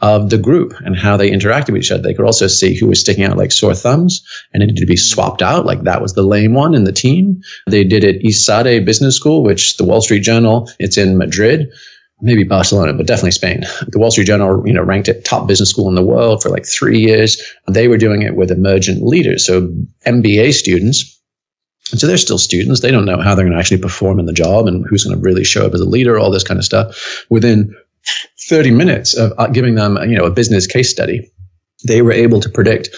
of 0.00 0.28
the 0.30 0.38
group 0.38 0.74
and 0.84 0.96
how 0.96 1.16
they 1.16 1.30
interacted 1.30 1.72
with 1.72 1.82
each 1.82 1.90
other. 1.90 2.02
They 2.02 2.14
could 2.14 2.26
also 2.26 2.46
see 2.46 2.76
who 2.76 2.86
was 2.86 3.00
sticking 3.00 3.24
out 3.24 3.36
like 3.36 3.52
sore 3.52 3.74
thumbs 3.74 4.22
and 4.52 4.62
it 4.62 4.66
needed 4.66 4.80
to 4.80 4.86
be 4.86 4.96
swapped 4.96 5.42
out. 5.42 5.64
Like 5.64 5.82
that 5.82 6.02
was 6.02 6.12
the 6.12 6.22
lame 6.22 6.54
one 6.54 6.74
in 6.74 6.84
the 6.84 6.92
team. 6.92 7.40
They 7.66 7.84
did 7.84 8.04
it 8.04 8.22
ESADE 8.22 8.84
Business 8.84 9.16
School, 9.16 9.42
which 9.42 9.76
the 9.78 9.84
Wall 9.84 10.02
Street 10.02 10.20
Journal, 10.20 10.70
it's 10.78 10.98
in 10.98 11.16
Madrid, 11.16 11.68
maybe 12.20 12.44
Barcelona, 12.44 12.92
but 12.92 13.06
definitely 13.06 13.30
Spain. 13.30 13.62
The 13.88 13.98
Wall 13.98 14.10
Street 14.10 14.26
Journal, 14.26 14.62
you 14.66 14.74
know, 14.74 14.82
ranked 14.82 15.08
it 15.08 15.24
top 15.24 15.48
business 15.48 15.70
school 15.70 15.88
in 15.88 15.94
the 15.94 16.04
world 16.04 16.42
for 16.42 16.50
like 16.50 16.66
three 16.66 16.98
years. 16.98 17.40
They 17.66 17.88
were 17.88 17.98
doing 17.98 18.22
it 18.22 18.36
with 18.36 18.50
emergent 18.50 19.02
leaders. 19.02 19.46
So 19.46 19.72
MBA 20.06 20.52
students 20.52 21.16
and 21.92 22.00
so 22.00 22.06
they're 22.06 22.16
still 22.16 22.38
students. 22.38 22.80
They 22.80 22.90
don't 22.90 23.04
know 23.04 23.20
how 23.20 23.34
they're 23.34 23.44
going 23.44 23.52
to 23.52 23.58
actually 23.60 23.80
perform 23.80 24.18
in 24.18 24.26
the 24.26 24.32
job 24.32 24.66
and 24.66 24.84
who's 24.88 25.04
going 25.04 25.16
to 25.16 25.22
really 25.22 25.44
show 25.44 25.66
up 25.66 25.74
as 25.74 25.80
a 25.80 25.84
leader, 25.84 26.18
all 26.18 26.32
this 26.32 26.42
kind 26.42 26.58
of 26.58 26.64
stuff. 26.64 27.24
Within 27.30 27.72
30 28.48 28.70
minutes 28.70 29.16
of 29.16 29.32
uh, 29.38 29.46
giving 29.48 29.74
them, 29.74 29.98
you 30.08 30.16
know, 30.16 30.24
a 30.24 30.30
business 30.30 30.66
case 30.66 30.90
study, 30.90 31.30
they 31.86 32.02
were 32.02 32.12
able 32.12 32.40
to 32.40 32.48
predict 32.48 32.88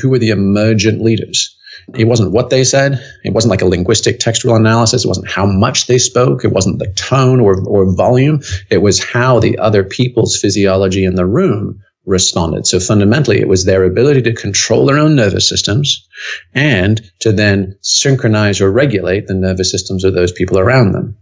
who 0.00 0.10
were 0.10 0.18
the 0.18 0.30
emergent 0.30 1.02
leaders. 1.02 1.56
It 1.96 2.06
wasn't 2.06 2.32
what 2.32 2.50
they 2.50 2.64
said. 2.64 3.02
It 3.24 3.32
wasn't 3.32 3.50
like 3.50 3.62
a 3.62 3.66
linguistic 3.66 4.20
textual 4.20 4.54
analysis. 4.54 5.04
It 5.04 5.08
wasn't 5.08 5.30
how 5.30 5.46
much 5.46 5.86
they 5.86 5.98
spoke. 5.98 6.44
It 6.44 6.52
wasn't 6.52 6.78
the 6.78 6.92
tone 6.94 7.40
or, 7.40 7.60
or 7.66 7.92
volume. 7.94 8.40
It 8.70 8.78
was 8.78 9.02
how 9.02 9.40
the 9.40 9.58
other 9.58 9.82
people's 9.82 10.38
physiology 10.38 11.04
in 11.04 11.16
the 11.16 11.26
room 11.26 11.80
responded. 12.04 12.66
So 12.66 12.80
fundamentally, 12.80 13.40
it 13.40 13.48
was 13.48 13.64
their 13.64 13.84
ability 13.84 14.22
to 14.22 14.34
control 14.34 14.86
their 14.86 14.98
own 14.98 15.14
nervous 15.14 15.48
systems 15.48 16.06
and 16.54 17.00
to 17.20 17.32
then 17.32 17.76
synchronize 17.82 18.60
or 18.60 18.70
regulate 18.70 19.26
the 19.26 19.34
nervous 19.34 19.70
systems 19.70 20.04
of 20.04 20.14
those 20.14 20.32
people 20.32 20.58
around 20.58 20.92
them. 20.92 21.16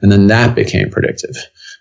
And 0.00 0.12
then 0.12 0.26
that 0.28 0.54
became 0.54 0.90
predictive. 0.90 1.36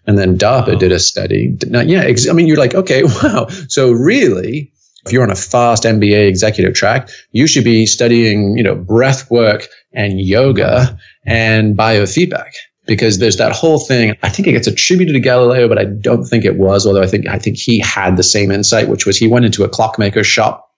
And 0.08 0.18
then 0.18 0.38
DARPA 0.38 0.78
did 0.78 0.92
a 0.92 1.00
study. 1.00 1.58
Not, 1.68 1.88
yeah, 1.88 2.08
I 2.30 2.34
mean, 2.34 2.48
you're 2.48 2.58
like, 2.58 2.76
okay, 2.76 3.04
wow. 3.24 3.48
So 3.68 3.92
really, 3.92 4.72
if 5.06 5.12
you're 5.12 5.24
on 5.24 5.32
a 5.32 5.36
fast 5.36 5.84
MBA 5.84 6.28
executive 6.28 6.74
track, 6.74 7.10
you 7.32 7.48
should 7.48 7.64
be 7.64 7.86
studying, 7.86 8.58
you 8.58 8.64
know, 8.64 8.76
breath 8.76 9.30
work 9.30 9.68
and 9.94 10.20
yoga 10.20 10.98
and 11.26 11.78
biofeedback 11.78 12.54
because 12.88 13.20
there's 13.20 13.38
that 13.38 13.52
whole 13.52 13.80
thing. 13.80 14.16
I 14.24 14.30
think 14.30 14.48
it 14.48 14.52
gets 14.52 14.68
attributed 14.68 15.14
to 15.14 15.20
Galileo, 15.20 15.68
but 15.68 15.78
I 15.78 15.86
don't 15.86 16.26
think 16.26 16.46
it 16.46 16.58
was. 16.58 16.86
Although 16.86 17.04
I 17.04 17.08
think 17.08 17.28
I 17.28 17.38
think 17.38 17.58
he 17.58 17.80
had 17.80 18.18
the 18.18 18.24
same 18.24 18.52
insight, 18.52 18.90
which 18.90 19.06
was 19.06 19.18
he 19.18 19.28
went 19.28 19.46
into 19.46 19.64
a 19.64 19.70
clockmaker's 19.70 20.28
shop 20.28 20.70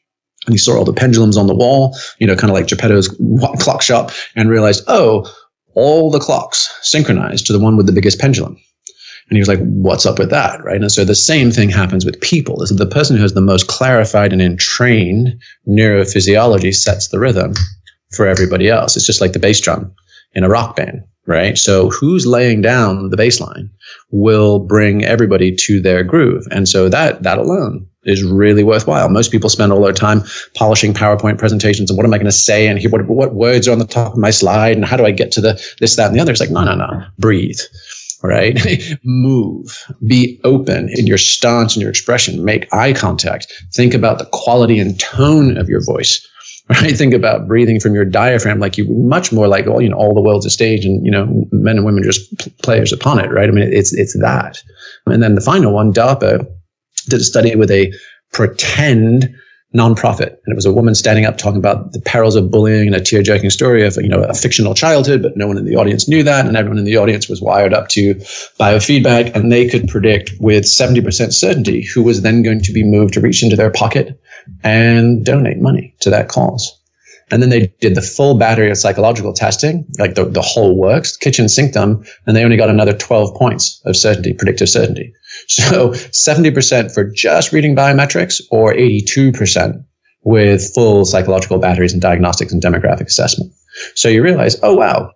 and 0.45 0.53
he 0.53 0.57
saw 0.57 0.77
all 0.77 0.85
the 0.85 0.93
pendulums 0.93 1.37
on 1.37 1.47
the 1.47 1.55
wall, 1.55 1.97
you 2.19 2.27
know, 2.27 2.35
kind 2.35 2.49
of 2.49 2.55
like 2.55 2.67
Geppetto's 2.67 3.09
clock 3.59 3.81
shop, 3.81 4.11
and 4.35 4.49
realized, 4.49 4.83
oh, 4.87 5.29
all 5.73 6.09
the 6.09 6.19
clocks 6.19 6.69
synchronized 6.81 7.45
to 7.45 7.53
the 7.53 7.59
one 7.59 7.77
with 7.77 7.85
the 7.85 7.91
biggest 7.91 8.19
pendulum. 8.19 8.57
And 9.29 9.35
he 9.35 9.41
was 9.41 9.49
like, 9.49 9.59
what's 9.59 10.05
up 10.05 10.19
with 10.19 10.29
that? 10.29 10.63
Right. 10.63 10.79
And 10.79 10.91
so 10.91 11.03
the 11.03 11.15
same 11.15 11.51
thing 11.51 11.69
happens 11.69 12.05
with 12.05 12.21
people 12.21 12.63
is 12.63 12.69
that 12.69 12.75
the 12.75 12.89
person 12.89 13.15
who 13.15 13.21
has 13.21 13.33
the 13.33 13.41
most 13.41 13.67
clarified 13.67 14.31
and 14.31 14.41
entrained 14.41 15.41
neurophysiology 15.67 16.73
sets 16.73 17.09
the 17.09 17.19
rhythm 17.19 17.53
for 18.15 18.25
everybody 18.25 18.69
else. 18.69 18.95
It's 18.95 19.05
just 19.05 19.21
like 19.21 19.33
the 19.33 19.39
bass 19.39 19.59
drum 19.59 19.93
in 20.33 20.43
a 20.43 20.49
rock 20.49 20.77
band, 20.77 21.03
right? 21.25 21.57
So 21.57 21.89
who's 21.89 22.25
laying 22.25 22.61
down 22.61 23.09
the 23.09 23.17
bass 23.17 23.41
line 23.41 23.69
will 24.11 24.59
bring 24.59 25.03
everybody 25.03 25.53
to 25.55 25.81
their 25.81 26.03
groove. 26.03 26.45
And 26.51 26.69
so 26.69 26.87
that, 26.87 27.23
that 27.23 27.37
alone 27.37 27.85
is 28.03 28.23
really 28.23 28.63
worthwhile. 28.63 29.09
Most 29.09 29.31
people 29.31 29.49
spend 29.49 29.73
all 29.73 29.83
their 29.83 29.91
time 29.91 30.23
polishing 30.55 30.93
PowerPoint 30.93 31.37
presentations 31.37 31.89
and 31.89 31.97
what 31.97 32.05
am 32.05 32.13
I 32.13 32.17
going 32.17 32.25
to 32.25 32.31
say 32.31 32.67
and 32.67 32.81
what, 32.91 33.05
what 33.07 33.35
words 33.35 33.67
are 33.67 33.73
on 33.73 33.79
the 33.79 33.85
top 33.85 34.13
of 34.13 34.17
my 34.17 34.31
slide 34.31 34.77
and 34.77 34.85
how 34.85 34.95
do 34.95 35.05
I 35.05 35.11
get 35.11 35.33
to 35.33 35.41
the 35.41 35.61
this, 35.81 35.97
that, 35.97 36.07
and 36.07 36.15
the 36.15 36.21
other. 36.21 36.31
It's 36.31 36.39
like, 36.39 36.49
no, 36.49 36.63
no, 36.63 36.75
no, 36.75 37.03
breathe 37.19 37.59
right? 38.23 38.59
Move, 39.03 39.83
be 40.07 40.39
open 40.43 40.89
in 40.93 41.07
your 41.07 41.17
stance 41.17 41.75
and 41.75 41.81
your 41.81 41.89
expression, 41.89 42.43
make 42.43 42.73
eye 42.73 42.93
contact, 42.93 43.51
think 43.73 43.93
about 43.93 44.19
the 44.19 44.25
quality 44.31 44.79
and 44.79 44.99
tone 44.99 45.57
of 45.57 45.69
your 45.69 45.83
voice. 45.83 46.25
Right? 46.69 46.97
Think 46.97 47.13
about 47.13 47.47
breathing 47.47 47.79
from 47.79 47.95
your 47.95 48.03
diaphragm 48.03 48.59
like 48.59 48.77
you 48.77 48.85
much 48.89 49.31
more 49.31 49.47
like 49.47 49.67
all, 49.67 49.81
you 49.81 49.87
know, 49.87 49.95
all 49.95 50.13
the 50.13 50.21
world's 50.21 50.45
a 50.45 50.49
stage 50.49 50.83
and, 50.83 50.99
you 51.05 51.09
know, 51.09 51.45
men 51.53 51.77
and 51.77 51.85
women 51.85 52.03
just 52.03 52.29
players 52.61 52.91
upon 52.91 53.19
it, 53.23 53.31
right? 53.31 53.47
I 53.47 53.53
mean, 53.53 53.71
it's, 53.71 53.93
it's 53.93 54.19
that. 54.19 54.61
And 55.05 55.23
then 55.23 55.35
the 55.35 55.39
final 55.39 55.73
one, 55.73 55.93
DARPA 55.93 56.45
did 57.07 57.21
a 57.21 57.23
study 57.23 57.55
with 57.55 57.71
a 57.71 57.93
pretend 58.33 59.33
nonprofit. 59.75 60.29
And 60.29 60.47
it 60.47 60.55
was 60.55 60.65
a 60.65 60.73
woman 60.73 60.95
standing 60.95 61.25
up 61.25 61.37
talking 61.37 61.57
about 61.57 61.91
the 61.91 61.99
perils 61.99 62.35
of 62.35 62.49
bullying 62.49 62.87
and 62.87 62.95
a 62.95 63.01
tear-jerking 63.01 63.49
story 63.49 63.85
of, 63.85 63.97
you 63.97 64.07
know, 64.07 64.23
a 64.23 64.33
fictional 64.33 64.73
childhood, 64.73 65.21
but 65.21 65.35
no 65.35 65.47
one 65.47 65.57
in 65.57 65.65
the 65.65 65.75
audience 65.75 66.07
knew 66.07 66.23
that. 66.23 66.45
And 66.45 66.55
everyone 66.55 66.77
in 66.77 66.85
the 66.85 66.97
audience 66.97 67.27
was 67.27 67.41
wired 67.41 67.73
up 67.73 67.89
to 67.89 68.15
biofeedback 68.59 69.35
and 69.35 69.51
they 69.51 69.67
could 69.67 69.87
predict 69.87 70.31
with 70.39 70.63
70% 70.63 71.33
certainty 71.33 71.81
who 71.83 72.01
was 72.01 72.21
then 72.21 72.43
going 72.43 72.61
to 72.61 72.71
be 72.71 72.83
moved 72.83 73.13
to 73.15 73.21
reach 73.21 73.43
into 73.43 73.55
their 73.55 73.71
pocket 73.71 74.19
and 74.63 75.25
donate 75.25 75.59
money 75.59 75.93
to 75.99 76.09
that 76.09 76.29
cause. 76.29 76.73
And 77.29 77.41
then 77.41 77.49
they 77.49 77.67
did 77.81 77.95
the 77.95 78.01
full 78.01 78.37
battery 78.37 78.71
of 78.71 78.77
psychological 78.77 79.33
testing, 79.33 79.85
like 79.99 80.15
the, 80.15 80.23
the 80.23 80.41
whole 80.41 80.77
works, 80.77 81.17
kitchen 81.17 81.49
sink 81.49 81.73
them, 81.73 82.05
and 82.25 82.37
they 82.37 82.43
only 82.45 82.55
got 82.55 82.69
another 82.69 82.93
12 82.93 83.35
points 83.35 83.81
of 83.85 83.97
certainty, 83.97 84.33
predictive 84.33 84.69
certainty. 84.69 85.13
So 85.47 85.91
70% 85.91 86.93
for 86.93 87.03
just 87.05 87.51
reading 87.51 87.75
biometrics 87.75 88.41
or 88.51 88.73
82% 88.73 89.83
with 90.23 90.73
full 90.73 91.05
psychological 91.05 91.57
batteries 91.57 91.93
and 91.93 92.01
diagnostics 92.01 92.51
and 92.51 92.61
demographic 92.61 93.07
assessment. 93.07 93.51
So 93.95 94.09
you 94.09 94.21
realize, 94.21 94.57
oh, 94.61 94.75
wow, 94.75 95.11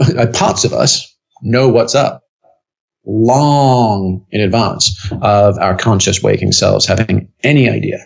uh, 0.00 0.26
parts 0.32 0.64
of 0.64 0.72
us 0.72 1.12
know 1.42 1.68
what's 1.68 1.94
up 1.94 2.22
long 3.06 4.24
in 4.30 4.40
advance 4.40 4.94
of 5.20 5.58
our 5.58 5.76
conscious 5.76 6.22
waking 6.22 6.52
selves 6.52 6.86
having 6.86 7.28
any 7.42 7.68
idea. 7.68 7.98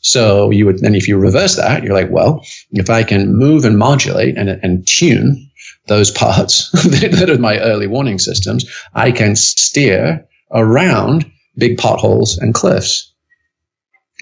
So 0.00 0.50
you 0.50 0.64
would 0.66 0.78
then, 0.78 0.94
if 0.94 1.08
you 1.08 1.18
reverse 1.18 1.56
that, 1.56 1.82
you're 1.82 1.94
like, 1.94 2.10
well, 2.10 2.44
if 2.72 2.88
I 2.88 3.02
can 3.02 3.34
move 3.34 3.64
and 3.64 3.78
modulate 3.78 4.36
and, 4.36 4.48
and 4.48 4.86
tune 4.86 5.50
those 5.88 6.10
parts 6.10 6.70
that 6.72 7.30
are 7.30 7.38
my 7.38 7.58
early 7.60 7.86
warning 7.86 8.18
systems, 8.18 8.64
I 8.94 9.10
can 9.10 9.34
steer 9.34 10.24
around 10.52 11.30
big 11.56 11.78
potholes 11.78 12.38
and 12.38 12.54
cliffs. 12.54 13.12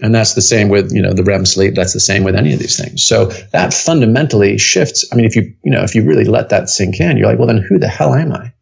And 0.02 0.14
that's 0.14 0.34
the 0.34 0.42
same 0.42 0.68
with, 0.68 0.92
you 0.92 1.00
know, 1.00 1.14
the 1.14 1.24
REM 1.24 1.46
sleep. 1.46 1.74
That's 1.74 1.94
the 1.94 2.00
same 2.00 2.22
with 2.22 2.36
any 2.36 2.52
of 2.52 2.58
these 2.58 2.76
things. 2.78 3.04
So 3.04 3.26
that 3.52 3.72
fundamentally 3.72 4.58
shifts. 4.58 5.08
I 5.10 5.16
mean, 5.16 5.24
if 5.24 5.34
you, 5.34 5.50
you 5.64 5.70
know, 5.70 5.82
if 5.82 5.94
you 5.94 6.04
really 6.04 6.24
let 6.24 6.50
that 6.50 6.68
sink 6.68 7.00
in, 7.00 7.16
you're 7.16 7.26
like, 7.26 7.38
well, 7.38 7.48
then 7.48 7.64
who 7.66 7.78
the 7.78 7.88
hell 7.88 8.14
am 8.14 8.32
I? 8.32 8.52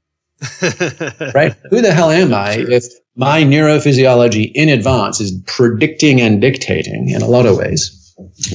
right? 1.35 1.55
Who 1.71 1.81
the 1.81 1.93
hell 1.93 2.11
am 2.11 2.33
I 2.33 2.53
if 2.59 2.85
my 3.17 3.43
neurophysiology 3.43 4.53
in 4.55 4.69
advance 4.69 5.21
is 5.21 5.33
predicting 5.47 6.21
and 6.21 6.41
dictating 6.41 7.09
in 7.09 7.23
a 7.23 7.27
lot 7.27 7.47
of 7.47 7.57
ways 7.57 8.01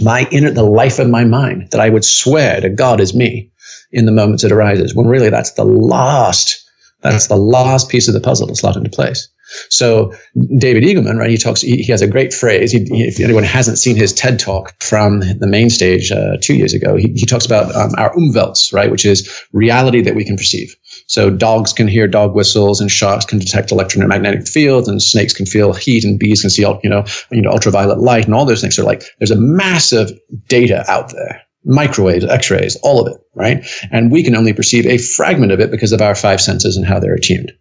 my 0.02 0.28
inner, 0.32 0.52
the 0.52 0.64
life 0.64 1.00
of 1.00 1.10
my 1.10 1.26
mind 1.26 1.70
that 1.72 1.82
I 1.82 1.90
would 1.90 2.06
swear 2.06 2.62
to 2.62 2.70
God 2.70 3.00
is 3.00 3.14
me 3.14 3.52
in 3.92 4.06
the 4.06 4.12
moments 4.12 4.44
it 4.44 4.52
arises 4.52 4.96
when 4.96 5.08
really 5.08 5.30
that's 5.30 5.54
the 5.54 5.66
last 5.66 6.69
that's 7.02 7.28
the 7.28 7.38
last 7.38 7.90
piece 7.90 8.08
of 8.08 8.14
the 8.14 8.20
puzzle 8.20 8.48
to 8.48 8.56
slot 8.56 8.76
into 8.76 8.90
place. 8.90 9.30
So 9.70 10.14
David 10.58 10.84
Eagleman, 10.84 11.18
right? 11.18 11.30
He 11.30 11.38
talks. 11.38 11.62
He, 11.62 11.78
he 11.78 11.92
has 11.92 12.02
a 12.02 12.08
great 12.08 12.34
phrase. 12.34 12.72
He, 12.72 12.84
he, 12.86 13.08
if 13.08 13.20
anyone 13.20 13.44
hasn't 13.44 13.80
seen 13.80 13.96
his 13.96 14.14
TED 14.14 14.40
talk 14.40 14.76
from 14.82 15.22
the 15.22 15.48
main 15.48 15.70
stage 15.70 16.12
uh, 16.12 16.38
two 16.42 16.56
years 16.56 16.74
ago, 16.74 16.96
he, 16.96 17.12
he 17.16 17.26
talks 17.26 17.46
about 17.46 17.74
um, 17.76 17.92
our 17.98 18.14
umwelts, 18.14 18.72
right, 18.72 18.92
which 18.92 19.06
is 19.06 19.28
reality 19.52 20.02
that 20.02 20.16
we 20.16 20.24
can 20.24 20.38
perceive. 20.38 20.76
So 21.08 21.32
dogs 21.32 21.74
can 21.74 21.88
hear 21.88 22.08
dog 22.08 22.36
whistles, 22.36 22.80
and 22.80 22.92
sharks 22.92 23.26
can 23.26 23.40
detect 23.40 23.72
electromagnetic 23.72 24.48
fields, 24.48 24.88
and 24.88 25.02
snakes 25.02 25.34
can 25.34 25.48
feel 25.48 25.74
heat, 25.74 26.04
and 26.04 26.20
bees 26.20 26.42
can 26.42 26.52
see, 26.52 26.62
you 26.62 26.90
know, 26.90 27.04
you 27.32 27.42
know, 27.42 27.50
ultraviolet 27.50 28.00
light, 28.00 28.26
and 28.26 28.36
all 28.36 28.46
those 28.46 28.62
things. 28.62 28.76
So 28.76 28.86
like, 28.86 29.04
there's 29.18 29.32
a 29.32 29.40
massive 29.40 30.12
data 30.48 30.86
out 30.88 31.12
there 31.12 31.42
microwaves, 31.66 32.26
x-rays, 32.26 32.76
all 32.78 33.06
of 33.06 33.14
it, 33.14 33.20
right? 33.36 33.66
And 33.92 34.12
we 34.12 34.24
can 34.24 34.36
only 34.36 34.54
perceive 34.54 34.86
a 34.86 34.98
fragment 34.98 35.52
of 35.52 35.60
it 35.60 35.72
because 35.72 35.92
of 35.92 36.02
our 36.02 36.16
five 36.16 36.42
senses 36.42 36.78
and 36.78 36.86
how 36.86 37.00
they're 37.00 37.14
attuned. 37.14 37.52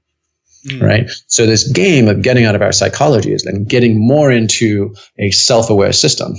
Mm. 0.66 0.82
Right. 0.82 1.10
So 1.28 1.46
this 1.46 1.70
game 1.70 2.08
of 2.08 2.22
getting 2.22 2.44
out 2.44 2.56
of 2.56 2.62
our 2.62 2.72
psychology 2.72 3.32
is 3.32 3.44
then 3.44 3.64
getting 3.64 4.06
more 4.06 4.30
into 4.32 4.94
a 5.18 5.30
self-aware 5.30 5.92
system 5.92 6.34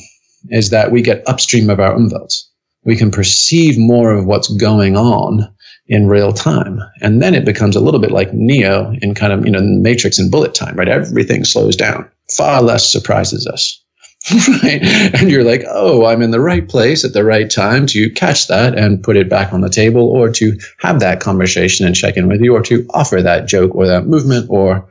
is 0.49 0.69
that 0.69 0.91
we 0.91 1.01
get 1.01 1.27
upstream 1.27 1.69
of 1.69 1.79
our 1.79 1.95
umwelts. 1.95 2.43
We 2.83 2.95
can 2.95 3.11
perceive 3.11 3.77
more 3.77 4.11
of 4.11 4.25
what's 4.25 4.53
going 4.55 4.97
on 4.97 5.47
in 5.87 6.07
real 6.07 6.31
time. 6.31 6.79
And 7.01 7.21
then 7.21 7.33
it 7.33 7.45
becomes 7.45 7.75
a 7.75 7.79
little 7.79 7.99
bit 7.99 8.11
like 8.11 8.33
Neo 8.33 8.93
in 9.01 9.15
kind 9.15 9.33
of, 9.33 9.45
you 9.45 9.51
know, 9.51 9.61
Matrix 9.61 10.19
and 10.19 10.29
bullet 10.29 10.53
time, 10.53 10.75
right? 10.75 10.87
Everything 10.87 11.43
slows 11.43 11.75
down. 11.75 12.09
Far 12.37 12.61
less 12.61 12.89
surprises 12.89 13.47
us. 13.47 13.83
right? 14.63 14.81
And 15.15 15.31
you're 15.31 15.45
like, 15.45 15.63
oh, 15.67 16.05
I'm 16.05 16.21
in 16.21 16.31
the 16.31 16.41
right 16.41 16.67
place 16.67 17.05
at 17.05 17.13
the 17.13 17.23
right 17.23 17.49
time 17.49 17.85
to 17.87 18.09
catch 18.11 18.47
that 18.47 18.77
and 18.77 19.01
put 19.01 19.15
it 19.15 19.29
back 19.29 19.53
on 19.53 19.61
the 19.61 19.69
table 19.69 20.03
or 20.03 20.29
to 20.31 20.57
have 20.79 20.99
that 20.99 21.21
conversation 21.21 21.85
and 21.85 21.95
check 21.95 22.17
in 22.17 22.27
with 22.27 22.41
you 22.41 22.53
or 22.53 22.61
to 22.63 22.85
offer 22.93 23.21
that 23.21 23.47
joke 23.47 23.73
or 23.75 23.87
that 23.87 24.07
movement 24.07 24.47
or, 24.49 24.87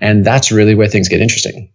and 0.00 0.24
that's 0.24 0.50
really 0.50 0.74
where 0.74 0.88
things 0.88 1.08
get 1.08 1.20
interesting. 1.20 1.72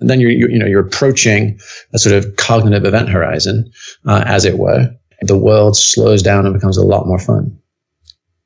And 0.00 0.10
then 0.10 0.20
you're, 0.20 0.30
you, 0.30 0.48
you 0.48 0.58
know, 0.58 0.66
you're 0.66 0.84
approaching 0.84 1.58
a 1.92 1.98
sort 1.98 2.16
of 2.16 2.36
cognitive 2.36 2.84
event 2.84 3.08
horizon, 3.08 3.70
uh, 4.06 4.24
as 4.26 4.44
it 4.44 4.58
were. 4.58 4.90
The 5.22 5.38
world 5.38 5.76
slows 5.76 6.20
down 6.20 6.46
and 6.46 6.54
becomes 6.54 6.76
a 6.76 6.84
lot 6.84 7.06
more 7.06 7.20
fun. 7.20 7.58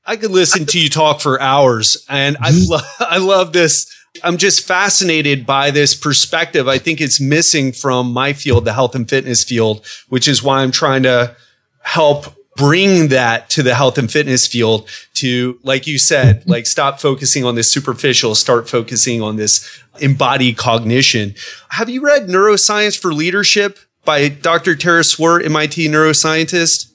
I 0.04 0.16
could 0.16 0.30
listen 0.30 0.66
to 0.66 0.80
you 0.80 0.88
talk 0.88 1.20
for 1.20 1.40
hours 1.40 2.04
and 2.08 2.36
I, 2.40 2.50
mm-hmm. 2.50 2.70
lo- 2.70 2.80
I 3.00 3.18
love 3.18 3.52
this 3.52 3.92
I'm 4.24 4.36
just 4.36 4.66
fascinated 4.66 5.46
by 5.46 5.70
this 5.70 5.94
perspective. 5.94 6.68
I 6.68 6.78
think 6.78 7.00
it's 7.00 7.20
missing 7.20 7.72
from 7.72 8.12
my 8.12 8.32
field, 8.32 8.64
the 8.64 8.72
health 8.72 8.94
and 8.94 9.08
fitness 9.08 9.44
field, 9.44 9.84
which 10.08 10.28
is 10.28 10.42
why 10.42 10.62
I'm 10.62 10.70
trying 10.70 11.02
to 11.04 11.36
help 11.82 12.26
bring 12.56 13.08
that 13.08 13.48
to 13.50 13.62
the 13.62 13.74
health 13.74 13.98
and 13.98 14.10
fitness 14.10 14.46
field 14.46 14.88
to, 15.14 15.58
like 15.62 15.86
you 15.86 15.98
said, 15.98 16.40
mm-hmm. 16.40 16.50
like 16.50 16.66
stop 16.66 17.00
focusing 17.00 17.44
on 17.44 17.54
this 17.54 17.72
superficial, 17.72 18.34
start 18.34 18.68
focusing 18.68 19.22
on 19.22 19.36
this 19.36 19.80
embodied 20.00 20.56
cognition. 20.56 21.34
Have 21.70 21.88
you 21.88 22.02
read 22.02 22.26
Neuroscience 22.26 22.98
for 22.98 23.14
Leadership 23.14 23.78
by 24.04 24.28
Dr. 24.28 24.74
Tara 24.74 25.04
Swart, 25.04 25.44
MIT 25.44 25.88
neuroscientist? 25.88 26.92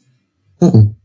Mm-mm. 0.61 0.95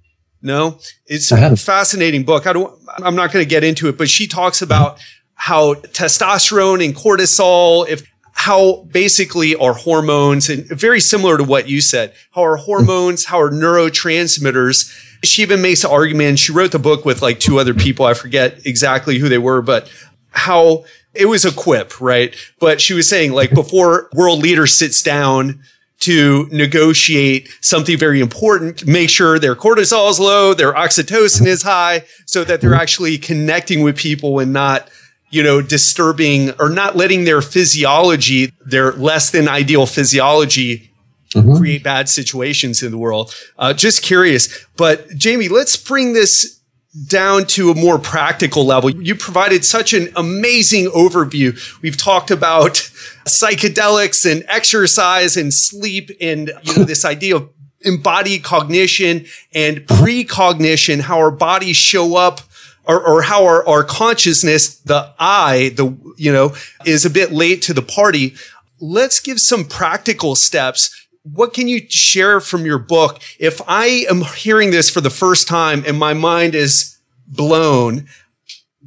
No, 0.41 0.79
it's 1.07 1.33
a 1.33 1.57
fascinating 1.57 2.25
book. 2.25 2.47
I 2.47 2.53
don't, 2.53 2.73
I'm 2.99 3.17
not 3.17 3.33
going 3.33 3.45
to 3.45 3.49
get 3.49 3.65
into 3.65 3.89
it, 3.89 3.99
but 3.99 4.09
she 4.09 4.29
talks 4.29 4.63
about 4.63 5.01
how 5.39 5.75
testosterone 5.75 6.85
and 6.85 6.95
cortisol, 6.95 7.89
if 7.89 8.07
how 8.33 8.85
basically 8.93 9.57
our 9.57 9.73
hormones 9.73 10.49
and 10.49 10.67
very 10.67 11.01
similar 11.01 11.37
to 11.39 11.45
what 11.45 11.69
you 11.69 11.81
said, 11.81 12.13
how 12.33 12.43
our 12.43 12.57
hormones, 12.57 13.25
how 13.25 13.39
our 13.39 13.51
neurotransmitters. 13.51 14.95
She 15.25 15.43
even 15.43 15.63
makes 15.63 15.83
the 15.83 15.91
argument. 15.91 16.39
She 16.39 16.53
wrote 16.53 16.73
the 16.73 16.79
book 16.79 17.05
with 17.05 17.23
like 17.23 17.41
two 17.41 17.59
other 17.59 17.75
people. 17.75 18.05
I 18.05 18.15
forget 18.15 18.65
exactly 18.67 19.19
who 19.19 19.29
they 19.29 19.39
were, 19.39 19.63
but 19.63 19.91
how 20.31 20.85
it 21.15 21.27
was 21.27 21.45
a 21.45 21.53
quip, 21.53 22.01
right? 22.01 22.35
But 22.61 22.81
she 22.81 22.95
was 22.95 23.09
saying 23.09 23.33
like 23.33 23.51
before 23.51 24.09
world 24.13 24.41
leader 24.41 24.67
sits 24.67 25.03
down 25.03 25.61
to 26.01 26.49
negotiate 26.53 27.49
something 27.61 27.99
very 27.99 28.21
important, 28.21 28.87
make 28.87 29.11
sure 29.11 29.39
their 29.39 29.57
cortisol 29.57 30.11
is 30.11 30.21
low, 30.21 30.55
their 30.55 30.73
oxytocin 30.73 31.47
is 31.47 31.63
high, 31.63 32.05
so 32.27 32.45
that 32.45 32.61
they're 32.61 32.75
actually 32.75 33.19
connecting 33.19 33.83
with 33.83 33.97
people 33.97 34.39
and 34.39 34.53
not 34.53 34.89
you 35.31 35.43
know, 35.43 35.61
disturbing 35.61 36.53
or 36.59 36.71
not 36.71 36.97
letting 36.97 37.25
their 37.25 37.43
physiology, 37.43 38.53
their 38.65 38.93
less 38.93 39.31
than 39.31 39.49
ideal 39.49 39.87
physiology 39.87 40.91
mm-hmm. 41.35 41.57
create 41.57 41.83
bad 41.85 42.09
situations 42.09 42.83
in 42.83 42.91
the 42.91 42.99
world. 42.99 43.35
Uh, 43.59 43.73
just 43.73 44.03
curious. 44.03 44.67
But 44.77 45.09
Jamie, 45.17 45.49
let's 45.49 45.77
bring 45.77 46.13
this 46.15 46.61
down 47.07 47.45
to 47.47 47.71
a 47.71 47.75
more 47.75 47.99
practical 47.99 48.65
level. 48.65 48.91
You 48.91 49.15
provided 49.15 49.65
such 49.65 49.93
an 49.93 50.09
amazing 50.17 50.87
overview. 50.87 51.57
We've 51.83 51.97
talked 51.97 52.31
about 52.31 52.91
psychedelics 53.27 54.31
and 54.31 54.45
exercise 54.49 55.37
and 55.37 55.53
sleep 55.53 56.11
and, 56.21 56.51
you 56.63 56.77
know, 56.77 56.85
this 56.85 57.05
idea 57.05 57.37
of 57.37 57.51
embodied 57.83 58.43
cognition 58.43 59.27
and 59.55 59.87
precognition, 59.87 61.01
how 61.01 61.19
our 61.19 61.31
bodies 61.31 61.77
show 61.77 62.17
up 62.17 62.41
or, 62.89 63.01
or 63.07 63.23
how 63.23 63.45
our, 63.45 63.67
our 63.69 63.85
consciousness, 63.85 64.79
the 64.81 65.13
I, 65.19 65.73
the, 65.77 65.97
you 66.17 66.33
know, 66.33 66.57
is 66.85 67.05
a 67.05 67.11
bit 67.11 67.31
late 67.31 67.63
to 67.63 67.75
the 67.75 67.83
party. 67.83 68.35
Let's 68.81 69.21
give 69.21 69.39
some 69.39 69.65
practical 69.65 70.35
steps 70.35 70.99
what 71.35 71.53
can 71.53 71.69
you 71.69 71.81
share 71.89 72.41
from 72.41 72.65
your 72.65 72.79
book? 72.79 73.21
If 73.39 73.61
I 73.67 74.07
am 74.09 74.23
hearing 74.23 74.71
this 74.71 74.91
for 74.91 75.01
the 75.01 75.11
first 75.11 75.49
time 75.49 75.85
and 75.87 75.99
my 75.99 76.15
mind 76.15 76.55
is 76.55 76.99
blown, 77.27 78.09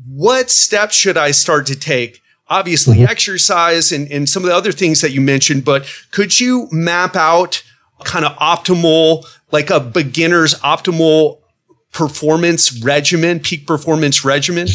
what 0.08 0.50
steps 0.50 0.96
should 0.96 1.18
I 1.18 1.32
start 1.32 1.68
to 1.68 1.76
take? 1.78 2.22
Obviously, 2.48 2.98
mm-hmm. 2.98 3.12
exercise 3.12 3.92
and, 3.92 4.12
and 4.12 4.28
some 4.28 4.44
of 4.44 4.50
the 4.50 4.56
other 4.56 4.72
things 4.72 5.02
that 5.02 5.12
you 5.12 5.22
mentioned, 5.22 5.64
but 5.64 5.88
could 6.12 6.40
you 6.40 6.68
map 6.72 7.16
out 7.16 7.64
kind 8.04 8.26
of 8.26 8.36
optimal, 8.38 9.26
like 9.52 9.70
a 9.70 9.80
beginner's 9.80 10.56
optimal 10.56 11.41
performance 11.92 12.84
regimen, 12.84 13.40
peak 13.40 13.68
performance 13.68 14.24
regimen? 14.24 14.68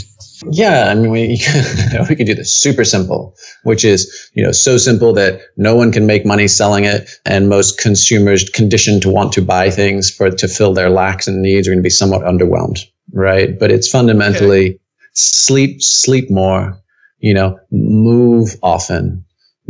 Yeah, 0.51 0.89
I 0.91 0.95
mean, 0.95 1.11
we 1.11 1.41
we 2.09 2.17
could 2.17 2.27
do 2.27 2.35
this 2.35 2.55
super 2.55 2.85
simple, 2.85 3.35
which 3.63 3.85
is 3.85 4.31
you 4.35 4.43
know 4.43 4.53
so 4.53 4.77
simple 4.77 5.13
that 5.15 5.41
no 5.57 5.75
one 5.75 5.93
can 5.93 6.07
make 6.07 6.27
money 6.27 6.49
selling 6.49 6.85
it, 6.85 7.09
and 7.25 7.49
most 7.49 7.79
consumers 7.79 8.49
conditioned 8.51 9.03
to 9.03 9.11
want 9.11 9.33
to 9.33 9.43
buy 9.43 9.71
things 9.71 10.11
for 10.11 10.31
to 10.31 10.49
fill 10.49 10.75
their 10.75 10.91
lacks 10.91 11.27
and 11.27 11.43
needs 11.43 11.67
are 11.67 11.71
going 11.71 11.79
to 11.79 11.83
be 11.83 11.91
somewhat 11.91 12.23
underwhelmed, 12.23 12.81
right? 13.13 13.59
But 13.59 13.71
it's 13.71 13.89
fundamentally 13.89 14.71
okay. 14.71 14.79
sleep, 15.15 15.83
sleep 15.83 16.31
more, 16.31 16.79
you 17.19 17.33
know, 17.33 17.59
move 17.71 18.57
often, 18.63 19.25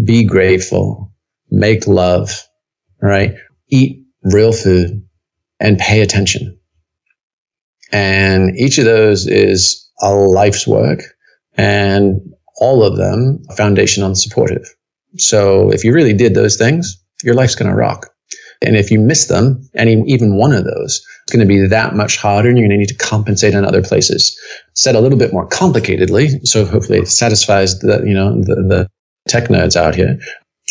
be 0.05 0.25
grateful, 0.25 1.13
make 1.51 1.87
love, 1.87 2.43
right? 3.01 3.35
Eat 3.69 4.05
real 4.25 4.53
food, 4.53 5.03
and 5.61 5.79
pay 5.79 6.01
attention. 6.01 6.59
And 7.93 8.57
each 8.57 8.79
of 8.79 8.85
those 8.85 9.27
is 9.27 9.83
a 10.01 10.13
life's 10.13 10.67
work 10.67 11.01
and 11.57 12.21
all 12.59 12.85
of 12.85 12.97
them 12.97 13.43
foundation 13.57 14.03
and 14.03 14.19
supportive. 14.19 14.67
So 15.17 15.71
if 15.73 15.85
you 15.85 15.93
really 15.93 16.13
did 16.13 16.35
those 16.35 16.57
things, 16.57 17.03
your 17.23 17.35
life's 17.35 17.55
going 17.55 17.71
to 17.71 17.77
rock. 17.77 18.11
And 18.63 18.77
if 18.77 18.91
you 18.91 18.99
miss 18.99 19.27
them, 19.27 19.69
any 19.75 20.03
even 20.07 20.37
one 20.37 20.53
of 20.53 20.65
those, 20.65 21.05
it's 21.25 21.33
going 21.33 21.47
to 21.47 21.55
be 21.55 21.67
that 21.67 21.95
much 21.95 22.17
harder 22.17 22.49
and 22.49 22.59
you're 22.59 22.67
going 22.67 22.79
to 22.79 22.81
need 22.81 22.89
to 22.89 23.07
compensate 23.07 23.55
in 23.55 23.65
other 23.65 23.83
places. 23.83 24.39
Said 24.75 24.95
a 24.95 25.01
little 25.01 25.19
bit 25.19 25.33
more 25.33 25.49
complicatedly, 25.49 26.47
so 26.47 26.65
hopefully 26.65 27.01
it 27.01 27.09
satisfies 27.09 27.79
the, 27.81 28.03
you 28.07 28.15
know, 28.15 28.41
the, 28.43 28.55
the 28.57 28.89
tech 29.29 29.49
nerds 29.49 29.77
out 29.77 29.95
here 29.95 30.19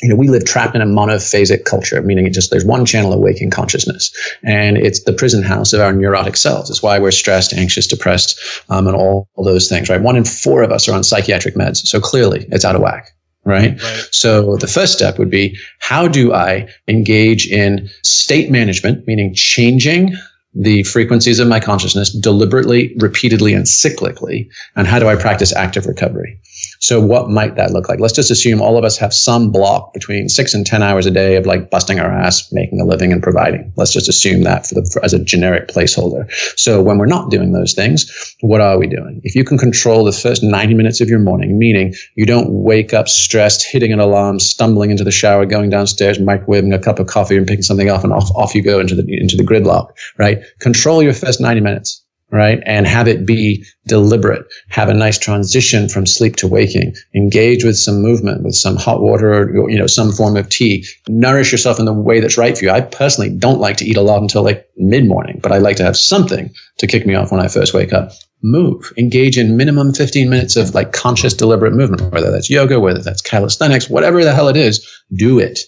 you 0.02 0.10
know, 0.10 0.16
we 0.16 0.28
live 0.28 0.44
trapped 0.44 0.76
in 0.76 0.82
a 0.82 0.86
monophasic 0.86 1.64
culture, 1.64 2.02
meaning 2.02 2.28
it 2.28 2.34
just 2.34 2.52
there's 2.52 2.66
one 2.66 2.86
channel 2.86 3.14
of 3.14 3.20
waking 3.20 3.50
consciousness, 3.50 4.12
and 4.44 4.78
it's 4.78 5.04
the 5.04 5.14
prison 5.14 5.42
house 5.42 5.72
of 5.72 5.80
our 5.80 5.94
neurotic 5.94 6.36
selves. 6.36 6.70
It's 6.70 6.84
why 6.84 7.00
we're 7.00 7.12
stressed, 7.12 7.54
anxious, 7.54 7.88
depressed, 7.88 8.38
um, 8.70 8.88
and 8.88 8.96
all, 8.96 9.30
all 9.36 9.46
those 9.46 9.70
things. 9.70 9.90
Right? 9.90 10.02
One 10.02 10.18
in 10.18 10.26
four 10.26 10.64
of 10.64 10.72
us 10.72 10.90
are 10.90 10.94
on 10.94 11.04
psychiatric 11.04 11.56
meds, 11.56 11.78
so 11.88 12.02
clearly 12.02 12.46
it's 12.52 12.66
out 12.66 12.76
of 12.76 12.82
whack. 12.82 13.12
Right? 13.46 13.82
right? 13.82 14.08
So 14.12 14.58
the 14.58 14.68
first 14.68 14.92
step 14.94 15.20
would 15.20 15.30
be 15.30 15.56
how 15.80 16.08
do 16.08 16.34
I 16.34 16.68
engage 16.88 17.48
in 17.48 17.88
state 18.04 18.50
management, 18.50 19.08
meaning 19.08 19.34
changing 19.36 20.14
the 20.56 20.84
frequencies 20.84 21.40
of 21.40 21.48
my 21.48 21.60
consciousness 21.60 22.12
deliberately, 22.12 22.96
repeatedly, 23.00 23.54
and 23.54 23.66
cyclically? 23.66 24.50
And 24.76 24.88
how 24.88 25.00
do 25.00 25.08
I 25.08 25.16
practice 25.16 25.56
active 25.56 25.86
recovery? 25.86 26.40
So 26.80 27.00
what 27.00 27.30
might 27.30 27.56
that 27.56 27.72
look 27.72 27.90
like? 27.90 28.00
Let's 28.00 28.14
just 28.14 28.32
assume 28.32 28.62
all 28.62 28.78
of 28.78 28.84
us 28.84 28.98
have 28.98 29.14
some 29.14 29.52
block 29.52 29.94
between 29.94 30.30
six 30.30 30.54
and 30.54 30.66
10 30.66 30.84
hours 30.84 31.06
a 31.06 31.12
day 31.12 31.36
of 31.36 31.46
like 31.46 31.70
busting 31.70 32.00
our 32.00 32.12
ass, 32.12 32.52
making 32.52 32.80
a 32.80 32.86
living 32.86 33.12
and 33.12 33.22
providing. 33.22 33.72
Let's 33.76 33.94
just 33.94 34.10
assume 34.10 34.44
that 34.44 34.68
for 34.68 34.76
the, 34.76 34.90
for, 34.92 35.04
as 35.04 35.14
a 35.14 35.24
generic 35.24 35.68
placeholder. 35.68 36.32
So 36.58 36.82
when 36.82 36.98
we're 36.98 37.06
not 37.06 37.32
doing 37.32 37.52
those 37.52 37.74
things, 37.74 38.12
what 38.42 38.62
are 38.62 38.78
we 38.78 38.88
doing? 38.88 39.22
If 39.24 39.36
you 39.36 39.44
can 39.44 39.58
control 39.58 40.06
the 40.06 40.12
first 40.12 40.44
90 40.44 40.74
minutes 40.74 41.02
of 41.02 41.10
your 41.10 41.20
morning, 41.20 41.58
meaning 41.58 41.94
you 42.16 42.26
don't 42.26 42.50
wake 42.50 42.94
up 42.94 43.08
stressed, 43.08 43.66
hitting 43.66 43.92
an 43.92 44.00
alarm, 44.00 44.40
stumbling 44.40 44.92
into 44.92 45.04
the 45.04 45.12
shower, 45.12 45.46
going 45.46 45.70
downstairs, 45.70 46.18
microwaving 46.18 46.74
a 46.74 46.80
cup 46.80 47.00
of 47.00 47.08
coffee 47.08 47.38
and 47.38 47.48
picking 47.48 47.64
something 47.64 47.90
off 47.90 48.04
and 48.04 48.14
off, 48.14 48.30
off 48.36 48.56
you 48.56 48.62
go 48.62 48.80
into 48.80 48.96
the, 48.96 49.06
into 49.08 49.36
the 49.36 49.44
gridlock, 49.44 49.90
right? 50.18 50.40
Control 50.60 51.02
your 51.02 51.14
first 51.14 51.42
90 51.42 51.62
minutes 51.62 52.05
right? 52.32 52.62
And 52.66 52.88
have 52.88 53.08
it 53.08 53.26
be 53.26 53.66
deliberate. 53.88 54.46
Have 54.70 54.90
a 54.90 54.94
nice 54.94 55.18
transition 55.18 55.88
from 55.88 56.06
sleep 56.06 56.36
to 56.38 56.48
waking. 56.48 56.94
Engage 57.16 57.64
with 57.64 57.78
some 57.78 58.02
movement, 58.02 58.44
with 58.44 58.56
some 58.56 58.76
hot 58.76 59.02
water 59.02 59.32
or, 59.34 59.70
you 59.70 59.78
know, 59.78 59.88
some 59.88 60.12
form 60.12 60.36
of 60.36 60.50
tea. 60.50 60.86
Nourish 61.08 61.52
yourself 61.52 61.80
in 61.80 61.86
the 61.86 61.94
way 61.94 62.20
that's 62.20 62.38
right 62.38 62.58
for 62.58 62.66
you. 62.66 62.72
I 62.72 62.82
personally 62.82 63.36
don't 63.38 63.60
like 63.60 63.78
to 63.78 63.86
eat 63.86 63.98
a 63.98 64.02
lot 64.02 64.22
until 64.22 64.44
like 64.44 64.68
mid 64.78 65.08
morning, 65.08 65.40
but 65.42 65.52
I 65.52 65.60
like 65.60 65.78
to 65.78 65.84
have 65.84 65.98
something 65.98 66.52
to 66.80 66.88
kick 66.88 67.06
me 67.06 67.16
off 67.16 67.32
when 67.32 67.42
I 67.42 67.48
first 67.48 67.74
wake 67.74 67.94
up. 67.94 68.12
Move. 68.44 68.92
Engage 68.98 69.38
in 69.38 69.58
minimum 69.58 69.94
15 69.94 70.30
minutes 70.30 70.56
of 70.56 70.76
like 70.76 70.92
conscious, 70.92 71.34
deliberate 71.34 71.74
movement, 71.74 72.12
whether 72.12 72.32
that's 72.32 72.50
yoga, 72.50 72.80
whether 72.80 73.02
that's 73.02 73.22
calisthenics, 73.22 73.90
whatever 73.90 74.24
the 74.24 74.34
hell 74.34 74.50
it 74.50 74.58
is, 74.58 74.86
do 75.16 75.40
it. 75.40 75.60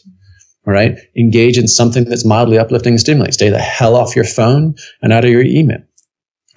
All 0.67 0.73
right. 0.73 0.97
Engage 1.17 1.57
in 1.57 1.67
something 1.67 2.03
that's 2.03 2.25
mildly 2.25 2.57
uplifting 2.57 2.93
and 2.93 2.99
stimulating. 2.99 3.31
Stay 3.31 3.49
the 3.49 3.57
hell 3.57 3.95
off 3.95 4.17
your 4.17 4.25
phone 4.25 4.75
and 5.01 5.13
out 5.13 5.23
of 5.23 5.31
your 5.31 5.43
email 5.43 5.79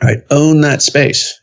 right? 0.03 0.19
Own 0.31 0.61
that 0.63 0.83
space, 0.83 1.39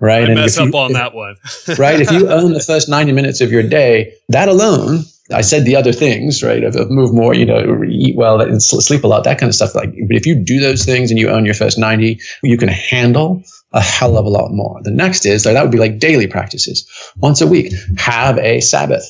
right? 0.00 0.24
I 0.24 0.26
and 0.26 0.34
mess 0.34 0.58
up 0.58 0.68
you, 0.68 0.78
on 0.78 0.92
that 0.92 1.14
one, 1.14 1.36
right? 1.78 2.00
If 2.00 2.10
you 2.10 2.28
own 2.30 2.52
the 2.52 2.60
first 2.60 2.88
90 2.88 3.12
minutes 3.12 3.40
of 3.40 3.50
your 3.52 3.62
day, 3.62 4.14
that 4.28 4.48
alone, 4.48 5.04
I 5.32 5.42
said 5.42 5.64
the 5.64 5.76
other 5.76 5.92
things, 5.92 6.42
right? 6.42 6.64
Of, 6.64 6.76
of 6.76 6.90
move 6.90 7.12
more, 7.12 7.34
you 7.34 7.44
know, 7.44 7.82
eat 7.88 8.16
well 8.16 8.40
and 8.40 8.62
sleep 8.62 9.04
a 9.04 9.06
lot, 9.06 9.24
that 9.24 9.38
kind 9.38 9.48
of 9.48 9.54
stuff. 9.54 9.74
Like, 9.74 9.90
but 10.06 10.16
if 10.16 10.26
you 10.26 10.34
do 10.34 10.60
those 10.60 10.84
things 10.84 11.10
and 11.10 11.20
you 11.20 11.28
own 11.28 11.44
your 11.44 11.54
first 11.54 11.78
90, 11.78 12.18
you 12.42 12.56
can 12.56 12.68
handle 12.68 13.42
a 13.72 13.80
hell 13.80 14.16
of 14.16 14.24
a 14.24 14.30
lot 14.30 14.50
more. 14.52 14.80
The 14.82 14.90
next 14.90 15.26
is 15.26 15.42
that 15.44 15.62
would 15.62 15.70
be 15.70 15.78
like 15.78 15.98
daily 15.98 16.26
practices. 16.26 16.88
Once 17.18 17.42
a 17.42 17.46
week, 17.46 17.72
have 17.98 18.38
a 18.38 18.60
Sabbath, 18.60 19.04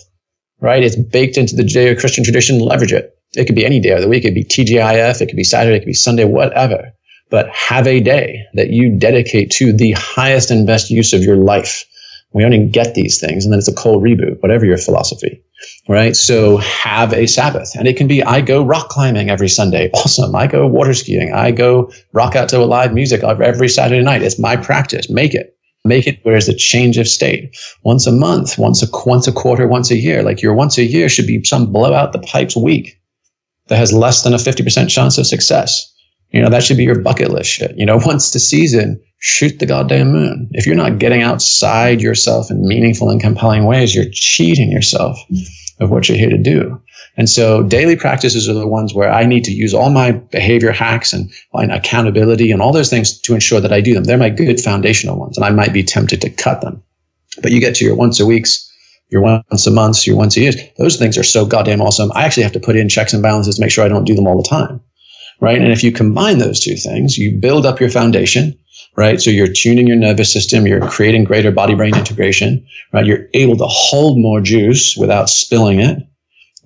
right? 0.61 0.83
It's 0.83 0.97
baked 0.97 1.39
into 1.39 1.55
the 1.55 1.63
Judeo-Christian 1.63 2.25
tradition. 2.25 2.59
Leverage 2.59 2.93
it. 2.93 3.15
It 3.37 3.45
could 3.45 3.55
be 3.55 3.67
any 3.67 3.79
day 3.79 3.91
of 3.91 4.01
the 4.01 4.09
week. 4.09 4.25
It 4.25 4.29
could 4.29 4.35
be 4.35 4.45
TGIF. 4.45 5.21
It 5.21 5.27
could 5.27 5.37
be 5.37 5.45
Saturday. 5.45 5.77
It 5.77 5.81
could 5.81 5.87
be 5.87 5.93
Sunday, 5.93 6.25
whatever 6.25 6.93
but 7.31 7.49
have 7.51 7.87
a 7.87 8.01
day 8.01 8.45
that 8.55 8.71
you 8.71 8.97
dedicate 8.97 9.51
to 9.51 9.73
the 9.73 9.93
highest 9.93 10.51
and 10.51 10.67
best 10.67 10.91
use 10.91 11.13
of 11.13 11.23
your 11.23 11.37
life. 11.37 11.85
We 12.33 12.45
only 12.45 12.67
get 12.67 12.95
these 12.95 13.19
things 13.19 13.45
and 13.45 13.53
then 13.53 13.59
it's 13.59 13.69
a 13.69 13.75
cold 13.75 14.03
reboot, 14.03 14.43
whatever 14.43 14.67
your 14.67 14.77
philosophy, 14.77 15.43
right? 15.89 16.15
So 16.15 16.59
have 16.59 17.13
a 17.13 17.27
Sabbath 17.27 17.75
and 17.75 17.89
it 17.89 17.97
can 17.97 18.07
be, 18.07 18.23
I 18.23 18.41
go 18.41 18.63
rock 18.63 18.91
climbing 18.91 19.31
every 19.31 19.49
Sunday. 19.49 19.91
Awesome. 19.95 20.35
I 20.37 20.47
go 20.47 20.67
water 20.67 20.95
skiing. 20.95 21.33
I 21.33 21.51
go 21.51 21.91
rock 22.13 22.37
out 22.37 22.49
to 22.51 22.59
a 22.59 22.65
live 22.65 22.93
music 22.93 23.23
every 23.23 23.69
Saturday 23.69 24.03
night. 24.03 24.23
It's 24.23 24.39
my 24.39 24.57
practice. 24.57 25.11
Make 25.11 25.35
it. 25.35 25.55
Make 25.85 26.07
it 26.07 26.19
where 26.23 26.37
it's 26.37 26.49
a 26.49 26.55
change 26.55 26.99
of 26.99 27.09
state 27.09 27.57
once 27.83 28.07
a 28.07 28.13
month, 28.13 28.59
once 28.59 28.83
a, 28.83 28.87
once 29.07 29.27
a 29.27 29.33
quarter, 29.33 29.67
once 29.67 29.91
a 29.91 29.97
year. 29.97 30.23
Like 30.23 30.43
your 30.43 30.55
once 30.55 30.77
a 30.77 30.85
year 30.85 31.09
should 31.09 31.27
be 31.27 31.43
some 31.45 31.73
blow 31.73 31.95
out 31.95 32.13
the 32.13 32.19
pipes 32.19 32.57
week 32.57 33.01
that 33.69 33.79
has 33.79 33.93
less 33.93 34.23
than 34.23 34.35
a 34.35 34.39
50% 34.39 34.89
chance 34.91 35.19
of 35.19 35.27
success 35.27 35.95
you 36.31 36.43
know, 36.43 36.51
that 36.51 36.63
should 36.63 36.77
be 36.77 36.85
your 36.85 37.01
bucket 37.01 37.31
list 37.31 37.51
shit. 37.51 37.75
You 37.77 37.87
know, 37.87 37.97
once 38.05 38.31
the 38.31 38.39
season, 38.39 39.01
shoot 39.19 39.59
the 39.59 39.67
goddamn 39.67 40.13
moon. 40.13 40.49
If 40.53 40.67
you're 40.67 40.77
not 40.77 40.99
getting 40.99 41.23
outside 41.23 42.01
yourself 42.01 42.51
in 42.51 42.67
meaningful 42.67 43.11
and 43.11 43.21
compelling 43.21 43.65
ways, 43.65 43.95
you're 43.95 44.11
cheating 44.13 44.71
yourself 44.71 45.19
of 45.81 45.91
what 45.91 46.09
you're 46.09 46.19
here 46.19 46.31
to 46.31 46.39
do. 46.39 46.81
And 47.17 47.29
so 47.29 47.63
daily 47.65 47.97
practices 47.97 48.49
are 48.49 48.55
the 48.55 48.69
ones 48.69 48.95
where 48.95 49.11
I 49.11 49.27
need 49.27 49.45
to 49.45 49.53
use 49.53 49.75
all 49.75 49.91
my 49.91 50.13
behavior 50.13 50.71
hacks 50.71 51.13
and, 51.13 51.31
and 51.53 51.73
accountability 51.73 52.53
and 52.53 52.63
all 52.63 52.73
those 52.73 52.91
things 52.91 53.21
to 53.21 53.35
ensure 53.35 53.61
that 53.61 53.73
I 53.73 53.81
do 53.81 53.95
them. 53.95 54.05
They're 54.05 54.17
my 54.17 54.31
good 54.31 54.61
foundational 54.61 55.19
ones. 55.19 55.37
And 55.37 55.45
I 55.45 55.51
might 55.51 55.73
be 55.73 55.83
tempted 55.83 56.21
to 56.21 56.31
cut 56.31 56.61
them. 56.61 56.83
But 57.43 57.51
you 57.51 57.61
get 57.61 57.75
to 57.77 57.85
your 57.85 57.97
once 57.97 58.21
a 58.21 58.27
weeks, 58.27 58.65
your 59.09 59.23
once 59.23 59.67
a 59.67 59.71
month, 59.71 60.07
your 60.07 60.17
once 60.17 60.37
a 60.37 60.41
year. 60.41 60.53
Those 60.77 60.97
things 60.97 61.19
are 61.19 61.25
so 61.25 61.45
goddamn 61.45 61.81
awesome. 61.81 62.13
I 62.15 62.25
actually 62.25 62.45
have 62.45 62.53
to 62.53 62.61
put 62.61 62.77
in 62.77 62.89
checks 62.89 63.13
and 63.13 63.23
balances 63.23 63.57
to 63.57 63.61
make 63.61 63.71
sure 63.71 63.85
I 63.85 63.89
don't 63.89 64.05
do 64.05 64.15
them 64.15 64.27
all 64.27 64.41
the 64.41 64.49
time 64.49 64.81
right? 65.41 65.61
And 65.61 65.73
if 65.73 65.83
you 65.83 65.93
combine 65.93 66.39
those 66.39 66.61
two 66.61 66.77
things, 66.77 67.19
you 67.19 67.39
build 67.39 67.67
up 67.67 67.81
your 67.81 67.91
foundation, 67.91 68.59
right? 68.97 69.21
So 69.21 69.31
you're 69.31 69.53
tuning 69.53 69.87
your 69.87 69.97
nervous 69.97 70.33
system, 70.33 70.67
you're 70.67 70.89
creating 70.89 71.25
greater 71.25 71.53
body 71.53 71.75
brain 71.75 71.97
integration, 71.97 72.67
right? 72.93 73.07
You're 73.07 73.27
able 73.35 73.57
to 73.57 73.67
hold 73.67 74.19
more 74.19 74.41
juice 74.41 74.97
without 74.97 75.31
spilling 75.31 75.81
it, 75.81 75.99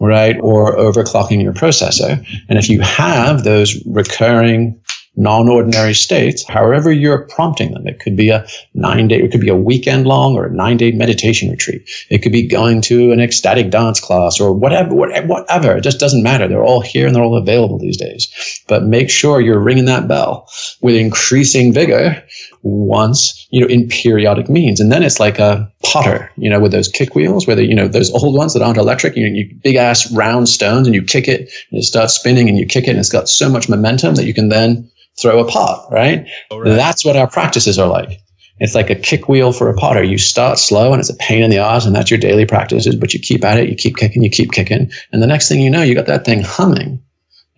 right? 0.01 0.37
Or 0.41 0.77
overclocking 0.77 1.43
your 1.43 1.53
processor. 1.53 2.25
And 2.49 2.59
if 2.59 2.69
you 2.69 2.81
have 2.81 3.45
those 3.45 3.81
recurring 3.87 4.81
non-ordinary 5.17 5.93
states, 5.93 6.45
however 6.49 6.91
you're 6.91 7.27
prompting 7.27 7.73
them. 7.73 7.87
It 7.87 8.01
could 8.01 8.17
be 8.17 8.31
a 8.31 8.47
nine 8.75 9.09
day, 9.09 9.21
it 9.21 9.31
could 9.31 9.43
be 9.43 9.51
a 9.51 9.57
weekend 9.57 10.07
long 10.07 10.35
or 10.35 10.47
a 10.47 10.53
nine 10.53 10.79
day 10.79 10.91
meditation 10.93 11.51
retreat. 11.51 11.89
It 12.09 12.23
could 12.23 12.33
be 12.33 12.47
going 12.47 12.81
to 12.83 13.13
an 13.13 13.21
ecstatic 13.21 13.71
dance 13.71 14.01
class 14.01 14.41
or 14.41 14.53
whatever, 14.53 14.95
whatever. 14.95 15.77
It 15.77 15.83
just 15.83 16.01
doesn't 16.01 16.23
matter. 16.23 16.49
They're 16.49 16.65
all 16.65 16.81
here 16.81 17.07
and 17.07 17.15
they're 17.15 17.23
all 17.23 17.37
available 17.37 17.79
these 17.79 17.99
days. 17.99 18.29
But 18.69 18.85
make 18.85 19.11
sure 19.11 19.41
you're 19.41 19.61
ringing 19.61 19.85
that 19.85 20.09
bell 20.09 20.49
with 20.81 20.97
increasing 20.97 21.75
vigor 21.75 22.23
once, 22.63 23.47
you 23.51 23.61
know, 23.61 23.67
in 23.67 23.89
periodic 23.89 24.49
means. 24.49 24.81
And 24.81 24.91
then 24.91 25.03
it's 25.03 25.21
like 25.21 25.39
a 25.39 25.71
potter, 25.83 26.31
you 26.37 26.49
know, 26.49 26.61
with 26.61 26.73
those 26.73 26.89
kick 26.89 27.15
wheels, 27.15 27.47
whether, 27.47 27.63
you 27.63 27.75
know, 27.75 27.89
those 27.89 28.11
old 28.13 28.37
ones 28.37 28.55
that 28.55 28.63
aren't 28.63 28.79
electric, 28.79 29.17
you, 29.17 29.27
you 29.27 29.55
big 29.63 29.77
ass 29.77 30.11
round 30.13 30.49
stones 30.49 30.87
and 30.87 30.95
you 30.95 31.03
kick 31.03 31.29
it 31.29 31.53
and 31.71 31.81
it 31.81 31.85
starts 31.85 32.15
spinning 32.15 32.49
and 32.49 32.57
you 32.57 32.65
kick 32.65 32.85
it 32.85 32.91
and 32.91 32.99
it's 32.99 33.11
got 33.11 33.29
so 33.29 33.51
much 33.51 33.69
momentum 33.69 34.15
that 34.15 34.25
you 34.25 34.33
can 34.33 34.49
then 34.49 34.89
throw 35.21 35.41
a 35.41 35.51
pot, 35.51 35.89
right? 35.91 36.27
Oh, 36.51 36.59
right? 36.59 36.71
That's 36.71 37.05
what 37.05 37.17
our 37.17 37.29
practices 37.29 37.79
are 37.79 37.89
like. 37.89 38.21
It's 38.59 38.75
like 38.75 38.91
a 38.91 38.95
kick 38.95 39.29
wheel 39.29 39.53
for 39.53 39.69
a 39.69 39.75
potter. 39.75 40.03
You 40.03 40.19
start 40.19 40.59
slow 40.59 40.93
and 40.93 41.01
it's 41.01 41.11
a 41.11 41.17
pain 41.17 41.43
in 41.43 41.51
the 41.51 41.59
ass, 41.59 41.85
and 41.85 41.95
that's 41.97 42.11
your 42.11 42.21
daily 42.21 42.47
practices, 42.47 42.95
but 42.95 43.13
you 43.13 43.19
keep 43.19 43.45
at 43.45 43.59
it, 43.59 43.69
you 43.69 43.75
keep 43.75 43.97
kicking, 43.97 44.23
you 44.23 44.31
keep 44.31 44.53
kicking. 44.53 44.91
And 45.13 45.23
the 45.23 45.27
next 45.27 45.49
thing 45.49 45.61
you 45.61 45.71
know, 45.71 45.83
you 45.83 45.95
got 45.95 46.07
that 46.07 46.25
thing 46.25 46.43
humming. 46.43 47.03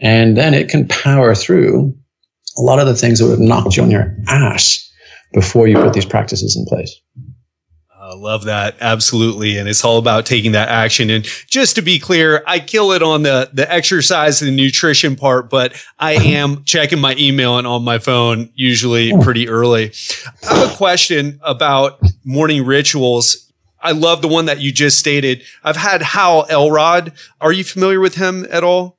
And 0.00 0.36
then 0.36 0.54
it 0.54 0.68
can 0.68 0.88
power 0.88 1.34
through 1.34 1.94
a 2.56 2.62
lot 2.62 2.78
of 2.78 2.86
the 2.86 2.94
things 2.94 3.18
that 3.18 3.26
would 3.26 3.38
have 3.38 3.40
knocked 3.40 3.76
you 3.76 3.82
on 3.82 3.90
your 3.90 4.16
ass 4.28 4.90
before 5.32 5.66
you 5.66 5.76
put 5.76 5.92
these 5.92 6.06
practices 6.06 6.56
in 6.56 6.64
place. 6.66 7.00
I 8.04 8.14
love 8.14 8.44
that. 8.44 8.76
Absolutely. 8.82 9.56
And 9.56 9.66
it's 9.66 9.82
all 9.82 9.96
about 9.96 10.26
taking 10.26 10.52
that 10.52 10.68
action. 10.68 11.08
And 11.08 11.24
just 11.24 11.76
to 11.76 11.82
be 11.82 11.98
clear, 11.98 12.44
I 12.46 12.58
kill 12.58 12.92
it 12.92 13.02
on 13.02 13.22
the, 13.22 13.48
the 13.50 13.70
exercise 13.72 14.42
and 14.42 14.50
the 14.50 14.54
nutrition 14.54 15.16
part, 15.16 15.48
but 15.48 15.72
I 15.98 16.12
am 16.12 16.64
checking 16.64 17.00
my 17.00 17.14
email 17.16 17.56
and 17.56 17.66
on 17.66 17.82
my 17.82 17.98
phone 17.98 18.50
usually 18.54 19.16
pretty 19.22 19.48
early. 19.48 19.92
I 20.42 20.54
have 20.54 20.72
a 20.72 20.76
question 20.76 21.40
about 21.42 21.98
morning 22.26 22.66
rituals. 22.66 23.50
I 23.80 23.92
love 23.92 24.20
the 24.20 24.28
one 24.28 24.44
that 24.46 24.60
you 24.60 24.70
just 24.70 24.98
stated. 24.98 25.42
I've 25.62 25.76
had 25.76 26.02
Hal 26.02 26.46
Elrod. 26.50 27.14
Are 27.40 27.52
you 27.52 27.64
familiar 27.64 28.00
with 28.00 28.16
him 28.16 28.46
at 28.50 28.62
all? 28.62 28.98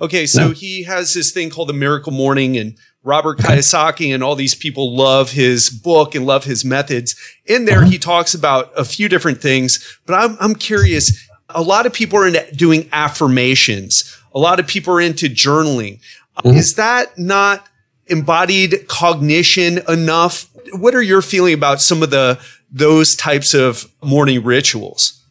Okay. 0.00 0.26
So 0.26 0.48
no. 0.48 0.54
he 0.54 0.82
has 0.82 1.14
this 1.14 1.30
thing 1.30 1.50
called 1.50 1.68
the 1.68 1.74
miracle 1.74 2.12
morning 2.12 2.56
and 2.56 2.76
Robert 3.02 3.38
Kiyosaki 3.38 4.12
and 4.14 4.22
all 4.22 4.34
these 4.34 4.54
people 4.54 4.94
love 4.94 5.32
his 5.32 5.70
book 5.70 6.14
and 6.14 6.26
love 6.26 6.44
his 6.44 6.64
methods. 6.64 7.16
In 7.46 7.64
there, 7.64 7.84
he 7.84 7.98
talks 7.98 8.34
about 8.34 8.70
a 8.76 8.84
few 8.84 9.08
different 9.08 9.40
things, 9.40 9.98
but 10.06 10.14
I'm, 10.14 10.36
I'm 10.38 10.54
curious. 10.54 11.26
A 11.48 11.62
lot 11.62 11.86
of 11.86 11.92
people 11.92 12.18
are 12.18 12.26
into 12.26 12.46
doing 12.54 12.88
affirmations. 12.92 14.16
A 14.34 14.38
lot 14.38 14.60
of 14.60 14.66
people 14.66 14.94
are 14.94 15.00
into 15.00 15.26
journaling. 15.26 16.00
Mm-hmm. 16.38 16.56
Is 16.56 16.74
that 16.74 17.18
not 17.18 17.66
embodied 18.06 18.86
cognition 18.88 19.80
enough? 19.88 20.50
What 20.74 20.94
are 20.94 21.02
your 21.02 21.22
feeling 21.22 21.54
about 21.54 21.80
some 21.80 22.02
of 22.02 22.10
the, 22.10 22.38
those 22.70 23.16
types 23.16 23.54
of 23.54 23.90
morning 24.02 24.44
rituals? 24.44 25.24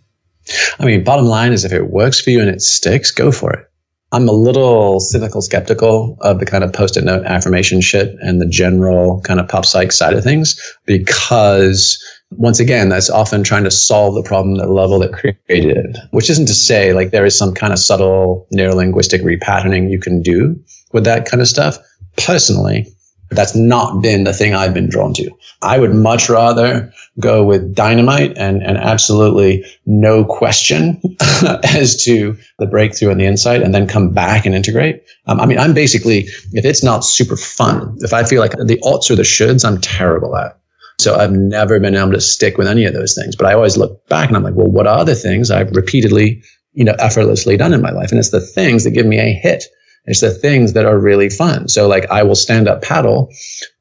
I 0.79 0.85
mean, 0.85 1.03
bottom 1.03 1.25
line 1.25 1.53
is 1.53 1.63
if 1.63 1.71
it 1.71 1.91
works 1.91 2.19
for 2.19 2.31
you 2.31 2.41
and 2.41 2.49
it 2.49 2.61
sticks, 2.61 3.11
go 3.11 3.31
for 3.31 3.53
it. 3.53 3.68
I'm 4.11 4.27
a 4.27 4.33
little 4.33 4.99
cynical 4.99 5.41
skeptical 5.41 6.17
of 6.21 6.39
the 6.39 6.45
kind 6.45 6.63
of 6.63 6.73
post-it 6.73 7.03
note 7.03 7.25
affirmation 7.25 7.79
shit 7.79 8.15
and 8.21 8.41
the 8.41 8.47
general 8.47 9.21
kind 9.21 9.39
of 9.39 9.47
pop 9.47 9.65
psych 9.65 9.91
side 9.91 10.13
of 10.13 10.23
things 10.23 10.59
because 10.85 12.03
once 12.31 12.59
again, 12.59 12.89
that's 12.89 13.09
often 13.09 13.43
trying 13.43 13.63
to 13.63 13.71
solve 13.71 14.15
the 14.15 14.23
problem 14.23 14.59
at 14.59 14.67
the 14.67 14.73
level 14.73 14.99
that 14.99 15.13
created 15.13 15.97
which 16.11 16.29
isn't 16.29 16.47
to 16.47 16.53
say 16.53 16.93
like 16.93 17.11
there 17.11 17.25
is 17.25 17.37
some 17.37 17.53
kind 17.53 17.73
of 17.73 17.79
subtle 17.79 18.47
neurolinguistic 18.53 19.21
repatterning 19.21 19.89
you 19.89 19.99
can 19.99 20.21
do 20.21 20.55
with 20.91 21.03
that 21.03 21.25
kind 21.25 21.41
of 21.41 21.47
stuff. 21.47 21.77
Personally, 22.17 22.87
that's 23.31 23.55
not 23.55 24.01
been 24.01 24.23
the 24.23 24.33
thing 24.33 24.53
I've 24.53 24.73
been 24.73 24.89
drawn 24.89 25.13
to. 25.15 25.29
I 25.61 25.79
would 25.79 25.93
much 25.93 26.29
rather 26.29 26.91
go 27.19 27.43
with 27.43 27.75
dynamite 27.75 28.37
and, 28.37 28.63
and 28.63 28.77
absolutely 28.77 29.65
no 29.85 30.23
question 30.23 31.01
as 31.63 32.01
to 32.05 32.35
the 32.57 32.65
breakthrough 32.65 33.11
and 33.11 33.19
the 33.19 33.25
insight 33.25 33.61
and 33.61 33.73
then 33.73 33.87
come 33.87 34.13
back 34.13 34.45
and 34.45 34.55
integrate. 34.55 35.03
Um, 35.27 35.39
I 35.39 35.45
mean, 35.45 35.59
I'm 35.59 35.73
basically, 35.73 36.21
if 36.53 36.65
it's 36.65 36.83
not 36.83 37.03
super 37.03 37.37
fun, 37.37 37.97
if 37.99 38.13
I 38.13 38.23
feel 38.23 38.39
like 38.39 38.51
the 38.51 38.79
oughts 38.83 39.11
or 39.11 39.15
the 39.15 39.23
shoulds, 39.23 39.65
I'm 39.65 39.79
terrible 39.79 40.35
at. 40.35 40.59
So 40.99 41.15
I've 41.15 41.31
never 41.31 41.79
been 41.79 41.95
able 41.95 42.11
to 42.11 42.21
stick 42.21 42.57
with 42.57 42.67
any 42.67 42.83
of 42.85 42.93
those 42.93 43.15
things. 43.15 43.35
But 43.35 43.47
I 43.47 43.53
always 43.53 43.77
look 43.77 44.05
back 44.09 44.27
and 44.27 44.35
I'm 44.35 44.43
like, 44.43 44.55
well, 44.55 44.67
what 44.67 44.85
are 44.85 45.05
the 45.05 45.15
things 45.15 45.49
I've 45.49 45.71
repeatedly, 45.71 46.43
you 46.73 46.83
know, 46.83 46.95
effortlessly 46.99 47.55
done 47.55 47.73
in 47.73 47.81
my 47.81 47.91
life? 47.91 48.11
And 48.11 48.19
it's 48.19 48.31
the 48.31 48.41
things 48.41 48.83
that 48.83 48.91
give 48.91 49.05
me 49.05 49.17
a 49.17 49.33
hit. 49.33 49.63
It's 50.05 50.21
the 50.21 50.31
things 50.31 50.73
that 50.73 50.85
are 50.85 50.97
really 50.97 51.29
fun. 51.29 51.67
So 51.67 51.87
like 51.87 52.09
I 52.09 52.23
will 52.23 52.35
stand 52.35 52.67
up 52.67 52.81
paddle 52.81 53.29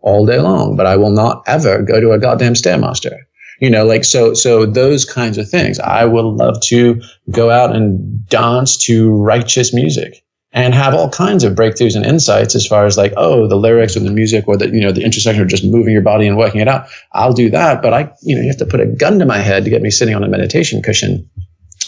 all 0.00 0.26
day 0.26 0.40
long, 0.40 0.76
but 0.76 0.86
I 0.86 0.96
will 0.96 1.12
not 1.12 1.42
ever 1.46 1.82
go 1.82 2.00
to 2.00 2.12
a 2.12 2.18
goddamn 2.18 2.54
stairmaster. 2.54 3.16
You 3.60 3.70
know, 3.70 3.84
like 3.84 4.04
so 4.04 4.34
so 4.34 4.66
those 4.66 5.04
kinds 5.04 5.38
of 5.38 5.48
things. 5.48 5.80
I 5.80 6.04
would 6.04 6.24
love 6.24 6.60
to 6.64 7.00
go 7.30 7.50
out 7.50 7.74
and 7.74 8.26
dance 8.28 8.76
to 8.86 9.10
righteous 9.10 9.74
music 9.74 10.24
and 10.52 10.74
have 10.74 10.94
all 10.94 11.10
kinds 11.10 11.44
of 11.44 11.54
breakthroughs 11.54 11.94
and 11.94 12.06
insights 12.06 12.54
as 12.54 12.66
far 12.66 12.86
as 12.86 12.96
like, 12.96 13.12
oh, 13.16 13.48
the 13.48 13.56
lyrics 13.56 13.96
or 13.96 14.00
the 14.00 14.10
music 14.10 14.48
or 14.48 14.56
the, 14.56 14.68
you 14.68 14.80
know, 14.80 14.92
the 14.92 15.04
intersection 15.04 15.42
of 15.42 15.48
just 15.48 15.64
moving 15.64 15.92
your 15.92 16.02
body 16.02 16.26
and 16.26 16.38
working 16.38 16.60
it 16.60 16.68
out. 16.68 16.88
I'll 17.12 17.34
do 17.34 17.50
that. 17.50 17.82
But 17.82 17.92
I, 17.92 18.10
you 18.22 18.34
know, 18.34 18.40
you 18.40 18.48
have 18.48 18.56
to 18.58 18.66
put 18.66 18.80
a 18.80 18.86
gun 18.86 19.18
to 19.18 19.26
my 19.26 19.38
head 19.38 19.64
to 19.64 19.70
get 19.70 19.82
me 19.82 19.90
sitting 19.90 20.14
on 20.14 20.24
a 20.24 20.28
meditation 20.28 20.80
cushion 20.82 21.28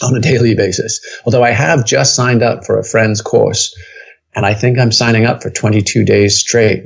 on 0.03 0.15
a 0.15 0.19
daily 0.19 0.55
basis. 0.55 0.99
Although 1.25 1.43
I 1.43 1.51
have 1.51 1.85
just 1.85 2.15
signed 2.15 2.43
up 2.43 2.65
for 2.65 2.77
a 2.77 2.83
friend's 2.83 3.21
course 3.21 3.75
and 4.35 4.45
I 4.45 4.53
think 4.53 4.79
I'm 4.79 4.91
signing 4.91 5.25
up 5.25 5.41
for 5.41 5.49
22 5.49 6.03
days 6.05 6.39
straight 6.39 6.85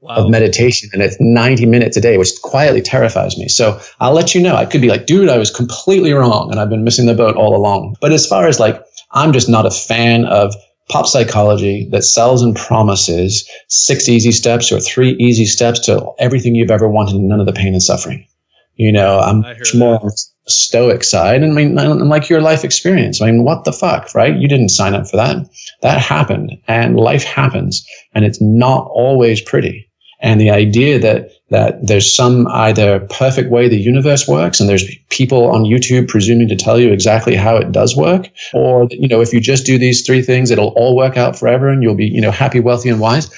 wow. 0.00 0.16
of 0.16 0.30
meditation. 0.30 0.88
And 0.92 1.02
it's 1.02 1.16
90 1.20 1.66
minutes 1.66 1.96
a 1.96 2.00
day, 2.00 2.18
which 2.18 2.30
quietly 2.42 2.80
terrifies 2.80 3.36
me. 3.36 3.48
So 3.48 3.78
I'll 4.00 4.12
let 4.12 4.34
you 4.34 4.42
know. 4.42 4.56
I 4.56 4.64
could 4.64 4.80
be 4.80 4.88
like, 4.88 5.06
dude, 5.06 5.28
I 5.28 5.38
was 5.38 5.50
completely 5.50 6.12
wrong 6.12 6.50
and 6.50 6.60
I've 6.60 6.70
been 6.70 6.84
missing 6.84 7.06
the 7.06 7.14
boat 7.14 7.36
all 7.36 7.54
along. 7.54 7.96
But 8.00 8.12
as 8.12 8.26
far 8.26 8.46
as 8.46 8.58
like, 8.58 8.82
I'm 9.12 9.32
just 9.32 9.48
not 9.48 9.66
a 9.66 9.70
fan 9.70 10.24
of 10.26 10.54
pop 10.88 11.06
psychology 11.06 11.88
that 11.90 12.02
sells 12.02 12.42
and 12.42 12.54
promises 12.54 13.48
six 13.68 14.08
easy 14.08 14.32
steps 14.32 14.70
or 14.70 14.80
three 14.80 15.16
easy 15.18 15.44
steps 15.44 15.80
to 15.80 16.12
everything 16.18 16.54
you've 16.54 16.70
ever 16.70 16.88
wanted 16.88 17.16
and 17.16 17.28
none 17.28 17.40
of 17.40 17.46
the 17.46 17.52
pain 17.52 17.72
and 17.72 17.82
suffering. 17.82 18.26
You 18.74 18.92
know, 18.92 19.18
I'm 19.18 19.40
much 19.40 19.74
more 19.74 20.00
stoic 20.48 21.04
side. 21.04 21.42
And 21.42 21.52
I 21.52 21.54
mean, 21.54 21.78
and 21.78 22.08
like 22.08 22.28
your 22.28 22.40
life 22.40 22.64
experience. 22.64 23.20
I 23.20 23.26
mean, 23.26 23.44
what 23.44 23.64
the 23.64 23.72
fuck, 23.72 24.14
right? 24.14 24.36
You 24.36 24.48
didn't 24.48 24.68
sign 24.70 24.94
up 24.94 25.08
for 25.08 25.16
that. 25.16 25.36
That 25.82 26.00
happened 26.00 26.52
and 26.68 26.96
life 26.96 27.24
happens 27.24 27.84
and 28.14 28.24
it's 28.24 28.40
not 28.40 28.88
always 28.92 29.40
pretty. 29.40 29.90
And 30.20 30.40
the 30.40 30.50
idea 30.50 30.98
that, 30.98 31.30
that 31.50 31.86
there's 31.86 32.10
some 32.10 32.46
either 32.48 33.00
perfect 33.10 33.50
way 33.50 33.68
the 33.68 33.76
universe 33.76 34.26
works 34.26 34.58
and 34.58 34.68
there's 34.68 34.84
people 35.10 35.50
on 35.50 35.64
YouTube 35.64 36.08
presuming 36.08 36.48
to 36.48 36.56
tell 36.56 36.80
you 36.80 36.90
exactly 36.90 37.34
how 37.36 37.56
it 37.56 37.70
does 37.70 37.94
work, 37.94 38.28
or, 38.54 38.88
you 38.90 39.08
know, 39.08 39.20
if 39.20 39.34
you 39.34 39.40
just 39.40 39.66
do 39.66 39.78
these 39.78 40.06
three 40.06 40.22
things, 40.22 40.50
it'll 40.50 40.72
all 40.76 40.96
work 40.96 41.18
out 41.18 41.38
forever 41.38 41.68
and 41.68 41.82
you'll 41.82 41.94
be, 41.94 42.06
you 42.06 42.20
know, 42.20 42.30
happy, 42.30 42.60
wealthy, 42.60 42.88
and 42.88 42.98
wise. 42.98 43.28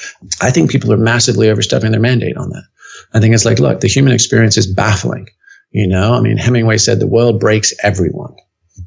I 0.40 0.52
think 0.52 0.70
people 0.70 0.92
are 0.92 0.96
massively 0.96 1.50
overstepping 1.50 1.90
their 1.90 2.00
mandate 2.00 2.36
on 2.36 2.50
that. 2.50 2.62
I 3.12 3.20
think 3.20 3.34
it's 3.34 3.44
like, 3.44 3.59
look, 3.59 3.80
the 3.80 3.88
human 3.88 4.12
experience 4.12 4.56
is 4.56 4.72
baffling. 4.72 5.28
You 5.71 5.87
know, 5.87 6.14
I 6.14 6.21
mean, 6.21 6.37
Hemingway 6.37 6.79
said 6.79 6.99
the 6.99 7.07
world 7.07 7.41
breaks 7.41 7.75
everyone, 7.83 8.35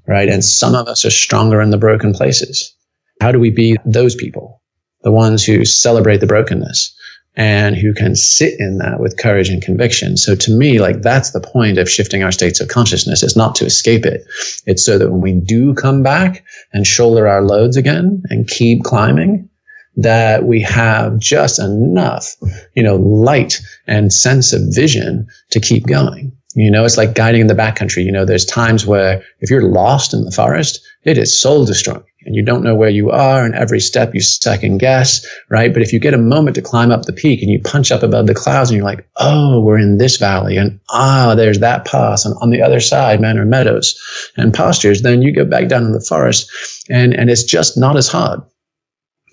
right? 0.08 0.30
And 0.30 0.44
some 0.44 0.76
of 0.76 0.88
us 0.88 1.06
are 1.06 1.12
stronger 1.12 1.62
in 1.62 1.70
the 1.70 1.78
broken 1.78 2.14
places. 2.14 2.76
How 3.22 3.32
do 3.32 3.40
we 3.40 3.52
be 3.52 3.78
those 3.86 4.16
people? 4.16 4.62
The 5.04 5.12
ones 5.12 5.44
who 5.44 5.64
celebrate 5.64 6.18
the 6.18 6.28
brokenness 6.28 6.96
and 7.36 7.76
who 7.76 7.94
can 7.94 8.16
sit 8.16 8.60
in 8.60 8.80
that 8.80 9.00
with 9.00 9.18
courage 9.18 9.50
and 9.50 9.62
conviction. 9.62 10.18
So 10.18 10.36
to 10.36 10.52
me, 10.52 10.80
like 10.80 11.02
that's 11.02 11.32
the 11.32 11.40
point 11.40 11.78
of 11.78 11.90
shifting 11.90 12.24
our 12.24 12.32
states 12.32 12.60
of 12.60 12.68
consciousness. 12.68 13.24
It's 13.24 13.38
not 13.38 13.56
to 13.56 13.66
escape 13.66 14.06
it. 14.06 14.24
It's 14.66 14.86
so 14.86 14.98
that 14.98 15.12
when 15.12 15.22
we 15.22 15.34
do 15.34 15.74
come 15.76 16.04
back 16.04 16.44
and 16.74 16.86
shoulder 16.86 17.28
our 17.28 17.42
loads 17.42 17.78
again 17.78 18.24
and 18.30 18.48
keep 18.48 18.84
climbing, 18.84 19.50
that 19.96 20.46
we 20.46 20.62
have 20.62 21.20
just 21.20 21.60
enough, 21.60 22.36
you 22.76 22.84
know, 22.84 22.96
light 22.96 23.60
and 23.88 24.12
sense 24.12 24.54
of 24.54 24.62
vision 24.74 25.28
to 25.52 25.60
keep 25.60 25.86
going. 25.86 26.32
You 26.56 26.70
know, 26.70 26.84
it's 26.84 26.98
like 26.98 27.16
guiding 27.16 27.42
in 27.42 27.48
the 27.48 27.54
backcountry. 27.54 28.04
You 28.04 28.12
know, 28.12 28.26
there's 28.26 28.46
times 28.46 28.86
where 28.86 29.24
if 29.40 29.50
you're 29.50 29.70
lost 29.70 30.14
in 30.14 30.26
the 30.26 30.32
forest, 30.32 30.82
it 31.04 31.18
is 31.18 31.40
soul 31.40 31.66
destroying 31.66 32.04
and 32.26 32.36
you 32.36 32.44
don't 32.44 32.64
know 32.64 32.76
where 32.76 32.90
you 32.90 33.10
are 33.10 33.44
and 33.44 33.56
every 33.56 33.80
step 33.80 34.14
you 34.14 34.22
second 34.22 34.78
guess, 34.78 35.26
right? 35.50 35.74
But 35.74 35.82
if 35.82 35.92
you 35.92 36.00
get 36.00 36.14
a 36.14 36.20
moment 36.20 36.56
to 36.56 36.62
climb 36.62 36.92
up 36.92 37.04
the 37.04 37.14
peak 37.14 37.42
and 37.42 37.50
you 37.50 37.60
punch 37.62 37.92
up 37.92 38.04
above 38.04 38.28
the 38.28 38.36
clouds 38.36 38.70
and 38.70 38.78
you're 38.78 38.86
like, 38.86 39.08
oh, 39.18 39.62
we're 39.62 39.80
in 39.80 39.98
this 39.98 40.18
valley 40.18 40.58
and 40.58 40.80
ah, 40.90 41.34
there's 41.36 41.60
that 41.60 41.86
pass 41.86 42.26
and 42.26 42.36
on 42.42 42.52
the 42.52 42.62
other 42.62 42.80
side, 42.80 43.22
man, 43.22 43.40
are 43.40 43.46
meadows 43.46 44.00
and 44.38 44.54
pastures, 44.54 45.02
then 45.02 45.22
you 45.22 45.34
go 45.34 45.46
back 45.46 45.68
down 45.68 45.84
in 45.84 45.94
the 45.94 46.06
forest 46.08 46.50
and, 46.90 47.14
and 47.14 47.30
it's 47.30 47.44
just 47.44 47.78
not 47.78 47.98
as 47.98 48.08
hard. 48.08 48.42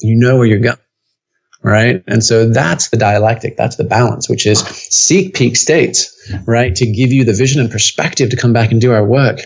You 0.01 0.17
know 0.17 0.37
where 0.37 0.47
you're 0.47 0.59
going 0.61 0.79
right? 1.69 2.03
And 2.07 2.25
so 2.25 2.49
that's 2.49 2.89
the 2.89 2.97
dialectic, 2.97 3.57
that's 3.57 3.77
the 3.77 3.85
balance, 3.85 4.29
which 4.29 4.47
is 4.47 4.61
seek 4.61 5.35
peak 5.35 5.57
states, 5.57 6.15
right? 6.47 6.75
To 6.75 6.87
give 6.87 7.13
you 7.13 7.25
the 7.25 7.35
vision 7.35 7.61
and 7.61 7.71
perspective 7.71 8.31
to 8.31 8.37
come 8.37 8.53
back 8.53 8.73
and 8.73 8.81
do 8.81 8.93
our 8.93 9.05
work 9.05 9.41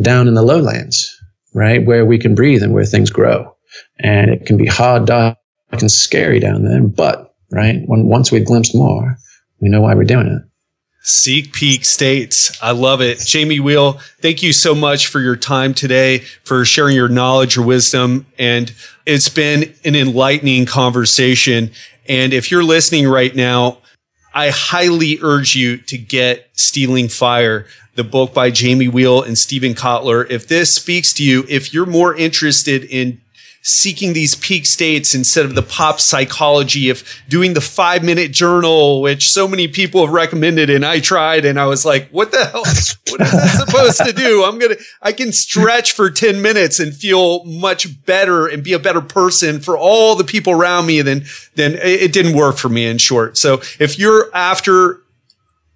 down 0.00 0.26
in 0.26 0.34
the 0.34 0.42
lowlands, 0.42 1.14
right? 1.54 1.84
Where 1.84 2.04
we 2.04 2.18
can 2.18 2.34
breathe 2.34 2.62
and 2.62 2.72
where 2.72 2.84
things 2.84 3.10
grow. 3.10 3.54
And 3.98 4.30
it 4.30 4.46
can 4.46 4.56
be 4.56 4.66
hard, 4.66 5.06
dark, 5.06 5.36
and 5.72 5.90
scary 5.90 6.40
down 6.40 6.64
there, 6.64 6.82
but 6.82 7.34
right, 7.52 7.82
when 7.86 8.06
once 8.06 8.32
we've 8.32 8.46
glimpsed 8.46 8.74
more, 8.74 9.16
we 9.60 9.68
know 9.68 9.82
why 9.82 9.94
we're 9.94 10.04
doing 10.04 10.26
it. 10.28 10.42
Seek 11.08 11.52
peak 11.52 11.84
states. 11.84 12.60
I 12.60 12.72
love 12.72 13.00
it. 13.00 13.20
Jamie 13.20 13.60
Wheal, 13.60 14.00
thank 14.20 14.42
you 14.42 14.52
so 14.52 14.74
much 14.74 15.06
for 15.06 15.20
your 15.20 15.36
time 15.36 15.72
today, 15.72 16.18
for 16.18 16.64
sharing 16.64 16.96
your 16.96 17.08
knowledge, 17.08 17.54
your 17.54 17.64
wisdom. 17.64 18.26
And 18.40 18.74
it's 19.06 19.28
been 19.28 19.72
an 19.84 19.94
enlightening 19.94 20.66
conversation. 20.66 21.70
And 22.08 22.32
if 22.32 22.50
you're 22.50 22.64
listening 22.64 23.06
right 23.06 23.32
now, 23.36 23.78
I 24.34 24.50
highly 24.50 25.20
urge 25.22 25.54
you 25.54 25.76
to 25.76 25.96
get 25.96 26.50
Stealing 26.54 27.06
Fire, 27.06 27.66
the 27.94 28.02
book 28.02 28.34
by 28.34 28.50
Jamie 28.50 28.88
Wheal 28.88 29.24
and 29.24 29.38
Steven 29.38 29.74
Kotler. 29.74 30.28
If 30.28 30.48
this 30.48 30.74
speaks 30.74 31.12
to 31.14 31.24
you, 31.24 31.46
if 31.48 31.72
you're 31.72 31.86
more 31.86 32.16
interested 32.16 32.82
in 32.82 33.20
seeking 33.68 34.12
these 34.12 34.36
peak 34.36 34.64
states 34.64 35.12
instead 35.12 35.44
of 35.44 35.56
the 35.56 35.62
pop 35.62 35.98
psychology 35.98 36.88
of 36.88 37.02
doing 37.28 37.54
the 37.54 37.60
five 37.60 38.04
minute 38.04 38.30
journal, 38.30 39.00
which 39.02 39.32
so 39.32 39.48
many 39.48 39.66
people 39.66 40.06
have 40.06 40.14
recommended. 40.14 40.70
And 40.70 40.86
I 40.86 41.00
tried 41.00 41.44
and 41.44 41.58
I 41.58 41.66
was 41.66 41.84
like, 41.84 42.08
what 42.10 42.30
the 42.30 42.44
hell? 42.44 42.62
What 43.10 43.20
is 43.20 43.32
this 43.32 43.58
supposed 43.58 44.04
to 44.04 44.12
do? 44.12 44.44
I'm 44.44 44.60
going 44.60 44.76
to, 44.76 44.84
I 45.02 45.10
can 45.10 45.32
stretch 45.32 45.92
for 45.92 46.10
10 46.10 46.40
minutes 46.40 46.78
and 46.78 46.94
feel 46.94 47.44
much 47.44 48.04
better 48.06 48.46
and 48.46 48.62
be 48.62 48.72
a 48.72 48.78
better 48.78 49.00
person 49.00 49.58
for 49.58 49.76
all 49.76 50.14
the 50.14 50.22
people 50.22 50.52
around 50.52 50.86
me. 50.86 51.02
Then, 51.02 51.24
then 51.56 51.74
it 51.82 52.12
didn't 52.12 52.36
work 52.36 52.58
for 52.58 52.68
me 52.68 52.86
in 52.86 52.98
short. 52.98 53.36
So 53.36 53.54
if 53.80 53.98
you're 53.98 54.30
after 54.32 55.02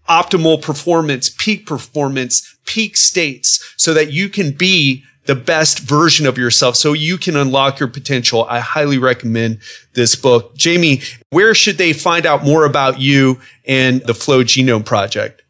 optimal 0.08 0.62
performance, 0.62 1.28
peak 1.28 1.66
performance, 1.66 2.56
peak 2.66 2.96
states 2.96 3.74
so 3.76 3.92
that 3.94 4.12
you 4.12 4.28
can 4.28 4.52
be 4.52 5.04
the 5.30 5.36
best 5.36 5.78
version 5.78 6.26
of 6.26 6.36
yourself 6.36 6.74
so 6.74 6.92
you 6.92 7.16
can 7.16 7.36
unlock 7.36 7.78
your 7.78 7.88
potential. 7.88 8.46
I 8.48 8.58
highly 8.58 8.98
recommend 8.98 9.60
this 9.94 10.16
book. 10.16 10.56
Jamie, 10.56 11.02
where 11.30 11.54
should 11.54 11.78
they 11.78 11.92
find 11.92 12.26
out 12.26 12.42
more 12.42 12.64
about 12.64 13.00
you 13.00 13.40
and 13.64 14.00
the 14.02 14.12
Flow 14.12 14.42
Genome 14.42 14.84
Project? 14.84 15.44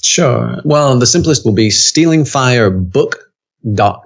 Sure. 0.00 0.60
Well, 0.64 0.96
the 0.96 1.08
simplest 1.08 1.44
will 1.44 1.54
be 1.54 1.70
Stealing 1.70 2.24
Fire 2.24 2.70
Book 2.70 3.29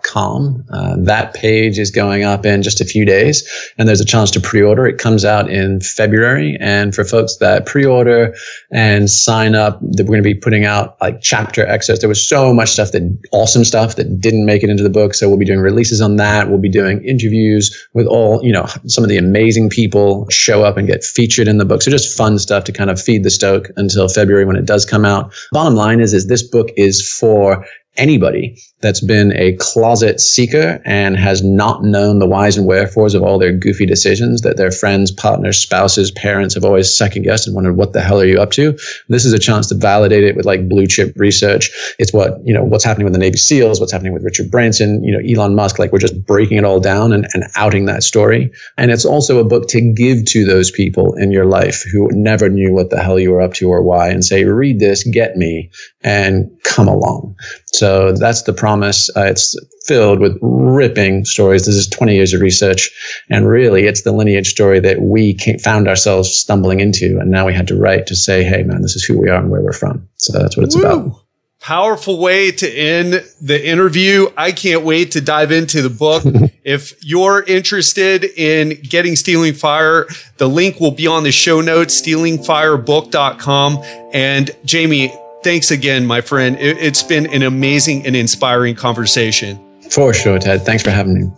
com. 0.03 0.65
Uh, 0.71 0.97
that 0.99 1.35
page 1.35 1.79
is 1.79 1.91
going 1.91 2.25
up 2.25 2.45
in 2.45 2.63
just 2.63 2.81
a 2.81 2.85
few 2.85 3.05
days, 3.05 3.49
and 3.79 3.89
there's 3.89 4.01
a 4.01 4.05
chance 4.05 4.31
to 4.33 4.41
pre-order. 4.41 4.87
It 4.87 4.99
comes 4.99 5.25
out 5.25 5.49
in 5.51 5.81
February, 5.81 6.57
and 6.61 6.95
for 6.95 7.05
folks 7.05 7.37
that 7.37 7.67
pre-order 7.67 8.35
and 8.73 9.11
sign 9.11 9.55
up, 9.55 9.79
that 9.81 10.05
we're 10.05 10.17
going 10.17 10.23
to 10.23 10.35
be 10.35 10.35
putting 10.35 10.65
out 10.65 11.01
like 11.01 11.21
chapter 11.21 11.67
excerpts. 11.67 12.01
There 12.01 12.09
was 12.09 12.27
so 12.27 12.53
much 12.53 12.71
stuff 12.71 12.93
that 12.93 13.03
awesome 13.33 13.65
stuff 13.65 13.97
that 13.97 14.21
didn't 14.21 14.45
make 14.45 14.63
it 14.63 14.71
into 14.71 14.83
the 14.83 14.91
book, 14.91 15.15
so 15.15 15.29
we'll 15.29 15.39
be 15.39 15.45
doing 15.45 15.61
releases 15.61 16.01
on 16.01 16.17
that. 16.17 16.49
We'll 16.49 16.59
be 16.59 16.69
doing 16.69 17.05
interviews 17.05 17.75
with 17.95 18.07
all 18.07 18.45
you 18.45 18.53
know 18.53 18.67
some 18.87 19.05
of 19.05 19.11
the 19.11 19.19
amazing 19.19 19.71
people 19.71 20.29
show 20.31 20.65
up 20.65 20.77
and 20.77 20.87
get 20.87 21.05
featured 21.05 21.49
in 21.49 21.59
the 21.59 21.65
book. 21.65 21.83
So 21.83 21.91
just 21.91 22.17
fun 22.17 22.39
stuff 22.39 22.65
to 22.65 22.73
kind 22.73 22.91
of 22.91 23.01
feed 23.01 23.23
the 23.23 23.31
stoke 23.31 23.71
until 23.77 24.09
February 24.09 24.45
when 24.45 24.57
it 24.57 24.67
does 24.67 24.85
come 24.85 25.05
out. 25.05 25.33
Bottom 25.53 25.75
line 25.75 26.01
is, 26.01 26.13
is 26.13 26.27
this 26.27 26.43
book 26.43 26.71
is 26.77 27.09
for 27.09 27.65
anybody 27.97 28.57
that's 28.85 29.01
been 29.01 29.33
a 29.33 29.57
closet 29.57 30.21
seeker 30.21 30.79
and 30.85 31.17
has 31.17 31.43
not 31.43 31.83
known 31.83 32.19
the 32.19 32.27
whys 32.27 32.59
and 32.59 32.67
wherefores 32.67 33.15
of 33.15 33.23
all 33.23 33.39
their 33.39 33.53
goofy 33.53 33.87
decisions 33.87 34.43
that 34.43 34.59
their 34.59 34.71
friends, 34.71 35.11
partners, 35.11 35.57
spouses, 35.57 36.11
parents 36.11 36.55
have 36.55 36.65
always 36.65 36.95
second 36.95 37.23
guessed 37.23 37.47
and 37.47 37.55
wondered, 37.55 37.79
what 37.79 37.95
the 37.95 38.03
hell 38.03 38.21
are 38.21 38.27
you 38.27 38.39
up 38.39 38.51
to? 38.51 38.79
This 39.09 39.25
is 39.25 39.33
a 39.33 39.39
chance 39.39 39.69
to 39.69 39.75
validate 39.75 40.23
it 40.23 40.37
with 40.37 40.45
like 40.45 40.69
blue 40.69 40.87
chip 40.87 41.15
research. 41.17 41.71
It's 41.99 42.13
what, 42.13 42.39
you 42.45 42.53
know, 42.53 42.63
what's 42.63 42.85
happening 42.85 43.07
with 43.07 43.15
the 43.15 43.19
Navy 43.19 43.39
SEALs, 43.39 43.81
what's 43.81 43.91
happening 43.91 44.13
with 44.13 44.23
Richard 44.23 44.51
Branson, 44.51 45.03
you 45.03 45.11
know, 45.11 45.23
Elon 45.27 45.55
Musk. 45.55 45.79
Like 45.79 45.91
we're 45.91 45.99
just 45.99 46.27
breaking 46.27 46.59
it 46.59 46.65
all 46.65 46.79
down 46.79 47.15
and, 47.15 47.27
and 47.33 47.45
outing 47.57 47.87
that 47.87 48.03
story. 48.03 48.53
And 48.77 48.91
it's 48.91 49.07
also 49.07 49.39
a 49.39 49.45
book 49.45 49.67
to 49.69 49.81
give 49.81 50.27
to 50.27 50.45
those 50.45 50.71
people 50.71 51.15
in 51.15 51.33
your 51.33 51.47
life 51.47 51.83
who 51.91 52.09
never 52.13 52.51
knew 52.51 52.75
what 52.75 52.91
the 52.91 53.03
hell 53.03 53.19
you 53.19 53.33
were 53.33 53.41
up 53.41 53.55
to 53.55 53.71
or 53.71 53.83
why 53.83 54.11
and 54.11 54.23
say, 54.23 54.45
read 54.45 54.79
this, 54.79 55.05
get 55.05 55.37
me, 55.37 55.71
and 56.03 56.51
come 56.65 56.87
along. 56.87 57.35
So 57.67 58.13
that's 58.13 58.43
the 58.43 58.53
promise. 58.53 58.74
Uh, 58.83 59.25
it's 59.25 59.57
filled 59.87 60.21
with 60.21 60.39
ripping 60.41 61.25
stories. 61.25 61.67
This 61.67 61.77
is 61.77 61.87
20 61.89 62.15
years 62.15 62.33
of 62.33 62.41
research. 62.41 62.91
And 63.31 63.47
really, 63.47 63.87
it's 63.87 64.03
the 64.03 64.13
lineage 64.13 64.49
story 64.49 64.81
that 64.81 65.03
we 65.03 65.37
found 65.63 65.89
ourselves 65.89 66.35
stumbling 66.37 66.81
into. 66.81 67.19
And 67.21 67.31
now 67.31 67.47
we 67.47 67.55
had 67.55 67.69
to 67.69 67.77
write 67.77 68.07
to 68.07 68.17
say, 68.17 68.43
hey, 68.45 68.63
man, 68.63 68.83
this 68.83 68.97
is 68.97 69.05
who 69.05 69.19
we 69.19 69.29
are 69.29 69.41
and 69.41 69.51
where 69.51 69.63
we're 69.63 69.73
from. 69.73 70.09
So 70.17 70.39
that's 70.39 70.57
what 70.57 70.65
it's 70.65 70.77
Woo. 70.77 70.83
about. 70.83 71.21
Powerful 71.61 72.21
way 72.21 72.51
to 72.51 72.71
end 72.71 73.25
the 73.41 73.67
interview. 73.67 74.27
I 74.37 74.53
can't 74.53 74.85
wait 74.85 75.13
to 75.13 75.23
dive 75.23 75.51
into 75.51 75.81
the 75.81 75.89
book. 75.89 76.23
if 76.65 77.03
you're 77.03 77.43
interested 77.43 78.25
in 78.25 78.81
getting 78.83 79.17
Stealing 79.17 79.55
Fire, 79.55 80.07
the 80.37 80.47
link 80.47 80.79
will 80.79 80.91
be 80.91 81.07
on 81.07 81.23
the 81.23 81.33
show 81.33 81.63
notes, 81.63 82.03
stealingfirebook.com. 82.03 83.83
And 84.13 84.51
Jamie, 84.67 85.15
thanks 85.45 85.71
again, 85.71 86.07
my 86.07 86.23
friend. 86.23 86.57
It, 86.59 86.79
has 86.79 87.03
been 87.03 87.27
an 87.33 87.43
amazing 87.43 88.07
and 88.07 88.17
inspiring 88.17 88.75
conversation. 88.75 89.61
For 89.91 90.13
sure, 90.15 90.39
Ted. 90.39 90.63
Thanks 90.63 90.83
for 90.83 90.91
having 90.91 91.15
me. 91.15 91.31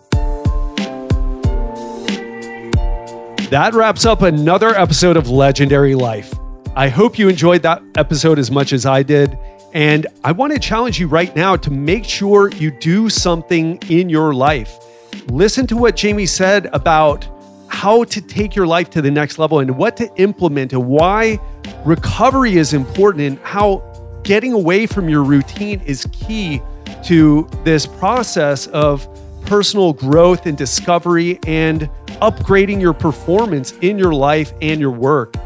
That 3.51 3.73
wraps 3.75 4.07
up 4.07 4.23
another 4.23 4.71
episode 4.71 5.17
of 5.17 5.29
Legendary 5.29 5.95
Life. 5.95 6.33
I 6.77 6.89
hope 6.89 7.19
you 7.19 7.29
enjoyed 7.29 7.63
that 7.63 7.83
episode 7.97 8.39
as 8.39 8.51
much 8.51 8.73
as 8.73 8.87
I 8.87 9.03
did. 9.03 9.37
And 9.75 10.07
I 10.25 10.33
want 10.33 10.53
to 10.53 10.59
challenge 10.59 10.99
you 11.01 11.09
right 11.09 11.35
now 11.35 11.57
to 11.57 11.71
make 11.71 12.05
sure 12.05 12.51
you 12.51 12.71
do 12.71 13.11
something 13.11 13.77
in 13.89 14.09
your 14.09 14.33
life. 14.33 14.79
Listen 15.27 15.67
to 15.67 15.77
what 15.77 15.97
Jamie 15.97 16.27
said 16.27 16.69
about 16.73 17.29
how 17.69 18.05
to 18.05 18.21
take 18.21 18.55
your 18.55 18.67
life 18.67 18.89
to 18.91 19.03
the 19.03 19.11
next 19.11 19.39
level 19.39 19.59
and 19.59 19.77
what 19.77 19.97
to 19.97 20.15
implement 20.17 20.73
and 20.73 20.87
why 20.87 21.39
recovery 21.85 22.57
is 22.57 22.73
important 22.73 23.25
and 23.25 23.39
how 23.41 23.83
getting 24.27 24.53
away 24.53 24.87
from 24.87 25.09
your 25.09 25.23
routine 25.23 25.81
is 25.87 26.05
key 26.11 26.61
to 27.05 27.49
this 27.63 27.87
process 27.87 28.67
of 28.67 29.09
personal 29.47 29.93
growth 29.93 30.47
and 30.47 30.59
discovery 30.59 31.39
and 31.47 31.89
upgrading 32.21 32.81
your 32.81 32.93
performance 32.93 33.73
in 33.83 33.97
your 33.97 34.13
life 34.13 34.53
and 34.61 34.81
your 34.81 34.91
work. 34.91 35.37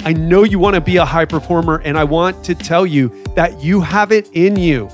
I 0.00 0.12
know 0.12 0.42
you 0.42 0.58
want 0.58 0.74
to 0.74 0.80
be 0.80 0.96
a 0.96 1.04
high 1.04 1.24
performer, 1.24 1.80
and 1.84 1.96
I 1.96 2.02
want 2.02 2.44
to 2.46 2.54
tell 2.56 2.84
you 2.84 3.10
that 3.36 3.62
you 3.62 3.80
have 3.80 4.10
it 4.10 4.28
in 4.32 4.56
you, 4.56 4.90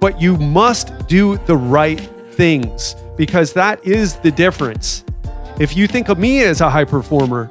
but 0.00 0.20
you 0.20 0.36
must 0.36 1.06
do 1.06 1.36
the 1.46 1.56
right 1.56 2.00
things 2.32 2.96
because 3.16 3.52
that 3.52 3.84
is 3.86 4.16
the 4.16 4.32
difference. 4.32 5.04
If 5.60 5.76
you 5.76 5.86
think 5.86 6.08
of 6.08 6.18
me 6.18 6.42
as 6.42 6.60
a 6.60 6.68
high 6.68 6.84
performer, 6.86 7.50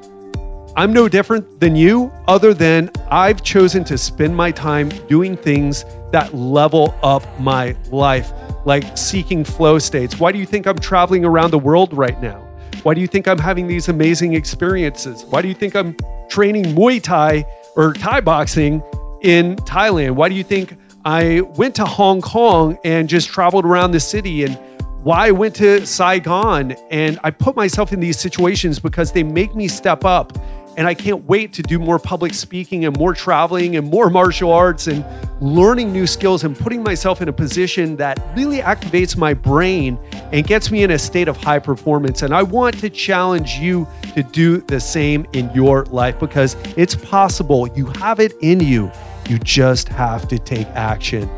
I'm 0.75 0.93
no 0.93 1.09
different 1.09 1.59
than 1.59 1.75
you, 1.75 2.11
other 2.29 2.53
than 2.53 2.91
I've 3.09 3.43
chosen 3.43 3.83
to 3.85 3.97
spend 3.97 4.35
my 4.35 4.51
time 4.51 4.87
doing 5.07 5.35
things 5.35 5.83
that 6.11 6.33
level 6.33 6.95
up 7.03 7.23
my 7.41 7.75
life, 7.91 8.31
like 8.65 8.97
seeking 8.97 9.43
flow 9.43 9.79
states. 9.79 10.17
Why 10.17 10.31
do 10.31 10.39
you 10.39 10.45
think 10.45 10.67
I'm 10.67 10.79
traveling 10.79 11.25
around 11.25 11.51
the 11.51 11.59
world 11.59 11.93
right 11.93 12.19
now? 12.21 12.39
Why 12.83 12.93
do 12.93 13.01
you 13.01 13.07
think 13.07 13.27
I'm 13.27 13.37
having 13.37 13.67
these 13.67 13.89
amazing 13.89 14.33
experiences? 14.33 15.25
Why 15.25 15.41
do 15.41 15.49
you 15.49 15.53
think 15.53 15.75
I'm 15.75 15.95
training 16.29 16.63
Muay 16.73 17.03
Thai 17.03 17.45
or 17.75 17.91
Thai 17.93 18.21
boxing 18.21 18.81
in 19.21 19.57
Thailand? 19.57 20.11
Why 20.11 20.29
do 20.29 20.35
you 20.35 20.43
think 20.43 20.77
I 21.03 21.41
went 21.41 21.75
to 21.75 21.85
Hong 21.85 22.21
Kong 22.21 22.79
and 22.85 23.09
just 23.09 23.27
traveled 23.27 23.65
around 23.65 23.91
the 23.91 23.99
city 23.99 24.45
and 24.45 24.57
why 25.03 25.27
I 25.27 25.31
went 25.31 25.55
to 25.55 25.85
Saigon 25.85 26.73
and 26.91 27.19
I 27.23 27.31
put 27.31 27.55
myself 27.55 27.91
in 27.91 27.99
these 27.99 28.19
situations 28.19 28.77
because 28.77 29.11
they 29.11 29.23
make 29.23 29.55
me 29.55 29.67
step 29.67 30.05
up 30.05 30.37
and 30.77 30.87
I 30.87 30.93
can't 30.93 31.25
wait 31.25 31.53
to 31.53 31.61
do 31.61 31.79
more 31.79 31.99
public 31.99 32.33
speaking 32.33 32.85
and 32.85 32.97
more 32.97 33.13
traveling 33.13 33.75
and 33.75 33.87
more 33.87 34.09
martial 34.09 34.51
arts 34.51 34.87
and 34.87 35.05
learning 35.41 35.91
new 35.91 36.07
skills 36.07 36.43
and 36.43 36.57
putting 36.57 36.81
myself 36.83 37.21
in 37.21 37.27
a 37.27 37.33
position 37.33 37.97
that 37.97 38.19
really 38.35 38.59
activates 38.59 39.17
my 39.17 39.33
brain 39.33 39.99
and 40.31 40.47
gets 40.47 40.71
me 40.71 40.83
in 40.83 40.91
a 40.91 40.99
state 40.99 41.27
of 41.27 41.35
high 41.35 41.59
performance. 41.59 42.21
And 42.21 42.33
I 42.33 42.43
want 42.43 42.79
to 42.79 42.89
challenge 42.89 43.55
you 43.55 43.87
to 44.15 44.23
do 44.23 44.61
the 44.61 44.79
same 44.79 45.25
in 45.33 45.51
your 45.53 45.85
life 45.85 46.19
because 46.19 46.55
it's 46.77 46.95
possible. 46.95 47.67
You 47.75 47.87
have 47.87 48.19
it 48.19 48.33
in 48.41 48.59
you. 48.59 48.91
You 49.27 49.39
just 49.39 49.89
have 49.89 50.27
to 50.29 50.39
take 50.39 50.67
action. 50.67 51.29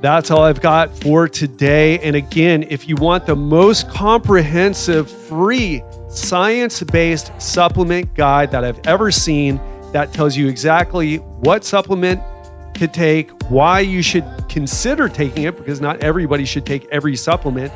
That's 0.00 0.30
all 0.30 0.42
I've 0.42 0.60
got 0.60 0.96
for 0.96 1.28
today. 1.28 1.98
And 1.98 2.16
again, 2.16 2.64
if 2.68 2.88
you 2.88 2.96
want 2.96 3.26
the 3.26 3.36
most 3.36 3.88
comprehensive 3.88 5.10
free 5.10 5.82
science 6.08 6.82
based 6.82 7.30
supplement 7.40 8.12
guide 8.14 8.50
that 8.52 8.64
I've 8.64 8.80
ever 8.86 9.10
seen 9.10 9.60
that 9.92 10.12
tells 10.12 10.36
you 10.36 10.48
exactly 10.48 11.16
what 11.16 11.64
supplement 11.64 12.20
to 12.74 12.86
take, 12.86 13.30
why 13.44 13.80
you 13.80 14.02
should 14.02 14.26
consider 14.48 15.08
taking 15.08 15.44
it, 15.44 15.56
because 15.56 15.80
not 15.80 16.02
everybody 16.02 16.44
should 16.44 16.66
take 16.66 16.86
every 16.92 17.16
supplement, 17.16 17.72